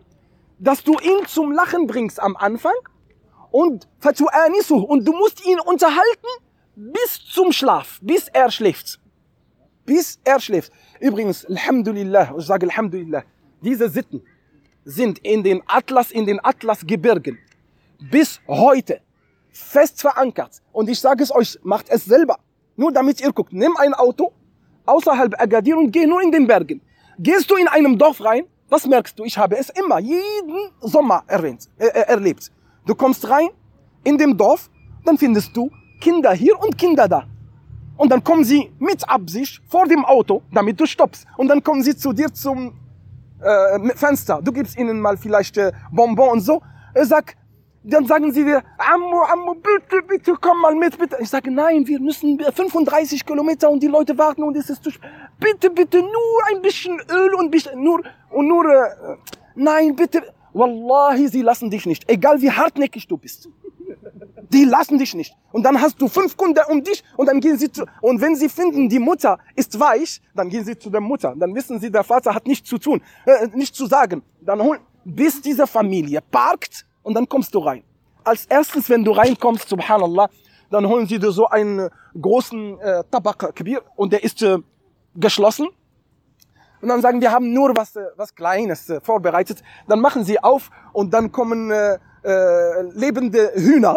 dass 0.60 0.84
du 0.84 1.00
ihn 1.00 1.26
zum 1.28 1.54
Lachen 1.54 1.88
bringst 1.88 2.22
am 2.22 2.36
Anfang 2.36 2.76
und 3.52 3.88
und 4.88 5.06
du 5.06 5.12
musst 5.12 5.46
ihn 5.46 5.60
unterhalten 5.60 6.28
bis 6.76 7.20
zum 7.32 7.52
Schlaf, 7.52 8.00
bis 8.02 8.28
er 8.30 8.50
schläft 8.50 9.02
bis 9.86 10.20
er 10.24 10.40
schläft. 10.40 10.72
Übrigens, 11.00 11.46
Alhamdulillah, 11.46 12.34
ich 12.38 12.46
sage 12.46 12.66
Alhamdulillah, 12.68 13.24
diese 13.62 13.90
Sitten 13.90 14.22
sind 14.86 15.20
in 15.20 15.44
den 15.44 15.62
Atlas, 15.68 16.12
in 16.12 16.26
den 16.26 16.40
Atlasgebirgen 16.44 17.38
bis 18.00 18.40
heute 18.48 19.02
fest 19.52 20.02
verankert. 20.02 20.62
Und 20.72 20.90
ich 20.90 21.00
sage 21.00 21.24
es 21.24 21.34
euch, 21.34 21.60
macht 21.64 21.90
es 21.90 22.06
selber. 22.06 22.40
Nur 22.76 22.92
damit 22.92 23.22
ihr 23.22 23.32
guckt, 23.32 23.54
nimm 23.54 23.76
ein 23.78 23.94
Auto, 23.94 24.32
außerhalb 24.86 25.40
Agadir 25.40 25.78
und 25.78 25.92
geh 25.92 26.06
nur 26.06 26.22
in 26.22 26.32
den 26.32 26.48
Bergen. 26.48 26.82
Gehst 27.20 27.52
du 27.52 27.56
in 27.58 27.68
einem 27.68 27.98
Dorf 27.98 28.24
rein, 28.24 28.46
was 28.70 28.88
merkst 28.88 29.20
du? 29.20 29.26
Ich 29.26 29.38
habe 29.38 29.58
es 29.58 29.70
immer, 29.72 30.00
jeden 30.00 30.72
Sommer 30.80 31.24
erwähnt, 31.28 31.68
äh, 31.78 31.88
äh, 31.88 32.08
erlebt. 32.08 32.50
Du 32.86 32.96
kommst 32.96 33.30
rein 33.30 33.50
in 34.04 34.18
dem 34.18 34.38
Dorf, 34.38 34.70
dann 35.06 35.18
findest 35.18 35.56
du 35.56 35.70
Kinder 36.00 36.34
hier 36.34 36.60
und 36.60 36.78
Kinder 36.78 37.08
da. 37.08 37.24
Und 37.98 38.12
dann 38.12 38.24
kommen 38.24 38.44
sie 38.44 38.72
mit 38.80 39.08
Absicht 39.08 39.62
vor 39.68 39.86
dem 39.86 40.04
Auto, 40.06 40.42
damit 40.52 40.80
du 40.80 40.86
stoppst. 40.86 41.28
Und 41.38 41.48
dann 41.50 41.64
kommen 41.64 41.84
sie 41.84 41.96
zu 41.96 42.14
dir 42.14 42.34
zum 42.34 42.74
äh, 43.40 43.96
Fenster. 43.96 44.42
Du 44.42 44.52
gibst 44.52 44.78
ihnen 44.78 45.00
mal 45.00 45.18
vielleicht 45.18 45.58
äh, 45.58 45.72
Bonbon 45.92 46.30
und 46.30 46.40
so. 46.42 46.62
Er 46.94 47.06
sagt, 47.06 47.38
dann 47.84 48.06
sagen 48.06 48.32
sie 48.32 48.44
dir, 48.44 48.64
Ammo, 48.78 49.24
Ammo, 49.24 49.56
bitte, 49.56 50.02
bitte, 50.08 50.36
komm 50.40 50.62
mal 50.62 50.76
mit, 50.76 50.98
bitte. 50.98 51.18
Ich 51.20 51.30
sage, 51.30 51.52
nein, 51.52 51.86
wir 51.88 52.00
müssen 52.00 52.40
35 52.40 53.26
Kilometer 53.26 53.70
und 53.70 53.82
die 53.82 53.88
Leute 53.88 54.18
warten 54.18 54.44
und 54.44 54.56
es 54.56 54.70
ist 54.70 54.84
zu 54.84 54.92
spät. 54.92 55.10
Bitte, 55.40 55.70
bitte, 55.70 56.00
nur 56.00 56.40
ein 56.52 56.62
bisschen 56.62 57.00
Öl 57.10 57.34
und 57.36 57.50
bisschen, 57.50 57.84
nur, 57.84 58.02
und 58.30 58.48
nur, 58.48 58.66
äh, 58.66 59.18
nein, 59.56 59.96
bitte. 59.96 60.24
Wallahi, 60.54 61.28
sie 61.28 61.42
lassen 61.42 61.70
dich 61.70 61.86
nicht. 61.86 62.10
Egal 62.10 62.42
wie 62.42 62.52
hartnäckig 62.52 63.08
du 63.08 63.18
bist. 63.18 63.50
Die 64.50 64.66
lassen 64.66 64.98
dich 64.98 65.14
nicht. 65.14 65.34
Und 65.52 65.64
dann 65.64 65.80
hast 65.82 66.02
du 66.02 66.08
fünf 66.08 66.36
Kunden 66.36 66.62
um 66.70 66.84
dich 66.84 67.04
und 67.16 67.28
dann 67.28 67.40
gehen 67.40 67.58
sie 67.58 67.72
zu, 67.72 67.86
und 68.02 68.20
wenn 68.20 68.36
sie 68.36 68.50
finden, 68.50 68.90
die 68.90 69.00
Mutter 69.00 69.38
ist 69.56 69.80
weich, 69.80 70.22
dann 70.36 70.50
gehen 70.50 70.66
sie 70.66 70.78
zu 70.78 70.90
der 70.90 71.02
Mutter. 71.02 71.34
Dann 71.38 71.56
wissen 71.56 71.80
sie, 71.80 71.90
der 71.90 72.04
Vater 72.04 72.36
hat 72.36 72.46
nichts 72.48 72.68
zu 72.68 72.78
tun, 72.78 73.02
äh, 73.26 73.48
nichts 73.54 73.78
zu 73.78 73.86
sagen. 73.86 74.24
Dann 74.42 74.62
holen, 74.62 74.82
bis 75.06 75.42
diese 75.42 75.66
Familie 75.68 76.22
parkt, 76.22 76.86
und 77.04 77.14
dann 77.14 77.28
kommst 77.28 77.54
du 77.54 77.60
rein. 77.60 77.84
Als 78.24 78.46
erstes, 78.46 78.90
wenn 78.90 79.04
du 79.04 79.12
reinkommst, 79.12 79.68
subhanallah, 79.68 80.30
dann 80.70 80.88
holen 80.88 81.08
sie 81.08 81.20
dir 81.20 81.32
so 81.32 81.48
einen 81.48 81.90
großen 82.20 82.80
äh, 82.80 83.04
Tabak 83.10 83.56
Kabir 83.56 83.82
und 83.96 84.14
der 84.14 84.24
ist 84.24 84.42
äh, 84.42 84.58
geschlossen. 85.16 85.68
Und 86.82 86.90
dann 86.90 87.02
sagen, 87.02 87.22
wir 87.22 87.32
haben 87.32 87.54
nur 87.54 87.76
was, 87.76 87.96
äh, 87.96 88.06
was 88.16 88.34
Kleines 88.34 88.90
äh, 88.90 89.00
vorbereitet. 89.02 89.64
Dann 89.88 90.00
machen 90.00 90.24
sie 90.24 90.42
auf 90.42 90.70
und 90.94 91.14
dann 91.14 91.32
kommen 91.32 91.72
äh, 91.72 91.98
äh, 92.24 92.82
lebende 92.94 93.52
Hühner. 93.56 93.96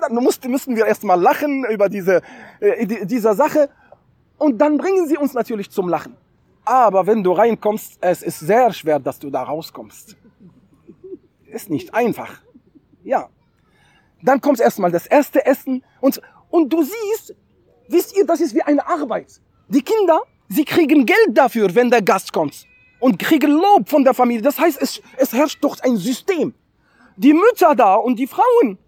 Dann 0.00 0.14
müssen 0.48 0.76
wir 0.76 0.86
erstmal 0.86 1.20
lachen 1.20 1.64
über 1.66 1.88
diese, 1.88 2.22
äh, 2.60 2.86
die, 2.86 3.06
dieser 3.06 3.34
Sache. 3.34 3.68
Und 4.38 4.58
dann 4.58 4.78
bringen 4.78 5.06
sie 5.06 5.18
uns 5.18 5.34
natürlich 5.34 5.70
zum 5.70 5.88
Lachen. 5.88 6.16
Aber 6.64 7.06
wenn 7.06 7.22
du 7.22 7.32
reinkommst, 7.32 7.98
es 8.00 8.22
ist 8.22 8.40
sehr 8.40 8.72
schwer, 8.72 8.98
dass 8.98 9.18
du 9.18 9.30
da 9.30 9.42
rauskommst. 9.42 10.16
Ist 11.46 11.68
nicht 11.68 11.92
einfach. 11.94 12.40
Ja. 13.02 13.28
Dann 14.22 14.40
kommt 14.40 14.60
erstmal 14.60 14.90
das 14.90 15.06
erste 15.06 15.44
Essen 15.44 15.82
und, 16.00 16.20
und 16.50 16.72
du 16.72 16.82
siehst, 16.82 17.34
wisst 17.88 18.16
ihr, 18.16 18.26
das 18.26 18.40
ist 18.40 18.54
wie 18.54 18.62
eine 18.62 18.86
Arbeit. 18.86 19.40
Die 19.68 19.82
Kinder, 19.82 20.22
sie 20.50 20.64
kriegen 20.64 21.06
Geld 21.06 21.30
dafür, 21.30 21.74
wenn 21.74 21.90
der 21.90 22.02
Gast 22.02 22.32
kommt 22.32 22.66
und 22.98 23.18
kriegen 23.18 23.50
Lob 23.50 23.88
von 23.88 24.04
der 24.04 24.12
Familie. 24.12 24.42
Das 24.42 24.58
heißt, 24.58 24.80
es, 24.82 25.00
es 25.16 25.32
herrscht 25.32 25.64
doch 25.64 25.78
ein 25.80 25.96
System. 25.96 26.52
Die 27.16 27.32
Mütter 27.32 27.74
da 27.74 27.94
und 27.94 28.18
die 28.18 28.26
Frauen, 28.26 28.78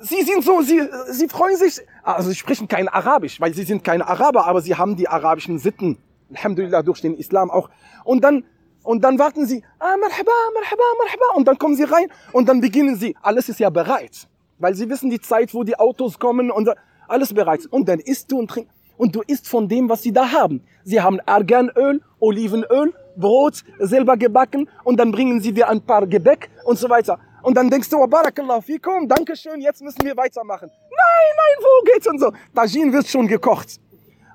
sie 0.00 0.22
sind 0.22 0.44
so, 0.44 0.60
sie, 0.60 0.82
sie 1.10 1.28
freuen 1.28 1.56
sich, 1.56 1.80
also 2.02 2.30
sie 2.30 2.36
sprechen 2.36 2.68
kein 2.68 2.88
Arabisch, 2.88 3.40
weil 3.40 3.54
sie 3.54 3.62
sind 3.62 3.84
keine 3.84 4.06
Araber, 4.06 4.46
aber 4.46 4.60
sie 4.60 4.74
haben 4.74 4.96
die 4.96 5.08
arabischen 5.08 5.58
Sitten, 5.58 5.98
Alhamdulillah, 6.30 6.82
durch 6.82 7.00
den 7.00 7.16
Islam 7.16 7.50
auch. 7.50 7.70
Und 8.04 8.22
dann 8.22 8.44
und 8.84 9.04
dann 9.04 9.16
warten 9.16 9.46
sie, 9.46 9.62
ah, 9.78 9.96
marhaba, 9.96 10.32
marhaba, 10.54 10.82
marhaba. 10.98 11.36
Und 11.36 11.46
dann 11.46 11.56
kommen 11.56 11.76
sie 11.76 11.84
rein 11.84 12.08
und 12.32 12.48
dann 12.48 12.60
beginnen 12.60 12.96
sie. 12.96 13.16
Alles 13.22 13.48
ist 13.48 13.60
ja 13.60 13.70
bereit. 13.70 14.26
Weil 14.58 14.74
sie 14.74 14.90
wissen 14.90 15.08
die 15.08 15.20
Zeit, 15.20 15.54
wo 15.54 15.62
die 15.62 15.78
Autos 15.78 16.18
kommen 16.18 16.50
und 16.50 16.68
alles 17.06 17.32
bereit. 17.32 17.60
Und 17.70 17.88
dann 17.88 18.00
isst 18.00 18.32
du 18.32 18.40
und 18.40 18.50
trinkst. 18.50 18.81
Und 19.02 19.16
du 19.16 19.22
isst 19.26 19.48
von 19.48 19.66
dem, 19.66 19.88
was 19.88 20.00
sie 20.02 20.12
da 20.12 20.30
haben. 20.30 20.62
Sie 20.84 21.00
haben 21.00 21.18
Arganöl, 21.26 22.00
Olivenöl, 22.20 22.94
Brot, 23.16 23.64
selber 23.80 24.16
gebacken. 24.16 24.68
Und 24.84 24.96
dann 25.00 25.10
bringen 25.10 25.40
sie 25.40 25.50
dir 25.50 25.68
ein 25.68 25.80
paar 25.80 26.06
Gebäck 26.06 26.48
und 26.64 26.78
so 26.78 26.88
weiter. 26.88 27.18
Und 27.42 27.56
dann 27.56 27.68
denkst 27.68 27.88
du, 27.88 27.96
oh, 27.96 28.06
Barakallah 28.06 28.60
fikum, 28.60 29.08
Dankeschön, 29.08 29.60
jetzt 29.60 29.82
müssen 29.82 30.04
wir 30.04 30.16
weitermachen. 30.16 30.68
Nein, 30.68 31.30
nein, 31.40 31.64
wo 31.64 31.84
geht's 31.92 32.06
und 32.06 32.20
so. 32.20 32.30
Tajin 32.54 32.92
wird 32.92 33.08
schon 33.08 33.26
gekocht. 33.26 33.80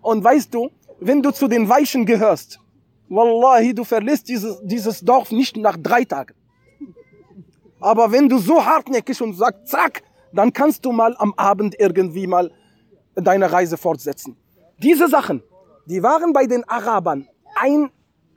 Und 0.02 0.22
weißt 0.22 0.54
du, 0.54 0.70
wenn 1.00 1.22
du 1.22 1.32
zu 1.32 1.48
den 1.48 1.70
Weichen 1.70 2.06
gehörst, 2.06 2.60
Wallahi, 3.08 3.74
du 3.74 3.86
verlässt 3.86 4.28
dieses, 4.28 4.60
dieses 4.64 5.00
Dorf 5.00 5.32
nicht 5.32 5.56
nach 5.56 5.78
drei 5.82 6.04
Tagen. 6.04 6.36
Aber 7.80 8.12
wenn 8.12 8.28
du 8.28 8.38
so 8.38 8.66
hartnäckig 8.66 9.22
und 9.22 9.34
sagst, 9.34 9.70
zack, 9.70 10.04
dann 10.34 10.52
kannst 10.52 10.84
du 10.84 10.92
mal 10.92 11.16
am 11.20 11.34
Abend 11.38 11.74
irgendwie 11.80 12.28
mal 12.28 12.52
deine 13.16 13.50
Reise 13.50 13.78
fortsetzen. 13.78 14.36
Diese 14.80 15.08
Sachen, 15.08 15.42
die 15.86 16.04
waren 16.04 16.34
bei 16.34 16.46
den 16.46 16.64
Arabern 16.68 17.28
ein 17.56 17.90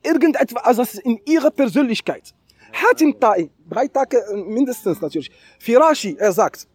irgendetwas, 0.03 0.64
also 0.64 1.01
in 1.05 1.20
ihrer 1.26 1.51
Persönlichkeit. 1.51 2.34
Hatim 2.72 3.14
Ta'i, 3.20 3.51
drei 3.68 3.88
Tage 3.88 4.18
äh, 4.18 4.36
mindestens 4.36 5.01
natürlich. 5.01 5.30
Firashi, 5.59 6.16
er 6.18 6.32
sagt, 6.32 6.66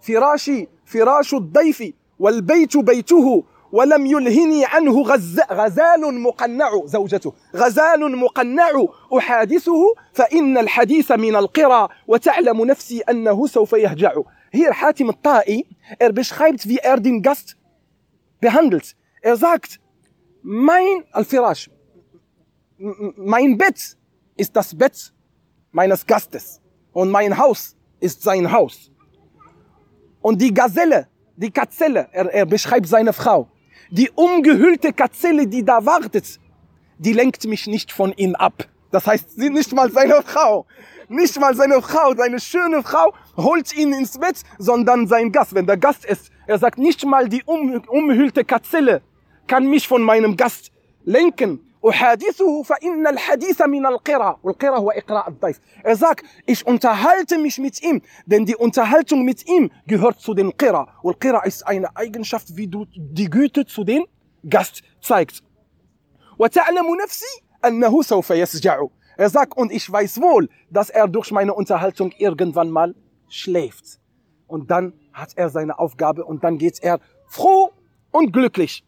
Firashi, 0.00 0.68
Firashu 0.84 1.40
Daifi, 1.40 1.94
wal 2.18 2.42
Beitu 2.42 2.82
Beituhu, 2.82 3.44
ولم 3.72 4.06
يلهني 4.06 4.64
عنه 4.64 5.02
غز 5.02 5.40
غزال 5.52 6.20
مقنع 6.20 6.70
زوجته 6.84 7.32
غزال 7.56 8.16
مقنع 8.16 8.84
أحادثه 9.18 9.94
فإن 10.12 10.58
الحديث 10.58 11.12
من 11.12 11.36
القرى 11.36 11.88
وتعلم 12.06 12.64
نفسي 12.64 13.00
أنه 13.00 13.46
سوف 13.46 13.72
يهجع 13.72 14.12
Hier 14.52 14.72
Hatim 14.80 15.12
Ta'i, 15.22 15.66
er 15.98 16.12
beschreibt, 16.12 16.66
wie 16.68 16.78
er 16.78 16.98
den 16.98 17.20
Gast 17.20 17.55
behandelt. 18.40 18.96
Er 19.22 19.36
sagt, 19.36 19.80
mein 20.42 21.04
Al-Firash, 21.12 21.70
mein 22.78 23.56
Bett 23.56 23.96
ist 24.36 24.54
das 24.54 24.76
Bett 24.76 25.12
meines 25.72 26.06
Gastes 26.06 26.60
und 26.92 27.10
mein 27.10 27.36
Haus 27.36 27.76
ist 28.00 28.22
sein 28.22 28.50
Haus. 28.52 28.90
Und 30.20 30.40
die 30.40 30.52
Gazelle, 30.52 31.08
die 31.36 31.50
Katzelle, 31.50 32.08
er, 32.12 32.26
er 32.32 32.46
beschreibt 32.46 32.88
seine 32.88 33.12
Frau, 33.12 33.48
die 33.90 34.10
umgehüllte 34.10 34.92
Gazelle, 34.92 35.46
die 35.46 35.64
da 35.64 35.84
wartet, 35.84 36.40
die 36.98 37.12
lenkt 37.12 37.44
mich 37.44 37.66
nicht 37.66 37.92
von 37.92 38.12
ihm 38.12 38.34
ab. 38.34 38.68
Das 38.90 39.06
heißt, 39.06 39.36
sie 39.36 39.50
nicht 39.50 39.72
mal 39.72 39.90
seine 39.90 40.22
Frau. 40.22 40.66
Nicht 41.08 41.38
mal 41.38 41.54
seine 41.54 41.80
Frau, 41.82 42.14
seine 42.16 42.40
schöne 42.40 42.82
Frau 42.82 43.12
holt 43.36 43.72
ihn 43.76 43.92
ins 43.92 44.18
Bett, 44.18 44.42
sondern 44.58 45.06
sein 45.06 45.30
Gast. 45.30 45.54
Wenn 45.54 45.66
der 45.66 45.76
Gast 45.76 46.04
ist, 46.04 46.30
er 46.46 46.58
sagt, 46.58 46.78
nicht 46.78 47.04
mal 47.04 47.28
die 47.28 47.42
um, 47.44 47.82
umhüllte 47.88 48.44
Katzelle 48.44 49.02
kann 49.46 49.66
mich 49.66 49.88
von 49.88 50.02
meinem 50.02 50.36
Gast 50.36 50.70
lenken. 51.04 51.60
Er 51.82 51.92
sagt, 55.96 56.24
ich 56.46 56.66
unterhalte 56.66 57.38
mich 57.38 57.58
mit 57.58 57.82
ihm, 57.82 58.02
denn 58.24 58.44
die 58.44 58.56
Unterhaltung 58.56 59.24
mit 59.24 59.48
ihm 59.48 59.70
gehört 59.86 60.20
zu 60.20 60.34
den 60.34 60.56
Qira. 60.56 60.88
Und 61.02 61.20
Qira 61.20 61.44
ist 61.44 61.66
eine 61.66 61.96
Eigenschaft, 61.96 62.56
wie 62.56 62.66
du 62.66 62.86
die 62.96 63.30
Güte 63.30 63.66
zu 63.66 63.84
den 63.84 64.04
Gast 64.48 64.82
zeigst. 65.00 65.44
Er 69.16 69.30
sagt, 69.30 69.56
und 69.56 69.72
ich 69.72 69.90
weiß 69.90 70.20
wohl, 70.20 70.48
dass 70.70 70.90
er 70.90 71.08
durch 71.08 71.30
meine 71.30 71.54
Unterhaltung 71.54 72.12
irgendwann 72.18 72.70
mal 72.70 72.94
schläft. 73.28 73.98
Und 74.46 74.70
dann 74.70 74.92
hat 75.15 75.31
er 75.35 75.49
seine 75.49 75.79
Aufgabe 75.79 76.25
und 76.25 76.43
dann 76.43 76.57
geht 76.57 76.81
er 76.81 76.99
froh 77.27 77.71
und 78.11 78.31
glücklich. 78.31 78.83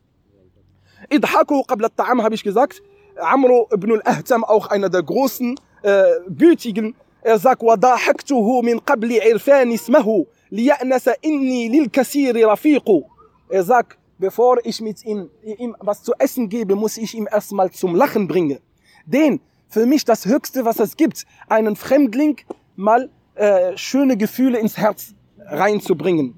Idhaku 1.10 1.64
qabla 1.64 1.88
al-ta'am 1.88 2.24
habe 2.24 2.36
ich 2.36 2.44
gesagt. 2.44 2.82
Amro 3.18 3.70
ibn 3.72 3.92
al-Ahtam, 3.92 4.44
auch 4.44 4.68
einer 4.68 4.90
der 4.90 5.04
großen, 5.04 5.60
äh, 5.84 6.04
gütigen, 6.30 6.96
er 7.22 7.40
sagt, 7.40 7.62
وَضَاحَكْتُهُ 7.62 8.62
مِنْ 8.62 8.80
قَبْلِ 8.80 9.22
عِرْفَانِ 9.22 9.72
اسْمَهُ 9.72 10.26
لِيَأْنَسَ 10.52 11.08
إِنِّي 11.24 11.70
لِلْكَسِيرِ 11.70 12.36
رَفِيقُ 12.36 13.04
Er 13.50 13.64
sagt, 13.64 13.98
bevor 14.18 14.58
ich 14.66 14.82
mit 14.82 15.06
ihm, 15.06 15.30
ihm 15.42 15.76
was 15.80 16.04
zu 16.04 16.12
essen 16.20 16.50
gebe, 16.50 16.76
muss 16.76 16.98
ich 16.98 17.16
ihm 17.16 17.28
erstmal 17.32 17.72
zum 17.72 17.96
Lachen 17.96 18.28
bringen. 18.28 18.60
Denn 19.06 19.40
für 19.70 19.86
mich 19.86 20.04
das 20.04 20.26
Höchste, 20.26 20.66
was 20.66 20.80
es 20.80 20.98
gibt, 20.98 21.26
einen 21.48 21.78
Fremdling 21.78 22.42
mal 22.76 23.10
äh, 23.36 23.78
schöne 23.78 24.18
Gefühle 24.18 24.60
ins 24.60 24.78
Herz 24.78 25.16
reinzubringen. 25.51 26.35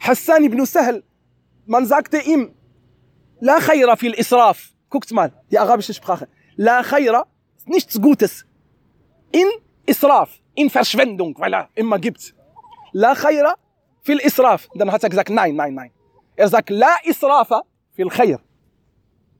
Hassan 0.00 0.44
ibn 0.44 0.64
Sahl, 0.64 1.02
man 1.66 1.86
sagte 1.86 2.18
ihm, 2.18 2.52
La 3.40 3.58
khayra 3.58 3.96
fil 3.96 4.14
israf. 4.14 4.72
Guckt 4.88 5.12
mal, 5.12 5.32
die 5.50 5.58
arabische 5.58 5.92
Sprache. 5.92 6.28
La 6.56 6.82
khayra, 6.82 7.26
nichts 7.66 8.00
Gutes. 8.00 8.46
In 9.32 9.46
Israf, 9.84 10.30
in 10.54 10.70
Verschwendung, 10.70 11.34
weil 11.38 11.52
er 11.52 11.68
immer 11.74 11.98
gibt. 11.98 12.34
La 12.92 13.14
khayra 13.14 13.56
fil 14.02 14.20
israf. 14.20 14.68
Dann 14.74 14.90
hat 14.90 15.02
er 15.02 15.10
gesagt, 15.10 15.30
nein, 15.30 15.54
nein, 15.54 15.74
nein. 15.74 15.90
Er 16.34 16.48
sagt, 16.48 16.70
la 16.70 16.96
israfa 17.04 17.62
fil 17.94 18.08
khayr. 18.08 18.40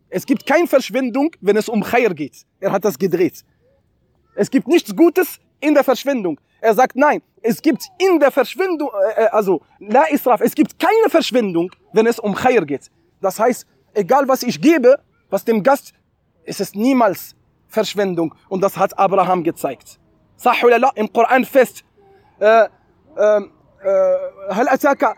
Es 0.08 0.24
gibt 0.24 0.46
keine 0.46 0.66
Verschwendung, 0.66 1.30
wenn 1.40 1.56
es 1.56 1.68
um 1.68 1.82
Khayr 1.82 2.14
geht. 2.14 2.46
Er 2.60 2.72
hat 2.72 2.84
das 2.84 2.98
gedreht. 2.98 3.44
Es 4.34 4.50
gibt 4.50 4.68
nichts 4.68 4.94
Gutes 4.94 5.38
in 5.60 5.74
der 5.74 5.84
Verschwendung. 5.84 6.40
Er 6.60 6.74
sagt, 6.74 6.96
nein, 6.96 7.22
es 7.45 7.61
gibt 7.61 7.83
in 7.97 8.19
der 8.19 8.31
Verschwendung, 8.31 8.89
äh, 9.15 9.25
also, 9.25 9.61
la 9.79 10.03
israf, 10.05 10.41
es 10.41 10.53
gibt 10.53 10.77
keine 10.79 11.09
Verschwendung, 11.09 11.71
wenn 11.93 12.05
es 12.07 12.19
um 12.19 12.33
Khayr 12.35 12.65
geht. 12.65 12.91
Das 13.19 13.39
heißt, 13.39 13.65
egal 13.93 14.27
was 14.27 14.43
ich 14.43 14.61
gebe, 14.61 14.99
was 15.29 15.43
dem 15.45 15.63
Gast, 15.63 15.93
ist 16.43 16.61
es 16.61 16.75
niemals 16.75 17.35
Verschwendung. 17.67 18.35
Und 18.49 18.61
das 18.61 18.77
hat 18.77 18.97
Abraham 18.97 19.43
gezeigt. 19.43 19.99
صح 20.37 20.63
ولا 20.63 20.77
لا 20.77 20.91
im 20.95 21.07
Koran 21.13 21.45
fest 21.45 21.83
آه، 22.41 22.69
آه، 23.17 23.49
آه، 23.85 24.51
هل 24.51 24.69
أتاك 24.69 25.15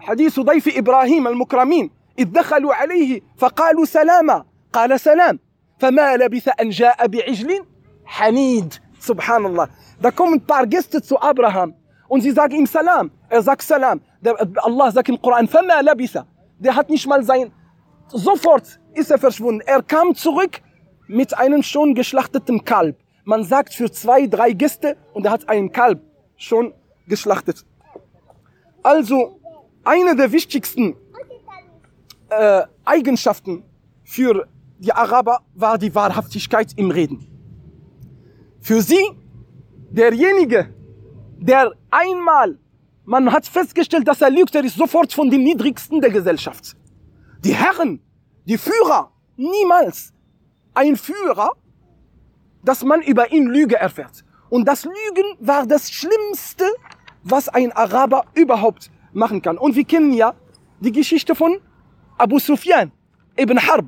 حديث 0.00 0.40
ضيف 0.40 0.78
إبراهيم 0.78 1.28
المكرمين 1.28 1.90
إذ 2.18 2.24
دخلوا 2.24 2.74
عليه 2.74 3.20
فقالوا 3.38 3.84
سلاما 3.84 4.44
قال 4.72 5.00
سلام 5.00 5.38
فما 5.78 6.16
لبث 6.16 6.48
أن 6.60 6.70
جاء 6.70 7.06
بعجل 7.06 7.64
حنيد 8.04 8.74
subhanallah. 9.07 9.69
Da 10.01 10.11
kommen 10.11 10.35
ein 10.35 10.45
paar 10.45 10.65
Gäste 10.67 11.01
zu 11.01 11.19
Abraham 11.19 11.73
und 12.07 12.21
sie 12.21 12.31
sagen 12.31 12.55
ihm 12.55 12.65
Salam. 12.65 13.11
Er 13.29 13.41
sagt 13.41 13.61
Salam. 13.61 14.01
Der, 14.21 14.35
Allah 14.57 14.91
sagt 14.91 15.09
im 15.09 15.21
Koran, 15.21 15.47
Fama 15.47 15.81
labitha. 15.81 16.25
Der 16.59 16.75
hat 16.75 16.89
nicht 16.89 17.07
mal 17.07 17.23
sein, 17.23 17.51
sofort 18.07 18.79
ist 18.93 19.11
er 19.11 19.17
verschwunden. 19.17 19.61
Er 19.65 19.81
kam 19.83 20.15
zurück 20.15 20.61
mit 21.07 21.37
einem 21.37 21.63
schon 21.63 21.95
geschlachteten 21.95 22.63
Kalb. 22.63 22.97
Man 23.23 23.43
sagt 23.43 23.73
für 23.73 23.91
zwei, 23.91 24.27
drei 24.27 24.51
Gäste 24.53 24.97
und 25.13 25.25
er 25.25 25.31
hat 25.31 25.49
einen 25.49 25.71
Kalb 25.71 26.01
schon 26.37 26.73
geschlachtet. 27.07 27.65
Also 28.83 29.39
eine 29.83 30.15
der 30.15 30.31
wichtigsten 30.31 30.95
äh, 32.29 32.63
Eigenschaften 32.85 33.63
für 34.03 34.47
die 34.79 34.93
Araber 34.93 35.41
war 35.55 35.77
die 35.77 35.93
Wahrhaftigkeit 35.93 36.73
im 36.75 36.91
Reden. 36.91 37.36
Für 38.67 38.81
sie, 38.81 39.05
derjenige, 39.91 40.75
der 41.39 41.71
einmal, 41.89 42.59
man 43.05 43.31
hat 43.31 43.45
festgestellt, 43.45 44.05
dass 44.05 44.19
er 44.19 44.29
lügt, 44.29 44.53
er 44.55 44.65
ist 44.65 44.75
sofort 44.75 45.13
von 45.13 45.29
den 45.29 45.41
Niedrigsten 45.45 46.01
der 46.01 46.09
Gesellschaft. 46.09 46.75
Die 47.45 47.55
Herren, 47.55 48.01
die 48.43 48.57
Führer, 48.57 49.13
niemals. 49.37 50.11
Ein 50.73 50.97
Führer, 50.97 51.51
dass 52.61 52.83
man 52.83 53.01
über 53.03 53.31
ihn 53.31 53.47
Lüge 53.47 53.77
erfährt. 53.77 54.25
Und 54.49 54.67
das 54.67 54.83
Lügen 54.83 55.29
war 55.39 55.65
das 55.65 55.89
Schlimmste, 55.89 56.65
was 57.23 57.47
ein 57.47 57.71
Araber 57.71 58.25
überhaupt 58.33 58.91
machen 59.13 59.41
kann. 59.41 59.57
Und 59.57 59.77
wir 59.77 59.85
kennen 59.85 60.11
ja 60.11 60.33
die 60.81 60.91
Geschichte 60.91 61.35
von 61.35 61.61
Abu 62.17 62.37
Sufyan 62.37 62.91
ibn 63.39 63.65
Harb. 63.65 63.85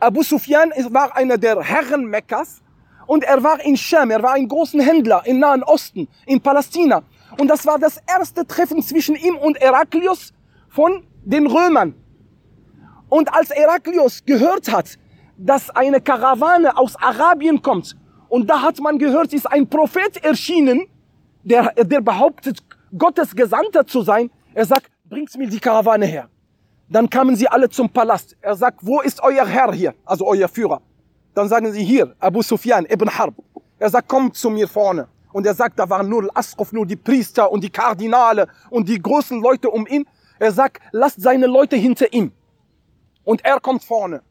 Abu 0.00 0.24
Sufyan 0.24 0.72
war 0.90 1.16
einer 1.16 1.38
der 1.38 1.62
Herren 1.62 2.06
Mekkas 2.06 2.60
und 3.06 3.24
er 3.24 3.42
war 3.42 3.64
in 3.64 3.76
Scham, 3.76 4.10
er 4.10 4.22
war 4.22 4.32
ein 4.32 4.48
großer 4.48 4.82
Händler 4.82 5.22
im 5.24 5.38
Nahen 5.38 5.62
Osten, 5.62 6.08
in 6.26 6.40
Palästina. 6.40 7.02
Und 7.38 7.48
das 7.48 7.66
war 7.66 7.78
das 7.78 8.00
erste 8.06 8.46
Treffen 8.46 8.82
zwischen 8.82 9.16
ihm 9.16 9.36
und 9.36 9.58
Heraklius 9.60 10.32
von 10.68 11.06
den 11.24 11.46
Römern. 11.46 11.94
Und 13.08 13.32
als 13.32 13.50
Heraklius 13.50 14.24
gehört 14.24 14.72
hat, 14.72 14.98
dass 15.36 15.70
eine 15.70 16.00
Karawane 16.00 16.76
aus 16.76 16.96
Arabien 16.96 17.62
kommt, 17.62 17.96
und 18.28 18.50
da 18.50 18.60
hat 18.62 18.80
man 18.80 18.98
gehört, 18.98 19.32
ist 19.32 19.46
ein 19.46 19.68
Prophet 19.68 20.22
erschienen, 20.24 20.86
der, 21.44 21.72
der 21.74 22.00
behauptet, 22.00 22.58
Gottes 22.96 23.34
Gesandter 23.34 23.86
zu 23.86 24.02
sein. 24.02 24.30
Er 24.54 24.64
sagt, 24.64 24.90
bringt 25.04 25.34
mir 25.36 25.48
die 25.48 25.60
Karawane 25.60 26.06
her. 26.06 26.28
Dann 26.88 27.08
kamen 27.08 27.36
sie 27.36 27.48
alle 27.48 27.68
zum 27.68 27.88
Palast. 27.88 28.36
Er 28.40 28.54
sagt, 28.54 28.80
wo 28.82 29.00
ist 29.00 29.22
euer 29.22 29.46
Herr 29.46 29.72
hier? 29.72 29.94
Also 30.04 30.26
euer 30.26 30.48
Führer. 30.48 30.80
Dann 31.36 31.50
sagen 31.50 31.70
sie 31.70 31.84
hier, 31.84 32.16
Abu 32.18 32.40
Sufyan 32.40 32.86
ibn 32.86 33.10
Harb. 33.10 33.34
Er 33.78 33.90
sagt, 33.90 34.08
kommt 34.08 34.34
zu 34.36 34.48
mir 34.48 34.66
vorne. 34.66 35.06
Und 35.34 35.44
er 35.44 35.52
sagt, 35.52 35.78
da 35.78 35.86
waren 35.90 36.08
nur 36.08 36.30
Asraf, 36.34 36.72
nur 36.72 36.86
die 36.86 36.96
Priester 36.96 37.52
und 37.52 37.62
die 37.62 37.68
Kardinale 37.68 38.48
und 38.70 38.88
die 38.88 38.98
großen 38.98 39.42
Leute 39.42 39.68
um 39.68 39.86
ihn. 39.86 40.06
Er 40.38 40.50
sagt, 40.50 40.82
lasst 40.92 41.20
seine 41.20 41.46
Leute 41.46 41.76
hinter 41.76 42.10
ihm. 42.10 42.32
Und 43.22 43.44
er 43.44 43.60
kommt 43.60 43.84
vorne. 43.84 44.22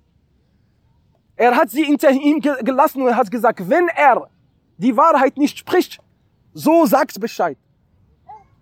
Er 1.36 1.56
hat 1.56 1.70
sie 1.70 1.84
hinter 1.84 2.10
ihm 2.10 2.39
ge- 2.39 2.64
gelassen 2.64 3.03
und 3.03 3.16
hat 3.16 3.30
gesagt, 3.30 3.70
wenn 3.70 3.88
er 3.89 4.28
die 4.78 4.97
Wahrheit 4.97 5.38
nicht 5.38 5.60
spricht, 5.60 5.99
so 6.56 6.88
sagt 6.88 7.20
Bescheid. 7.20 7.58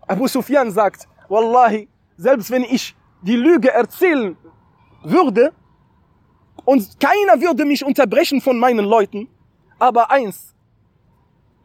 Abu 0.05 0.27
Sufyan 0.27 0.69
sagt, 0.69 1.07
Wallahi, 1.29 1.87
selbst 2.17 2.51
wenn 2.51 2.63
ich 2.63 2.93
die 3.21 3.37
Lüge 3.37 3.71
erzählen 3.71 4.35
würde 5.01 5.53
und 6.65 6.99
keiner 6.99 7.41
würde 7.41 7.65
mich 7.65 7.83
unterbrechen 7.83 8.41
von 8.41 8.57
meinen 8.57 8.85
Leuten. 8.85 9.27
Aber 9.79 10.09
eins, 10.11 10.53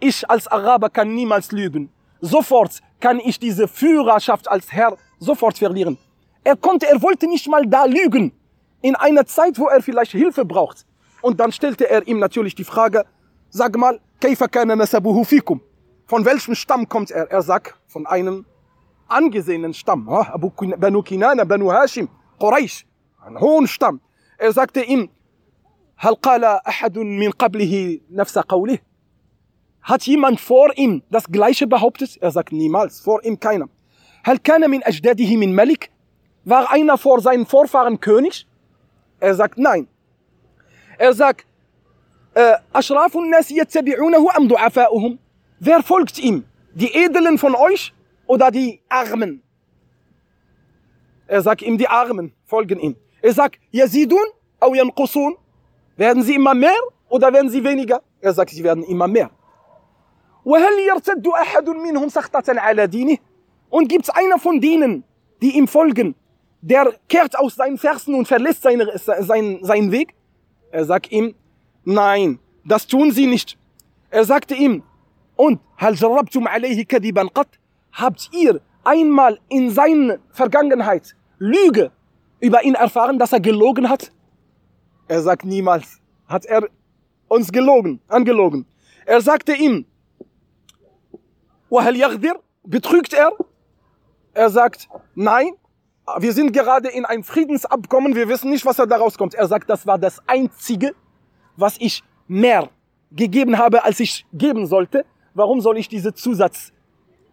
ich 0.01 0.28
als 0.28 0.46
Araber 0.49 0.90
kann 0.90 1.14
niemals 1.14 1.53
lügen. 1.53 1.90
Sofort 2.20 2.80
kann 3.01 3.20
ich 3.20 3.38
diese 3.38 3.68
Führerschaft 3.68 4.49
als 4.49 4.72
Herr 4.72 4.96
sofort 5.20 5.59
verlieren. 5.59 5.99
Er 6.44 6.57
konnte, 6.57 6.86
er 6.86 7.01
wollte 7.03 7.26
nicht 7.28 7.49
mal 7.49 7.66
da 7.66 7.84
lügen. 7.84 8.32
In 8.80 8.96
einer 8.96 9.26
Zeit, 9.26 9.59
wo 9.59 9.66
er 9.66 9.82
vielleicht 9.82 10.12
Hilfe 10.12 10.44
braucht. 10.44 10.86
Und 11.20 11.40
dann 11.40 11.53
stellte 11.53 11.88
er 11.88 12.07
ihm 12.07 12.18
natürlich 12.18 12.55
die 12.55 12.64
Frage, 12.64 13.05
sag 13.51 13.76
mal, 13.76 14.01
Von 16.07 16.24
welchem 16.24 16.55
Stamm 16.55 16.88
kommt 16.88 17.11
er? 17.11 17.30
Er 17.30 17.42
sagt, 17.42 17.74
von 17.86 18.07
einem 18.07 18.46
angesehenen 19.09 19.74
Stamm. 19.74 20.09
Ah, 20.09 20.36
Banu 20.78 21.03
Kinana, 21.03 21.44
Banu 21.44 21.70
Hashim, 21.72 22.09
Quraysh. 22.38 22.86
Ein 23.24 23.38
hohen 23.38 23.66
Stamm. 23.66 24.01
Er 24.39 24.53
sagte 24.53 24.82
ihm, 24.82 25.11
Hat 29.82 30.03
jemand 30.07 30.41
vor 30.41 30.76
ihm 30.76 31.03
das 31.11 31.24
Gleiche 31.26 31.66
behauptet? 31.66 32.16
Er 32.20 32.30
sagt 32.30 32.53
niemals, 32.53 33.01
vor 33.01 33.24
ihm 33.24 33.41
keiner. 33.41 33.68
War 36.45 36.70
einer 36.70 36.99
vor 36.99 37.20
seinen 37.20 37.47
Vorfahren 37.47 37.99
König? 37.99 38.47
Er 39.18 39.34
sagt 39.34 39.59
nein. 39.59 39.89
Er 40.99 41.12
sagt, 41.14 41.45
äh. 42.34 42.55
Wer 45.61 45.82
folgt 45.82 46.18
ihm? 46.20 46.45
Die 46.74 46.95
Edelen 46.95 47.39
von 47.39 47.57
euch 47.57 47.93
oder 48.26 48.53
die 48.53 48.80
Armen? 48.89 49.43
Er 51.26 51.43
sagt 51.43 51.62
ihm, 51.62 51.76
die 51.76 51.89
Armen 51.89 52.32
folgen 52.45 52.78
ihm. 52.78 52.95
Er 53.21 53.33
sagt, 53.33 53.59
Yazidun 53.71 54.27
au 54.61 54.75
Yanqusun. 54.75 55.37
Werden 55.97 56.23
sie 56.23 56.35
immer 56.35 56.55
mehr 56.55 56.79
oder 57.09 57.33
werden 57.33 57.51
sie 57.51 57.62
weniger? 57.64 58.03
Er 58.21 58.33
sagt, 58.33 58.51
sie 58.51 58.62
werden 58.62 58.85
immer 58.85 59.09
mehr. 59.09 59.31
Und 63.71 63.89
gibt 63.89 64.05
es 64.05 64.11
einer 64.11 64.39
von 64.39 64.61
denen, 64.61 65.05
die 65.43 65.57
ihm 65.57 65.69
folgen, 65.69 66.14
der 66.61 66.95
kehrt 67.09 67.39
aus 67.39 67.57
seinen 67.57 67.79
Fersen 67.79 68.14
und 68.14 68.27
verlässt 68.27 68.62
seine, 68.62 68.97
sein, 68.97 69.59
seinen 69.62 69.93
Weg? 69.93 70.14
Er 70.71 70.85
sagt 70.85 71.11
ihm, 71.11 71.35
nein, 71.85 72.39
das 72.64 72.87
tun 72.87 73.11
sie 73.11 73.27
nicht. 73.27 73.59
Er 74.11 74.25
sagte 74.25 74.55
ihm, 74.55 74.83
und 75.37 75.61
habt 77.93 78.31
ihr 78.33 78.61
einmal 78.85 79.39
in 79.49 79.71
seiner 79.71 80.19
Vergangenheit 80.31 81.14
Lüge 81.39 81.93
über 82.39 82.64
ihn 82.64 82.76
erfahren, 82.76 83.20
dass 83.20 83.34
er 83.34 83.39
gelogen 83.39 83.89
hat? 83.89 84.12
Er 85.08 85.22
sagt 85.22 85.45
niemals. 85.45 85.99
Hat 86.28 86.45
er 86.45 86.68
uns 87.28 87.51
gelogen, 87.51 88.01
angelogen. 88.08 88.66
Er 89.06 89.22
sagte 89.22 89.54
ihm, 89.54 89.86
وهل 91.70 91.95
يغدر? 91.95 92.39
Betrügt 92.66 93.14
er? 93.14 93.32
Er 94.34 94.49
sagt, 94.49 94.88
nein, 95.16 95.51
wir 96.20 96.34
sind 96.34 96.54
gerade 96.54 96.89
in 96.89 97.06
ein 97.06 97.24
Friedensabkommen, 97.24 98.16
wir 98.16 98.28
wissen 98.30 98.49
nicht, 98.49 98.66
was 98.66 98.80
er 98.80 98.88
daraus 98.88 99.18
kommt. 99.18 99.34
Er 99.34 99.47
sagt, 99.47 99.70
das 99.70 99.86
war 99.86 99.97
das 99.97 100.22
Einzige, 100.28 100.95
was 101.56 101.78
ich 101.80 102.04
mehr 102.28 102.70
gegeben 103.12 103.58
habe, 103.58 103.84
als 103.84 103.99
ich 103.99 104.26
geben 104.34 104.66
sollte. 104.68 105.06
Warum 105.34 105.62
soll 105.62 105.78
ich 105.78 105.88
diese 105.88 106.14
Zusatz? 106.14 106.72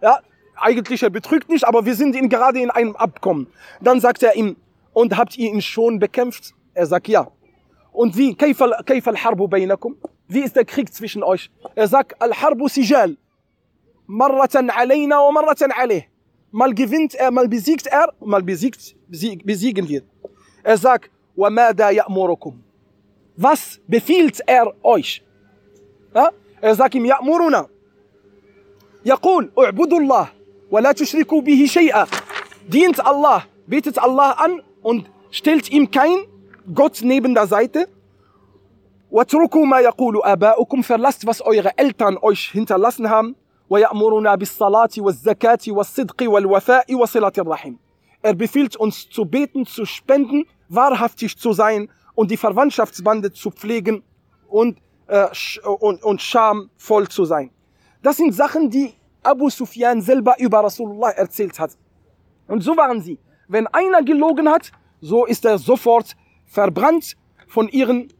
Ja, 0.01 0.21
eigentlich 0.57 1.03
er 1.03 1.11
betrügt 1.11 1.49
nicht, 1.49 1.65
aber 1.65 1.85
wir 1.85 1.95
sind 1.95 2.15
in, 2.17 2.29
gerade 2.29 2.61
in 2.61 2.71
einem 2.71 2.97
Abkommen. 2.97 3.47
Dann 3.81 4.01
sagt 4.01 4.23
er 4.23 4.37
ihm, 4.37 4.57
und 4.96 5.18
habt 5.18 5.38
ihr 5.38 5.50
ihn 5.52 5.62
schon 5.62 6.00
bekämpft? 6.00 6.54
Er 6.74 6.86
sagt, 6.86 7.08
ja. 7.08 7.28
Und 7.92 8.18
wie? 8.18 8.34
كيف 8.34 8.64
كيف 8.64 9.10
الحرب 9.10 9.50
بينكم? 9.50 9.96
Wie 10.30 10.40
ist 10.40 10.56
der 10.56 10.66
Krieg 10.66 10.94
zwischen 10.94 11.22
euch? 11.22 11.52
Er 11.76 11.88
sagt, 11.88 12.24
الحرب 12.24 12.68
سجال. 12.68 13.18
مرة 14.08 14.50
علينا 14.56 15.20
ومرة 15.20 15.58
عليه. 15.62 16.10
Mal 16.52 16.74
gewinnt 16.74 17.16
er, 17.16 17.32
mal 17.32 17.50
besiegt 17.50 17.88
er, 17.88 18.14
mal 18.22 18.42
besiegt, 18.42 18.96
besieg, 19.10 19.46
besiegen 19.46 19.90
wir. 19.90 20.04
Er 20.64 20.78
sagt, 20.78 21.12
وماذا 21.38 21.90
يأمركم? 21.90 22.54
Was 23.38 23.82
befiehlt 23.88 24.40
er 24.48 24.74
euch? 24.82 25.22
Ja? 26.14 26.30
Er 26.62 26.76
sagt 26.76 26.96
ihm, 26.96 27.06
يأمرنا. 27.06 27.68
يقول 29.06 29.52
اعبدوا 29.60 30.00
الله 30.00 30.28
ولا 30.72 30.92
تشركوا 30.92 31.42
به 31.42 31.66
شيئا. 31.66 32.08
Dient 32.68 33.06
Allah, 33.06 33.44
betet 33.68 34.00
Allah 34.00 34.32
an 34.40 34.62
und 34.85 35.11
stellt 35.31 35.71
ihm 35.71 35.91
kein 35.91 36.19
Gott 36.75 37.01
neben 37.03 37.35
der 37.35 37.47
Seite. 37.47 37.87
واتركوا 39.11 39.67
ما 39.67 39.81
يقول 39.81 40.23
آباؤكم 40.23 40.83
verlasst 40.83 41.27
was 41.27 41.41
eure 41.41 41.77
Eltern 41.77 42.17
euch 42.17 42.51
hinterlassen 42.53 43.11
haben 43.11 43.35
ويأمرنا 43.71 44.35
بالصلاة 44.35 44.91
والزكاة 44.99 45.59
والصدق 45.69 46.23
والوفاء 46.23 46.95
وصلة 46.95 47.33
الرحم 47.39 47.75
Er 48.23 48.35
befiehlt 48.35 48.77
uns 48.77 49.09
zu 49.09 49.25
beten, 49.25 49.65
zu 49.65 49.87
spenden 49.87 50.45
wahrhaftig 50.69 51.39
zu 51.39 51.53
sein 51.53 51.89
und 52.15 52.31
die 52.31 52.37
Verwandtschaftsbande 52.37 53.33
zu 53.33 53.51
pflegen 53.51 54.03
und, 54.49 54.79
äh, 55.07 55.27
und, 55.65 56.03
und 56.03 56.21
schamvoll 56.21 57.09
zu 57.09 57.25
sein. 57.25 57.51
Das 58.03 58.19
sind 58.19 58.33
Sachen, 58.33 58.69
die 58.69 58.93
Abu 59.23 59.49
Sufyan 59.49 60.03
selber 60.03 60.35
über 60.39 60.63
Rasulullah 60.63 61.11
erzählt 61.11 61.59
hat. 61.59 61.73
Und 62.47 62.63
so 62.63 62.77
waren 62.77 63.01
sie. 63.01 63.19
Wenn 63.48 63.68
einer 63.68 64.04
gelogen 64.04 64.50
hat, 64.50 64.72
so 65.02 65.26
ist 65.26 65.46
er 65.46 65.58
sofort 65.58 66.16
verbrannt 66.46 67.16
von 67.48 67.68
ihren, 67.70 68.12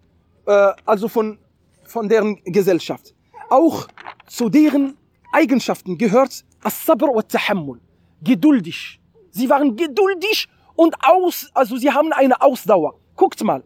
äh, 0.46 0.72
also 0.86 1.08
von, 1.08 1.40
von 1.84 2.08
deren 2.10 2.42
Gesellschaft. 2.44 3.14
Auch 3.50 3.88
zu 4.28 4.50
deren 4.50 4.98
Eigenschaften 5.32 5.98
gehört 5.98 6.44
As-Sabr 6.64 7.08
wa 7.08 7.22
Tahammul. 7.22 7.80
Geduldig. 8.22 9.00
Sie 9.32 9.50
waren 9.50 9.76
geduldig 9.76 10.48
und 10.76 10.96
aus, 11.04 11.50
also 11.54 11.78
sie 11.78 11.92
haben 11.92 12.12
eine 12.14 12.42
Ausdauer. 12.42 13.00
Guckt 13.16 13.44
mal. 13.44 13.64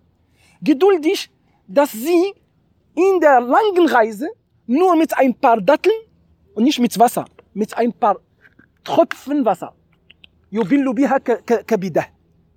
Geduldig, 0.61 1.29
dass 1.67 1.91
sie 1.91 2.33
in 2.95 3.19
der 3.21 3.41
langen 3.41 3.87
Reise 3.87 4.29
nur 4.65 4.95
mit 4.95 5.17
ein 5.17 5.33
paar 5.33 5.61
Datteln 5.61 5.95
und 6.53 6.63
nicht 6.63 6.79
mit 6.79 6.97
Wasser, 6.99 7.25
mit 7.53 7.75
ein 7.77 7.93
paar 7.93 8.17
Tropfen 8.83 9.45
Wasser. 9.45 9.73
Yubillu 10.51 10.93
biha 10.93 11.19
kabidah. 11.19 12.05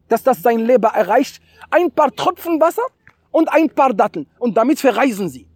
Dass 0.08 0.22
das 0.22 0.42
sein 0.42 0.60
Leber 0.60 0.88
erreicht. 0.88 1.40
Ein 1.70 1.90
paar 1.90 2.10
Tropfen 2.14 2.60
Wasser 2.60 2.82
und 3.30 3.50
ein 3.52 3.70
paar 3.70 3.92
Datteln. 3.92 4.26
Und 4.38 4.56
damit 4.56 4.80
verreisen 4.80 5.28
sie. 5.28 5.46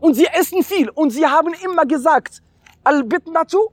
Und 0.00 0.14
sie 0.14 0.26
essen 0.26 0.62
viel. 0.62 0.90
Und 0.90 1.10
sie 1.10 1.26
haben 1.26 1.54
immer 1.64 1.86
gesagt, 1.86 2.42
Al-Bitnatu 2.82 3.70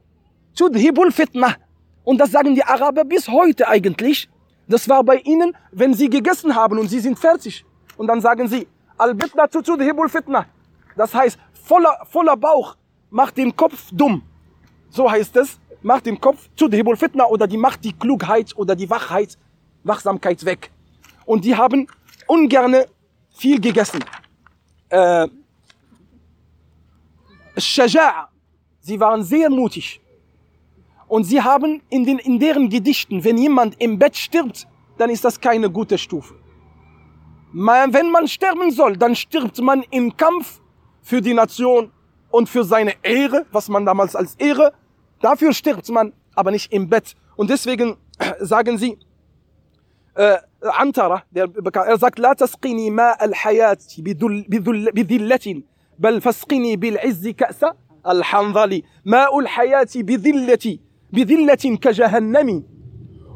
tudhibul 0.55 1.11
fitna. 1.11 1.55
Und 2.03 2.17
das 2.19 2.31
sagen 2.31 2.55
die 2.55 2.63
Araber 2.63 3.03
bis 3.03 3.27
heute 3.27 3.67
eigentlich. 3.67 4.29
Das 4.67 4.87
war 4.87 5.03
bei 5.03 5.17
ihnen, 5.17 5.55
wenn 5.71 5.93
sie 5.93 6.09
gegessen 6.09 6.55
haben 6.55 6.79
und 6.79 6.87
sie 6.87 6.99
sind 6.99 7.19
fertig. 7.19 7.65
Und 7.97 8.07
dann 8.07 8.21
sagen 8.21 8.47
sie, 8.47 8.67
Al-Bitnatu 8.97 9.61
tudhibul 9.61 10.09
fitna. 10.09 10.45
Das 10.95 11.13
heißt, 11.13 11.37
voller, 11.53 11.97
voller 12.09 12.37
Bauch 12.37 12.77
macht 13.09 13.37
den 13.37 13.55
Kopf 13.55 13.89
dumm. 13.91 14.23
So 14.89 15.09
heißt 15.09 15.35
es, 15.37 15.59
macht 15.81 16.05
den 16.05 16.19
Kopf 16.19 16.49
tudhibul 16.55 16.95
fitna 16.95 17.25
oder 17.25 17.47
die 17.47 17.57
macht 17.57 17.83
die 17.83 17.93
Klugheit 17.93 18.55
oder 18.55 18.75
die 18.75 18.89
Wachheit, 18.89 19.37
Wachsamkeit 19.83 20.43
weg. 20.45 20.71
Und 21.25 21.45
die 21.45 21.55
haben 21.55 21.87
ungerne 22.27 22.87
viel 23.31 23.59
gegessen. 23.59 24.03
Äh, 24.89 25.27
Shaja'a, 27.57 28.27
sie 28.79 28.99
waren 28.99 29.23
sehr 29.23 29.49
mutig. 29.49 30.01
Und 31.07 31.25
sie 31.25 31.41
haben 31.41 31.81
in, 31.89 32.05
den, 32.05 32.19
in 32.19 32.39
deren 32.39 32.69
Gedichten, 32.69 33.23
wenn 33.23 33.37
jemand 33.37 33.81
im 33.81 33.99
Bett 33.99 34.15
stirbt, 34.15 34.67
dann 34.97 35.09
ist 35.09 35.25
das 35.25 35.39
keine 35.39 35.69
gute 35.69 35.97
Stufe. 35.97 36.35
Wenn 37.53 38.09
man 38.11 38.27
sterben 38.27 38.71
soll, 38.71 38.95
dann 38.95 39.13
stirbt 39.15 39.59
man 39.59 39.83
im 39.91 40.15
Kampf 40.15 40.61
für 41.01 41.21
die 41.21 41.33
Nation 41.33 41.91
und 42.29 42.47
für 42.47 42.63
seine 42.63 42.93
Ehre, 43.03 43.45
was 43.51 43.67
man 43.67 43.85
damals 43.85 44.15
als 44.15 44.35
Ehre, 44.35 44.73
dafür 45.20 45.52
stirbt 45.52 45.88
man, 45.88 46.12
aber 46.34 46.50
nicht 46.50 46.72
im 46.72 46.88
Bett. 46.88 47.14
Und 47.36 47.50
deswegen 47.50 47.96
sagen 48.40 48.78
sie, 48.78 48.98
äh, 50.14 50.38
Antara, 50.60 51.22
der, 51.30 51.48
er 51.74 51.98
sagt, 51.98 52.18
لا 52.18 52.32
تسقني 52.32 52.90
ماء 52.90 53.24
الحياة 53.24 53.78
بذلة 53.98 55.62
بل 55.98 56.20
فاسقني 56.20 56.76
بالعز 56.76 57.28
كأس 57.28 57.64
الحنظل 58.06 58.82
ماء 59.04 59.38
الحياة 59.38 59.88
بذلة 59.96 60.78
بذلة 61.12 61.76
كجهنم 61.76 62.64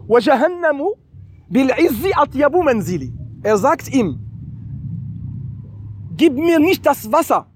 وجهنم 0.08 0.94
بالعز 1.50 2.06
أطيب 2.18 2.56
منزلي 2.56 3.12
Er 3.42 3.56
sagt 3.56 3.88
ihm, 3.88 4.18
gib 6.16 6.34
mir 6.34 6.58
nicht 6.58 6.84
das 6.84 7.10
Wasser 7.10 7.46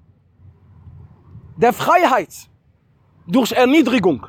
der 1.59 1.75
Freiheit 1.75 2.35
durch 3.30 3.52
Erniedrigung. 3.52 4.26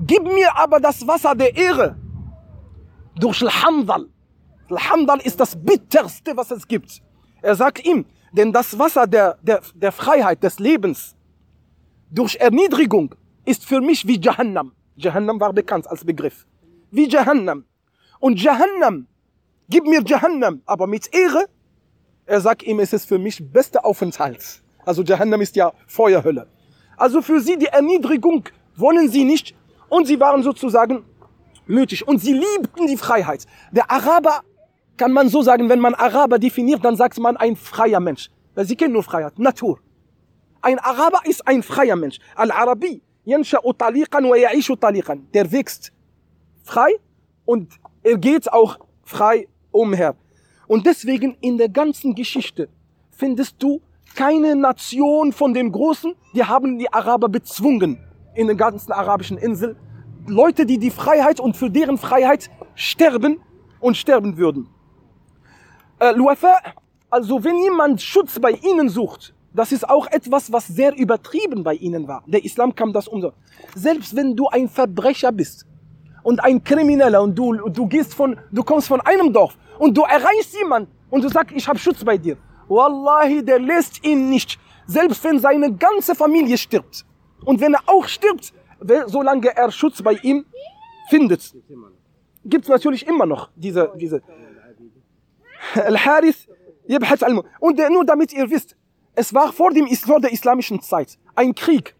Gib 0.00 0.22
mir 0.22 0.56
aber 0.56 0.78
das 0.80 1.06
Wasser 1.06 1.34
der 1.34 1.56
Ehre 1.56 1.96
durch 3.18 3.42
Al-Hamdal. 3.42 4.06
Ist 5.24 5.40
das 5.40 5.56
bitterste, 5.56 6.36
was 6.36 6.50
es 6.50 6.66
gibt. 6.66 7.02
Er 7.42 7.54
sagt 7.54 7.84
ihm, 7.84 8.04
denn 8.32 8.52
das 8.52 8.78
Wasser 8.78 9.06
der, 9.06 9.38
der, 9.42 9.60
der 9.74 9.92
Freiheit, 9.92 10.42
des 10.42 10.58
Lebens, 10.58 11.16
durch 12.10 12.36
Erniedrigung, 12.36 13.14
ist 13.44 13.64
für 13.64 13.80
mich 13.80 14.06
wie 14.06 14.20
Jahannam. 14.20 14.72
Jahannam 14.96 15.40
war 15.40 15.52
bekannt 15.52 15.86
als 15.88 16.04
Begriff. 16.04 16.46
Wie 16.90 17.08
Jahannam. 17.08 17.64
Und 18.20 18.42
Jahannam, 18.42 19.06
gib 19.68 19.86
mir 19.86 20.02
Jahannam, 20.04 20.62
aber 20.66 20.86
mit 20.86 21.14
Ehre. 21.14 21.46
Er 22.26 22.40
sagt 22.40 22.62
ihm, 22.64 22.80
es 22.80 22.92
ist 22.92 23.06
für 23.06 23.18
mich 23.18 23.42
bester 23.52 23.84
Aufenthalt. 23.84 24.62
Also 24.84 25.02
Jahannam 25.02 25.40
ist 25.40 25.56
ja 25.56 25.72
Feuerhölle. 25.86 26.48
Also 26.96 27.22
für 27.22 27.40
sie 27.40 27.56
die 27.58 27.66
Erniedrigung 27.66 28.44
wollen 28.76 29.08
sie 29.08 29.24
nicht 29.24 29.54
und 29.88 30.06
sie 30.06 30.18
waren 30.20 30.42
sozusagen 30.42 31.04
mütig 31.66 32.06
und 32.06 32.18
sie 32.18 32.32
liebten 32.32 32.86
die 32.86 32.96
Freiheit. 32.96 33.46
Der 33.72 33.90
Araber 33.90 34.42
kann 34.96 35.12
man 35.12 35.28
so 35.28 35.42
sagen, 35.42 35.68
wenn 35.68 35.80
man 35.80 35.94
Araber 35.94 36.38
definiert, 36.38 36.84
dann 36.84 36.96
sagt 36.96 37.18
man 37.18 37.36
ein 37.36 37.56
freier 37.56 38.00
Mensch. 38.00 38.30
Weil 38.54 38.64
sie 38.64 38.76
kennen 38.76 38.94
nur 38.94 39.02
Freiheit, 39.02 39.38
Natur. 39.38 39.78
Ein 40.62 40.78
Araber 40.78 41.20
ist 41.24 41.46
ein 41.46 41.62
freier 41.62 41.96
Mensch. 41.96 42.18
Al-Arabi, 42.34 43.02
yansha'u 43.26 43.72
taliqan 43.74 44.24
wa 44.24 44.34
ya'ishu 44.34 44.76
taliqan. 44.76 45.28
Der 45.34 45.52
wächst 45.52 45.92
frei 46.64 46.94
und 47.44 47.74
er 48.02 48.16
geht 48.16 48.50
auch 48.50 48.78
frei 49.04 49.48
umher. 49.70 50.16
Und 50.66 50.86
deswegen 50.86 51.36
in 51.40 51.58
der 51.58 51.68
ganzen 51.68 52.14
Geschichte 52.14 52.68
findest 53.10 53.62
du 53.62 53.80
keine 54.16 54.56
Nation 54.56 55.32
von 55.32 55.54
den 55.54 55.70
Großen, 55.70 56.14
die 56.34 56.42
haben 56.42 56.78
die 56.78 56.92
Araber 56.92 57.28
bezwungen 57.28 57.98
in 58.34 58.48
den 58.48 58.56
ganzen 58.56 58.90
arabischen 58.90 59.38
Inseln. 59.38 59.76
Leute, 60.26 60.66
die 60.66 60.78
die 60.78 60.90
Freiheit 60.90 61.38
und 61.38 61.56
für 61.56 61.70
deren 61.70 61.98
Freiheit 61.98 62.50
sterben 62.74 63.40
und 63.78 63.96
sterben 63.96 64.36
würden. 64.36 64.68
Äh, 66.00 66.14
also 67.10 67.44
wenn 67.44 67.56
jemand 67.58 68.02
Schutz 68.02 68.38
bei 68.40 68.50
ihnen 68.50 68.88
sucht, 68.88 69.34
das 69.54 69.72
ist 69.72 69.88
auch 69.88 70.06
etwas, 70.08 70.52
was 70.52 70.66
sehr 70.66 70.96
übertrieben 70.96 71.62
bei 71.62 71.74
ihnen 71.74 72.08
war. 72.08 72.22
Der 72.26 72.44
Islam 72.44 72.74
kam 72.74 72.92
das 72.92 73.08
um. 73.08 73.32
Selbst 73.74 74.14
wenn 74.16 74.34
du 74.34 74.48
ein 74.48 74.68
Verbrecher 74.68 75.32
bist 75.32 75.66
und 76.22 76.42
ein 76.42 76.62
Krimineller 76.62 77.22
und 77.22 77.34
du, 77.34 77.54
du 77.68 77.86
gehst 77.86 78.12
von, 78.12 78.36
du 78.50 78.64
kommst 78.64 78.88
von 78.88 79.00
einem 79.00 79.32
Dorf 79.32 79.56
und 79.78 79.96
du 79.96 80.02
erreichst 80.02 80.54
jemanden 80.58 80.90
und 81.10 81.22
du 81.22 81.28
sagst, 81.28 81.54
ich 81.56 81.66
habe 81.68 81.78
Schutz 81.78 82.04
bei 82.04 82.18
dir. 82.18 82.36
Wallahi, 82.68 83.44
der 83.44 83.58
lässt 83.58 84.04
ihn 84.04 84.28
nicht. 84.28 84.58
Selbst 84.86 85.22
wenn 85.24 85.38
seine 85.38 85.72
ganze 85.74 86.14
Familie 86.14 86.58
stirbt. 86.58 87.04
Und 87.44 87.60
wenn 87.60 87.74
er 87.74 87.82
auch 87.86 88.06
stirbt, 88.06 88.52
solange 89.06 89.56
er 89.56 89.70
Schutz 89.70 90.02
bei 90.02 90.12
ihm 90.14 90.44
findet. 91.08 91.54
Gibt 92.44 92.64
es 92.64 92.68
natürlich 92.68 93.06
immer 93.06 93.26
noch 93.26 93.50
diese, 93.56 93.92
diese. 93.96 94.22
Al-Harith, 95.74 96.48
und 97.60 97.78
nur 97.90 98.04
damit 98.04 98.32
ihr 98.32 98.48
wisst, 98.48 98.76
es 99.14 99.34
war 99.34 99.52
vor, 99.52 99.70
dem, 99.72 99.88
vor 99.88 100.20
der 100.20 100.32
islamischen 100.32 100.80
Zeit 100.80 101.18
ein 101.34 101.54
Krieg. 101.54 101.94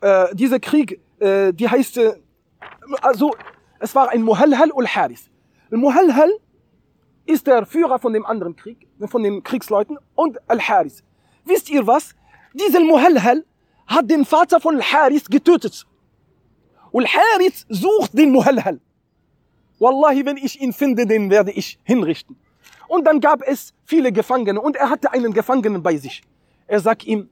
Äh, 0.00 0.34
dieser 0.34 0.58
Krieg, 0.58 1.00
äh, 1.20 1.52
die 1.52 1.68
heißt, 1.68 1.96
äh, 1.98 2.14
also 3.00 3.34
es 3.78 3.94
war 3.94 4.10
ein 4.10 4.22
Muhalhal 4.22 4.70
ul 4.72 4.86
Harith. 4.86 5.30
Muhalhal 5.70 6.30
ist 7.24 7.46
der 7.46 7.66
Führer 7.66 7.98
von 7.98 8.12
dem 8.12 8.26
anderen 8.26 8.56
Krieg, 8.56 8.85
von 9.06 9.22
den 9.22 9.42
Kriegsleuten 9.42 9.98
und 10.14 10.38
Al-Harith. 10.48 11.02
Wisst 11.44 11.70
ihr 11.70 11.86
was? 11.86 12.14
Dieser 12.54 12.80
Muhalhal 12.80 13.44
hat 13.86 14.10
den 14.10 14.24
Vater 14.24 14.60
von 14.60 14.76
Al-Harith 14.76 15.28
getötet. 15.28 15.86
Und 16.90 17.06
Harith 17.06 17.66
sucht 17.68 18.16
den 18.18 18.30
Muhalhal. 18.32 18.80
Wallahi, 19.78 20.24
wenn 20.24 20.38
ich 20.38 20.60
ihn 20.60 20.72
finde, 20.72 21.06
den 21.06 21.30
werde 21.30 21.52
ich 21.52 21.78
hinrichten. 21.84 22.36
Und 22.88 23.04
dann 23.06 23.20
gab 23.20 23.42
es 23.42 23.74
viele 23.84 24.12
Gefangene 24.12 24.60
und 24.60 24.76
er 24.76 24.88
hatte 24.88 25.12
einen 25.12 25.32
Gefangenen 25.32 25.82
bei 25.82 25.96
sich. 25.96 26.22
Er 26.66 26.80
sagt 26.80 27.04
ihm, 27.04 27.28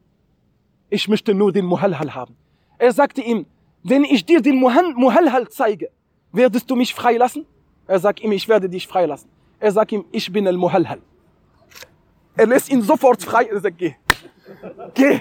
ich 0.91 1.09
möchte 1.09 1.35
nur 1.35 1.53
den 1.53 1.65
Muhalhal 1.65 2.15
haben. 2.15 2.37
Er 2.79 2.93
sagte 2.93 3.23
ihm, 3.23 3.47
wenn 3.83 4.05
ich 4.05 4.27
dir 4.27 4.41
den 4.41 4.59
Muhalhal 4.59 5.49
zeige, 5.49 5.91
werdest 6.33 6.71
du 6.71 6.77
mich 6.77 6.95
freilassen? 6.95 7.47
Er 7.87 7.99
sagt 7.99 8.21
ihm, 8.21 8.33
ich 8.33 8.49
werde 8.49 8.69
dich 8.69 8.87
freilassen. 8.87 9.31
Er 9.61 9.73
sagt 9.73 9.93
ihm, 9.93 10.05
ich 10.13 10.31
bin 10.33 10.47
el 10.47 10.57
Muhalhal. 10.57 11.01
Er 12.37 12.47
lässt 12.47 12.71
ihn 12.71 12.83
sofort 12.83 13.23
frei. 13.23 13.45
Er 13.45 13.61
sagt, 13.61 13.79
geh. 13.79 13.95
Geh. 14.95 15.21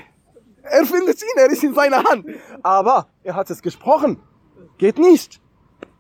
Er 0.64 0.86
findet 0.86 1.22
ihn, 1.22 1.38
er 1.38 1.50
ist 1.50 1.64
in 1.64 1.74
seiner 1.74 2.04
Hand. 2.04 2.26
Aber 2.62 3.08
er 3.24 3.36
hat 3.36 3.50
es 3.50 3.62
gesprochen. 3.62 4.22
Geht 4.78 4.98
nicht. 4.98 5.42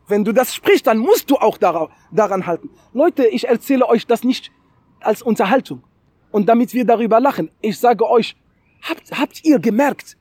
Wenn 0.07 0.23
du 0.23 0.31
das 0.31 0.53
sprichst, 0.53 0.87
dann 0.87 0.97
musst 0.97 1.29
du 1.29 1.37
auch 1.37 1.57
daran 1.57 2.45
halten. 2.45 2.69
Leute, 2.93 3.25
ich 3.27 3.47
erzähle 3.47 3.87
euch 3.87 4.05
das 4.05 4.23
nicht 4.23 4.51
als 4.99 5.21
Unterhaltung 5.21 5.83
und 6.31 6.47
damit 6.49 6.73
wir 6.73 6.85
darüber 6.85 7.19
lachen. 7.19 7.49
Ich 7.61 7.79
sage 7.79 8.09
euch, 8.09 8.35
habt, 8.81 9.11
habt 9.17 9.45
ihr 9.45 9.59
gemerkt, 9.59 10.17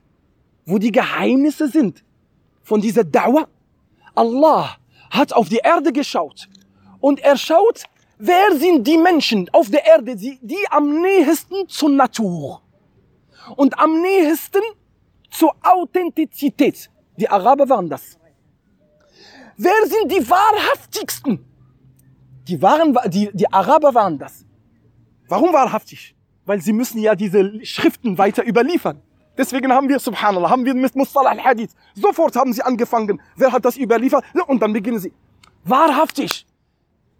wo 0.67 0.79
die 0.79 0.93
Geheimnisse 0.93 1.69
sind 1.69 2.05
von 2.63 2.81
dieser 2.81 3.05
Dauer? 3.05 3.49
Allah 4.15 4.77
hat 5.11 5.33
auf 5.33 5.49
die 5.49 5.61
Erde 5.63 5.93
geschaut 5.93 6.49
und 7.01 7.21
er 7.21 7.37
schaut 7.37 7.85
wer 8.19 8.57
sind 8.57 8.87
die 8.87 8.99
Menschen 8.99 9.49
auf 9.53 9.71
der 9.71 9.85
Erde, 9.85 10.17
die, 10.17 10.39
die 10.43 10.65
am 10.71 11.01
nähesten 11.01 11.69
zur 11.69 11.91
Natur 11.91 12.63
und 13.57 13.79
am 13.79 14.01
nähesten 14.01 14.63
zur 15.31 15.55
Authentizität? 15.63 16.91
Die 17.17 17.29
Araber 17.29 17.69
waren 17.69 17.89
das. 17.89 18.19
Wer 19.57 19.87
sind 19.87 20.11
die 20.11 20.29
wahrhaftigsten? 20.29 21.45
Die, 22.49 22.61
waren, 22.61 22.97
die, 23.07 23.31
die 23.33 23.53
Araber 23.53 23.95
waren 23.95 24.19
das. 24.19 24.45
Warum 25.29 25.53
wahrhaftig? 25.53 26.17
Weil 26.45 26.61
sie 26.61 26.73
müssen 26.73 26.99
ja 26.99 27.15
diese 27.15 27.65
Schriften 27.65 28.19
weiter 28.19 28.45
überliefern. 28.45 29.01
Deswegen 29.37 29.73
haben 29.73 29.89
wir, 29.89 29.99
subhanallah, 29.99 30.51
haben 30.51 30.65
wir 30.65 30.75
mit 30.75 30.95
Mustalah 30.95 31.31
al-Hadith. 31.31 31.71
Sofort 31.95 32.37
haben 32.37 32.53
sie 32.53 32.63
angefangen. 32.63 33.21
Wer 33.37 33.53
hat 33.53 33.65
das 33.65 33.77
überliefert? 33.77 34.25
Und 34.47 34.61
dann 34.61 34.73
beginnen 34.73 34.99
sie. 34.99 35.13
Wahrhaftig. 35.65 36.47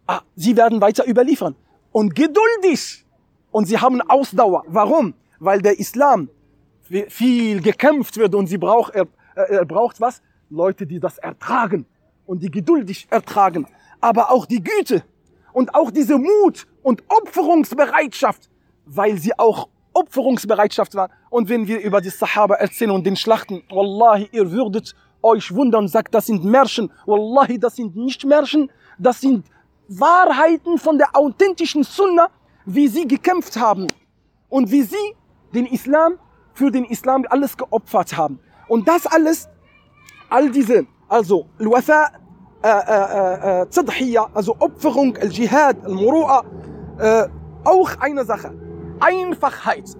Ah, 0.07 0.21
sie 0.35 0.57
werden 0.57 0.81
weiter 0.81 1.07
überliefern. 1.07 1.55
Und 1.93 2.15
geduldig. 2.15 3.05
Und 3.51 3.67
sie 3.67 3.79
haben 3.79 4.01
Ausdauer. 4.03 4.65
Warum? 4.67 5.15
Weil 5.39 5.61
der 5.61 5.79
Islam 5.79 6.29
viel 7.09 7.61
gekämpft 7.63 8.17
wird 8.17 8.35
und 8.35 8.47
sie 8.47 8.59
braucht, 8.59 8.95
er, 8.95 9.07
er 9.35 9.65
braucht 9.65 10.01
was? 10.01 10.23
Leute, 10.51 10.87
die 10.87 11.01
das 11.01 11.19
ertragen 11.19 11.87
und 12.27 12.43
die 12.43 12.51
geduldig 12.51 13.07
ertragen. 13.11 13.67
Aber 14.01 14.31
auch 14.31 14.47
die 14.47 14.63
Güte 14.63 15.03
und 15.53 15.75
auch 15.75 15.91
diese 15.91 16.19
Mut 16.19 16.67
und 16.83 17.03
Opferungsbereitschaft, 17.09 18.51
weil 18.85 19.17
sie 19.19 19.39
auch 19.39 19.69
Opferungsbereitschaft 19.95 20.95
war. 20.95 21.11
Und 21.31 21.49
wenn 21.49 21.67
wir 21.67 21.81
über 21.81 22.01
die 22.01 22.11
Sahaba 22.11 22.57
erzählen 22.57 22.91
und 22.91 23.07
den 23.07 23.17
Schlachten, 23.17 23.63
Wallahi, 23.71 24.29
ihr 24.33 24.51
würdet 24.51 24.95
euch 25.23 25.55
wundern, 25.55 25.89
sagt, 25.89 26.15
das 26.15 26.27
sind 26.27 26.45
Märchen. 26.45 26.91
Wallahi, 27.07 27.59
das 27.59 27.77
sind 27.77 27.97
nicht 27.97 28.25
Märchen, 28.25 28.71
das 28.99 29.21
sind 29.21 29.47
Wahrheiten 29.99 30.79
von 30.79 30.99
der 30.99 31.15
authentischen 31.15 31.83
Sunna, 31.83 32.29
wie 32.65 32.89
sie 32.89 33.07
gekämpft 33.07 33.57
haben 33.57 33.89
und 34.49 34.71
wie 34.71 34.83
sie 34.83 35.17
den 35.55 35.67
Islam 35.67 36.19
für 36.55 36.71
den 36.71 36.85
Islam 36.85 37.25
alles 37.31 37.57
geopfert 37.57 38.17
haben. 38.17 38.39
Und 38.69 38.87
das 38.89 39.07
alles, 39.07 39.49
all 40.29 40.51
diese, 40.51 40.87
also 41.09 41.47
Al-Wafa, 41.59 42.11
äh, 42.63 42.69
äh, 42.69 43.63
äh, 43.63 44.19
also 44.35 44.57
Opferung, 44.59 45.17
Al-Jihad, 45.17 45.85
Al-Muru'a, 45.85 46.45
auch 47.65 47.91
eine 48.01 48.25
Sache. 48.25 48.55
Einfachheit. 49.01 49.97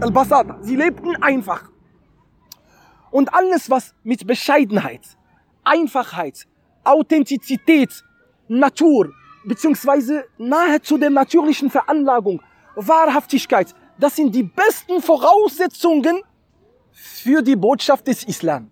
Al-Basata. 0.00 0.58
Sie 0.60 0.76
lebten 0.76 1.16
einfach. 1.22 1.70
Und 3.10 3.32
alles, 3.32 3.70
was 3.70 3.94
mit 4.02 4.26
Bescheidenheit, 4.26 5.16
Einfachheit, 5.64 6.46
Authentizität, 6.84 8.04
Natur, 8.48 9.12
beziehungsweise 9.44 10.24
nahe 10.38 10.80
zu 10.80 10.98
der 10.98 11.10
natürlichen 11.10 11.70
Veranlagung, 11.70 12.42
Wahrhaftigkeit, 12.74 13.74
das 13.98 14.16
sind 14.16 14.34
die 14.34 14.42
besten 14.42 15.00
Voraussetzungen 15.00 16.22
für 16.92 17.42
die 17.42 17.56
Botschaft 17.56 18.06
des 18.06 18.24
Islam. 18.24 18.70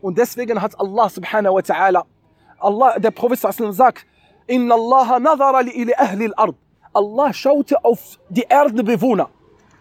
Und 0.00 0.18
deswegen 0.18 0.60
hat 0.60 0.78
Allah 0.78 1.08
subhanahu 1.08 1.54
wa 1.54 1.60
ta'ala, 1.60 3.00
der 3.00 3.10
Prophet 3.10 3.38
sagt, 3.38 4.06
Inna 4.46 4.74
Allah 4.74 5.18
nazara 5.18 5.60
li 5.60 5.94
ahli 5.94 6.26
al-ard. 6.26 6.56
Allah 6.92 7.32
schaute 7.32 7.82
auf 7.84 8.18
die 8.28 8.44
Erdbewohner. 8.48 9.30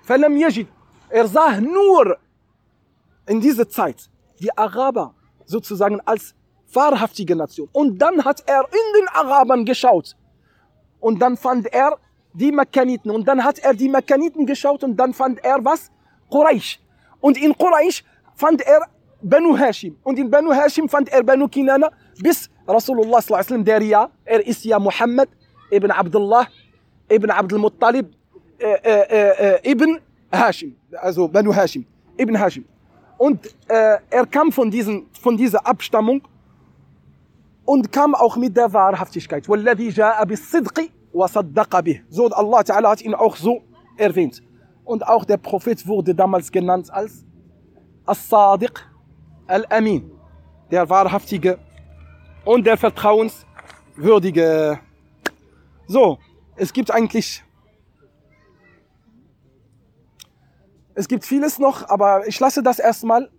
Falam 0.04 0.38
yajid. 0.38 0.68
Er 1.10 1.28
sah 1.28 1.60
nur 1.60 2.18
in 3.28 3.42
dieser 3.42 3.68
Zeit 3.68 4.10
die 4.40 4.56
Araber 4.58 5.14
sozusagen 5.46 6.00
als 6.02 6.34
wahrhaftige 6.74 7.36
Nation. 7.36 7.70
Und 7.72 7.98
dann 7.98 8.24
hat 8.24 8.44
er 8.46 8.62
in 8.62 9.02
den 9.02 9.08
Arabern 9.10 9.66
geschaut. 9.66 10.16
Und 11.00 11.22
dann 11.22 11.38
fand 11.38 11.74
er 11.74 11.98
die 12.34 12.52
Mekkaniten. 12.52 13.12
Und 13.12 13.28
dann 13.28 13.44
hat 13.44 13.60
er 13.60 13.74
die 13.74 13.90
Mekkaniten 13.90 14.46
geschaut 14.46 14.84
und 14.84 14.96
dann 14.96 15.14
fand 15.14 15.44
er 15.44 15.64
was? 15.64 15.92
Quraysh. 16.30 16.80
Und 17.20 17.38
in 17.38 17.54
Quraysh 17.58 18.04
fand 18.36 18.62
er 18.62 18.82
Banu 19.22 19.58
Hashim. 19.58 19.98
Und 20.04 20.18
in 20.18 20.30
Banu 20.30 20.52
Hashim 20.54 20.88
fand 20.88 21.10
er 21.10 21.24
Banu 21.24 21.48
Kinana 21.48 21.92
bis 22.20 22.50
Rasulullah 22.68 23.22
wasallam, 23.28 23.64
der 23.66 23.82
ja, 23.82 24.10
er 24.26 24.46
ist 24.46 24.64
ja 24.64 24.80
Muhammad 24.80 25.30
ibn 25.70 25.92
Abdullah 25.92 26.48
ibn 27.10 27.30
Abdul 27.30 27.60
Muttalib 27.60 28.08
äh, 28.58 28.78
äh, 28.84 29.58
äh, 29.64 29.72
ibn 29.72 30.00
Hashim, 30.32 30.76
also 30.98 31.28
Banu 31.28 31.54
Hashim, 31.54 31.86
ibn 32.18 32.36
Hashim. 32.36 32.66
Und 33.18 33.46
äh, 33.68 33.98
er 34.10 34.26
kam 34.26 34.52
von, 34.52 34.72
diesen, 34.72 35.08
von 35.22 35.38
dieser 35.38 35.66
Abstammung 35.66 36.22
und 37.72 37.90
kam 37.90 38.14
auch 38.16 38.36
mit 38.36 38.58
der 38.58 38.74
Wahrhaftigkeit. 38.74 39.46
So, 39.46 39.54
Allah 39.56 39.72
Ta'ala 42.60 42.90
hat 42.90 43.02
ihn 43.02 43.16
auch 43.16 43.38
so 43.38 43.64
erwähnt. 43.96 44.44
Und 44.84 45.08
auch 45.08 45.24
der 45.24 45.38
Prophet 45.38 45.88
wurde 45.88 46.14
damals 46.14 46.52
genannt 46.52 46.92
als 46.92 47.26
As-Sadiq 48.06 48.86
Al-Amin, 49.48 50.12
der 50.70 50.90
Wahrhaftige 50.90 51.60
und 52.44 52.66
der 52.66 52.76
Vertrauenswürdige. 52.76 54.78
So, 55.88 56.18
es 56.58 56.74
gibt 56.74 56.92
eigentlich 56.92 57.42
Es 60.94 61.08
gibt 61.08 61.26
vieles 61.26 61.58
noch, 61.58 61.88
aber 61.88 62.28
ich 62.28 62.38
lasse 62.38 62.62
das 62.62 62.80
erstmal 62.80 63.30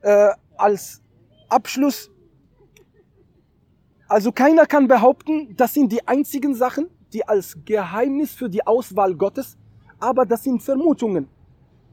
äh, 0.00 0.30
als 0.56 1.02
Abschluss 1.50 2.10
also 4.14 4.30
keiner 4.30 4.64
kann 4.64 4.86
behaupten, 4.86 5.56
das 5.56 5.74
sind 5.74 5.90
die 5.90 6.06
einzigen 6.06 6.54
Sachen, 6.54 6.88
die 7.12 7.26
als 7.26 7.58
Geheimnis 7.64 8.30
für 8.30 8.48
die 8.48 8.64
Auswahl 8.64 9.12
Gottes, 9.16 9.56
aber 9.98 10.24
das 10.24 10.44
sind 10.44 10.62
Vermutungen, 10.62 11.26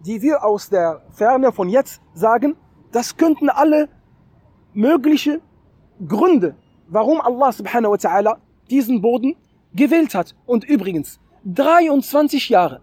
die 0.05 0.21
wir 0.21 0.45
aus 0.45 0.69
der 0.69 1.01
Ferne 1.09 1.51
von 1.51 1.67
jetzt 1.67 1.99
sagen, 2.13 2.55
das 2.91 3.17
könnten 3.17 3.49
alle 3.49 3.89
mögliche 4.75 5.41
Gründe, 6.07 6.55
warum 6.89 7.19
Allah 7.21 7.51
subhanahu 7.51 7.93
wa 7.93 7.97
ta'ala 7.97 8.37
diesen 8.69 9.01
Boden 9.01 9.35
gewählt 9.73 10.13
hat. 10.13 10.35
Und 10.45 10.63
übrigens, 10.65 11.19
23 11.45 12.49
Jahre 12.49 12.81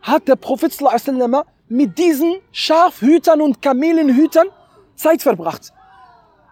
hat 0.00 0.28
der 0.28 0.36
Prophet 0.36 0.72
sallam, 0.72 1.42
mit 1.68 1.98
diesen 1.98 2.36
Schafhütern 2.52 3.42
und 3.42 3.60
Kamelenhütern 3.60 4.46
Zeit 4.94 5.20
verbracht. 5.20 5.74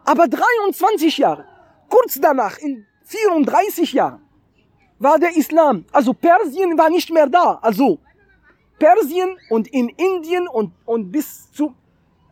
Aber 0.05 0.29
23 0.29 1.16
Jahre, 1.16 1.47
kurz 1.91 2.18
danach, 2.20 2.57
in 2.59 2.86
34 3.05 3.93
Jahren, 3.93 4.22
war 4.99 5.18
der 5.18 5.36
Islam, 5.36 5.84
also 5.93 6.14
Persien 6.14 6.78
war 6.78 6.88
nicht 6.88 7.11
mehr 7.11 7.26
da. 7.26 7.59
Also 7.61 7.99
Persien 8.78 9.36
und 9.51 9.68
in 9.68 9.88
Indien 9.88 10.49
und, 10.49 10.72
und 10.86 11.11
bis 11.11 11.51
zu, 11.53 11.74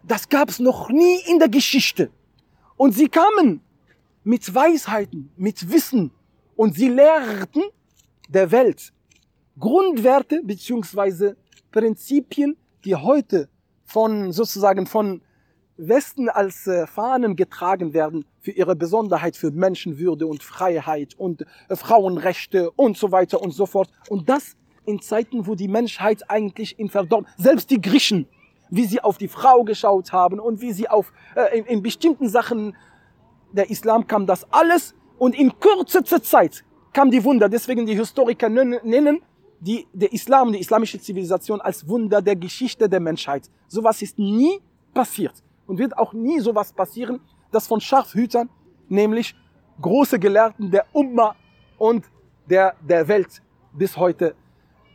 das 0.02 0.28
gab 0.28 0.48
es 0.48 0.58
noch 0.58 0.88
nie 0.88 1.18
in 1.26 1.38
der 1.38 1.48
Geschichte. 1.48 2.10
Und 2.76 2.92
sie 2.92 3.08
kamen 3.08 3.60
mit 4.24 4.54
Weisheiten, 4.54 5.30
mit 5.36 5.70
Wissen 5.70 6.10
und 6.56 6.74
sie 6.74 6.88
lehrten 6.88 7.64
der 8.28 8.50
Welt 8.50 8.92
Grundwerte 9.58 10.42
beziehungsweise 10.44 11.36
Prinzipien, 11.72 12.56
die 12.84 12.94
heute 12.94 13.48
von 13.84 14.32
sozusagen 14.32 14.86
von 14.86 15.22
Westen 15.78 16.28
als 16.28 16.66
äh, 16.66 16.86
Fahnen 16.86 17.36
getragen 17.36 17.94
werden 17.94 18.24
für 18.40 18.50
ihre 18.50 18.76
Besonderheit 18.76 19.36
für 19.36 19.52
Menschenwürde 19.52 20.26
und 20.26 20.42
Freiheit 20.42 21.14
und 21.16 21.46
äh, 21.68 21.76
Frauenrechte 21.76 22.70
und 22.72 22.98
so 22.98 23.12
weiter 23.12 23.40
und 23.40 23.52
so 23.52 23.64
fort. 23.64 23.88
Und 24.08 24.28
das 24.28 24.56
in 24.84 25.00
Zeiten, 25.00 25.46
wo 25.46 25.54
die 25.54 25.68
Menschheit 25.68 26.28
eigentlich 26.28 26.78
in 26.78 26.88
Verdorben, 26.88 27.28
selbst 27.36 27.70
die 27.70 27.80
Griechen 27.80 28.26
wie 28.70 28.84
sie 28.84 29.00
auf 29.00 29.18
die 29.18 29.28
Frau 29.28 29.64
geschaut 29.64 30.12
haben 30.12 30.40
und 30.40 30.60
wie 30.60 30.72
sie 30.72 30.88
auf 30.88 31.12
äh, 31.34 31.58
in, 31.58 31.64
in 31.66 31.82
bestimmten 31.82 32.28
Sachen 32.28 32.76
der 33.52 33.70
Islam 33.70 34.06
kam 34.06 34.26
das 34.26 34.46
alles 34.52 34.94
und 35.18 35.34
in 35.34 35.58
kürzester 35.58 36.22
Zeit 36.22 36.64
kam 36.92 37.10
die 37.10 37.24
Wunder. 37.24 37.48
Deswegen 37.48 37.86
die 37.86 37.94
Historiker 37.94 38.48
nennen 38.48 39.22
die, 39.60 39.86
der 39.92 40.12
Islam, 40.12 40.52
die 40.52 40.60
islamische 40.60 41.00
Zivilisation 41.00 41.60
als 41.60 41.88
Wunder 41.88 42.20
der 42.20 42.36
Geschichte 42.36 42.88
der 42.88 43.00
Menschheit. 43.00 43.50
Sowas 43.68 44.02
ist 44.02 44.18
nie 44.18 44.60
passiert 44.92 45.42
und 45.68 45.78
wird 45.78 45.96
auch 45.96 46.12
nie 46.12 46.40
sowas 46.40 46.72
passieren, 46.72 47.20
das 47.52 47.68
von 47.68 47.80
Scharfhütern, 47.80 48.50
nämlich 48.88 49.36
große 49.80 50.18
Gelehrten 50.18 50.72
der 50.72 50.86
Umma 50.92 51.36
und 51.78 52.04
der, 52.50 52.74
der 52.80 53.06
Welt 53.06 53.40
bis 53.72 53.96
heute. 53.96 54.34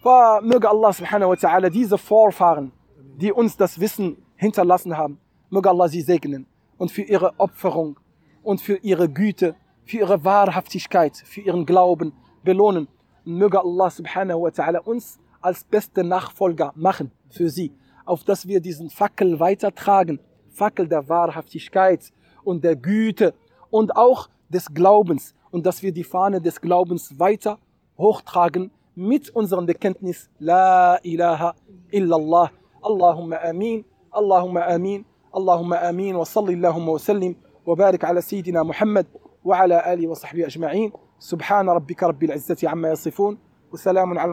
Möge 0.04 0.70
Allah 0.70 0.92
subhanahu 0.92 1.30
wa 1.30 1.36
ta'ala 1.36 1.70
diese 1.70 1.98
Vorfahren 1.98 2.74
die 3.16 3.32
uns 3.32 3.58
das 3.58 3.80
Wissen 3.80 4.18
hinterlassen 4.36 4.98
haben. 4.98 5.20
Möge 5.50 5.70
Allah 5.70 5.88
sie 5.88 6.02
segnen 6.02 6.48
und 6.78 6.92
für 6.92 7.04
ihre 7.04 7.34
Opferung 7.40 8.00
und 8.42 8.62
für 8.62 8.78
ihre 8.78 9.10
Güte, 9.10 9.56
für 9.86 9.98
ihre 9.98 10.24
Wahrhaftigkeit, 10.24 11.16
für 11.18 11.42
ihren 11.42 11.66
Glauben 11.66 12.14
belohnen. 12.44 12.88
Und 13.26 13.38
möge 13.38 13.60
Allah 13.60 13.90
subhanahu 13.90 14.44
wa 14.44 14.50
ta'ala 14.50 14.80
uns 14.80 15.20
als 15.42 15.64
beste 15.64 16.04
Nachfolger 16.04 16.74
machen 16.76 17.12
für 17.30 17.50
sie, 17.50 17.72
auf 18.06 18.24
dass 18.24 18.48
wir 18.48 18.60
diesen 18.60 18.90
Fackel 18.90 19.40
weitertragen. 19.40 20.20
Fackel 20.54 20.88
der 20.88 21.08
Wahrhaftigkeit 21.10 22.12
und 22.44 22.64
der 22.64 22.76
Güte 22.76 23.34
und 23.70 23.96
auch 23.96 24.30
des 24.50 24.66
Glaubens 24.74 25.34
und 25.52 25.66
dass 25.66 25.82
wir 25.84 25.92
die 25.92 26.04
Fahne 26.04 26.40
des 26.42 26.60
Glaubens 26.62 27.20
weiter 27.20 27.58
hochtragen 27.98 28.72
mit 28.96 29.30
unserem 29.32 29.66
Bekenntnis 29.66 30.30
La 30.40 31.00
ilaha 31.04 31.56
illallah. 31.92 32.52
Allahumma 32.82 33.38
amin, 33.38 33.86
Allahumma 34.12 34.62
amin, 34.76 35.06
Allahumma 35.32 35.78
amin 35.78 36.16
wa 36.16 36.26
salli 36.26 36.54
Allahumma 36.54 36.92
wa 36.94 37.00
sallim 37.00 37.36
wa 37.66 37.76
barik 37.76 38.04
ala 38.04 38.22
Sayyidina 38.22 38.64
Muhammad 38.64 39.08
wa 39.44 39.60
ala 39.60 39.80
alihi 39.86 40.08
wa 40.08 40.16
sahbihi 40.16 40.46
ajma'in. 40.46 40.92
سبحان 41.24 41.70
ربك 41.70 42.04
رب 42.04 42.24
العزة 42.24 42.70
عما 42.70 42.92
يصفون 42.92 43.38
وسلام 43.72 44.20
على 44.20 44.32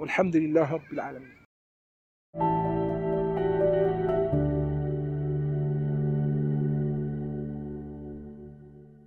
والحمد 0.00 0.36
لله 0.36 0.72
رب 0.72 0.92
العالمين 0.92 1.43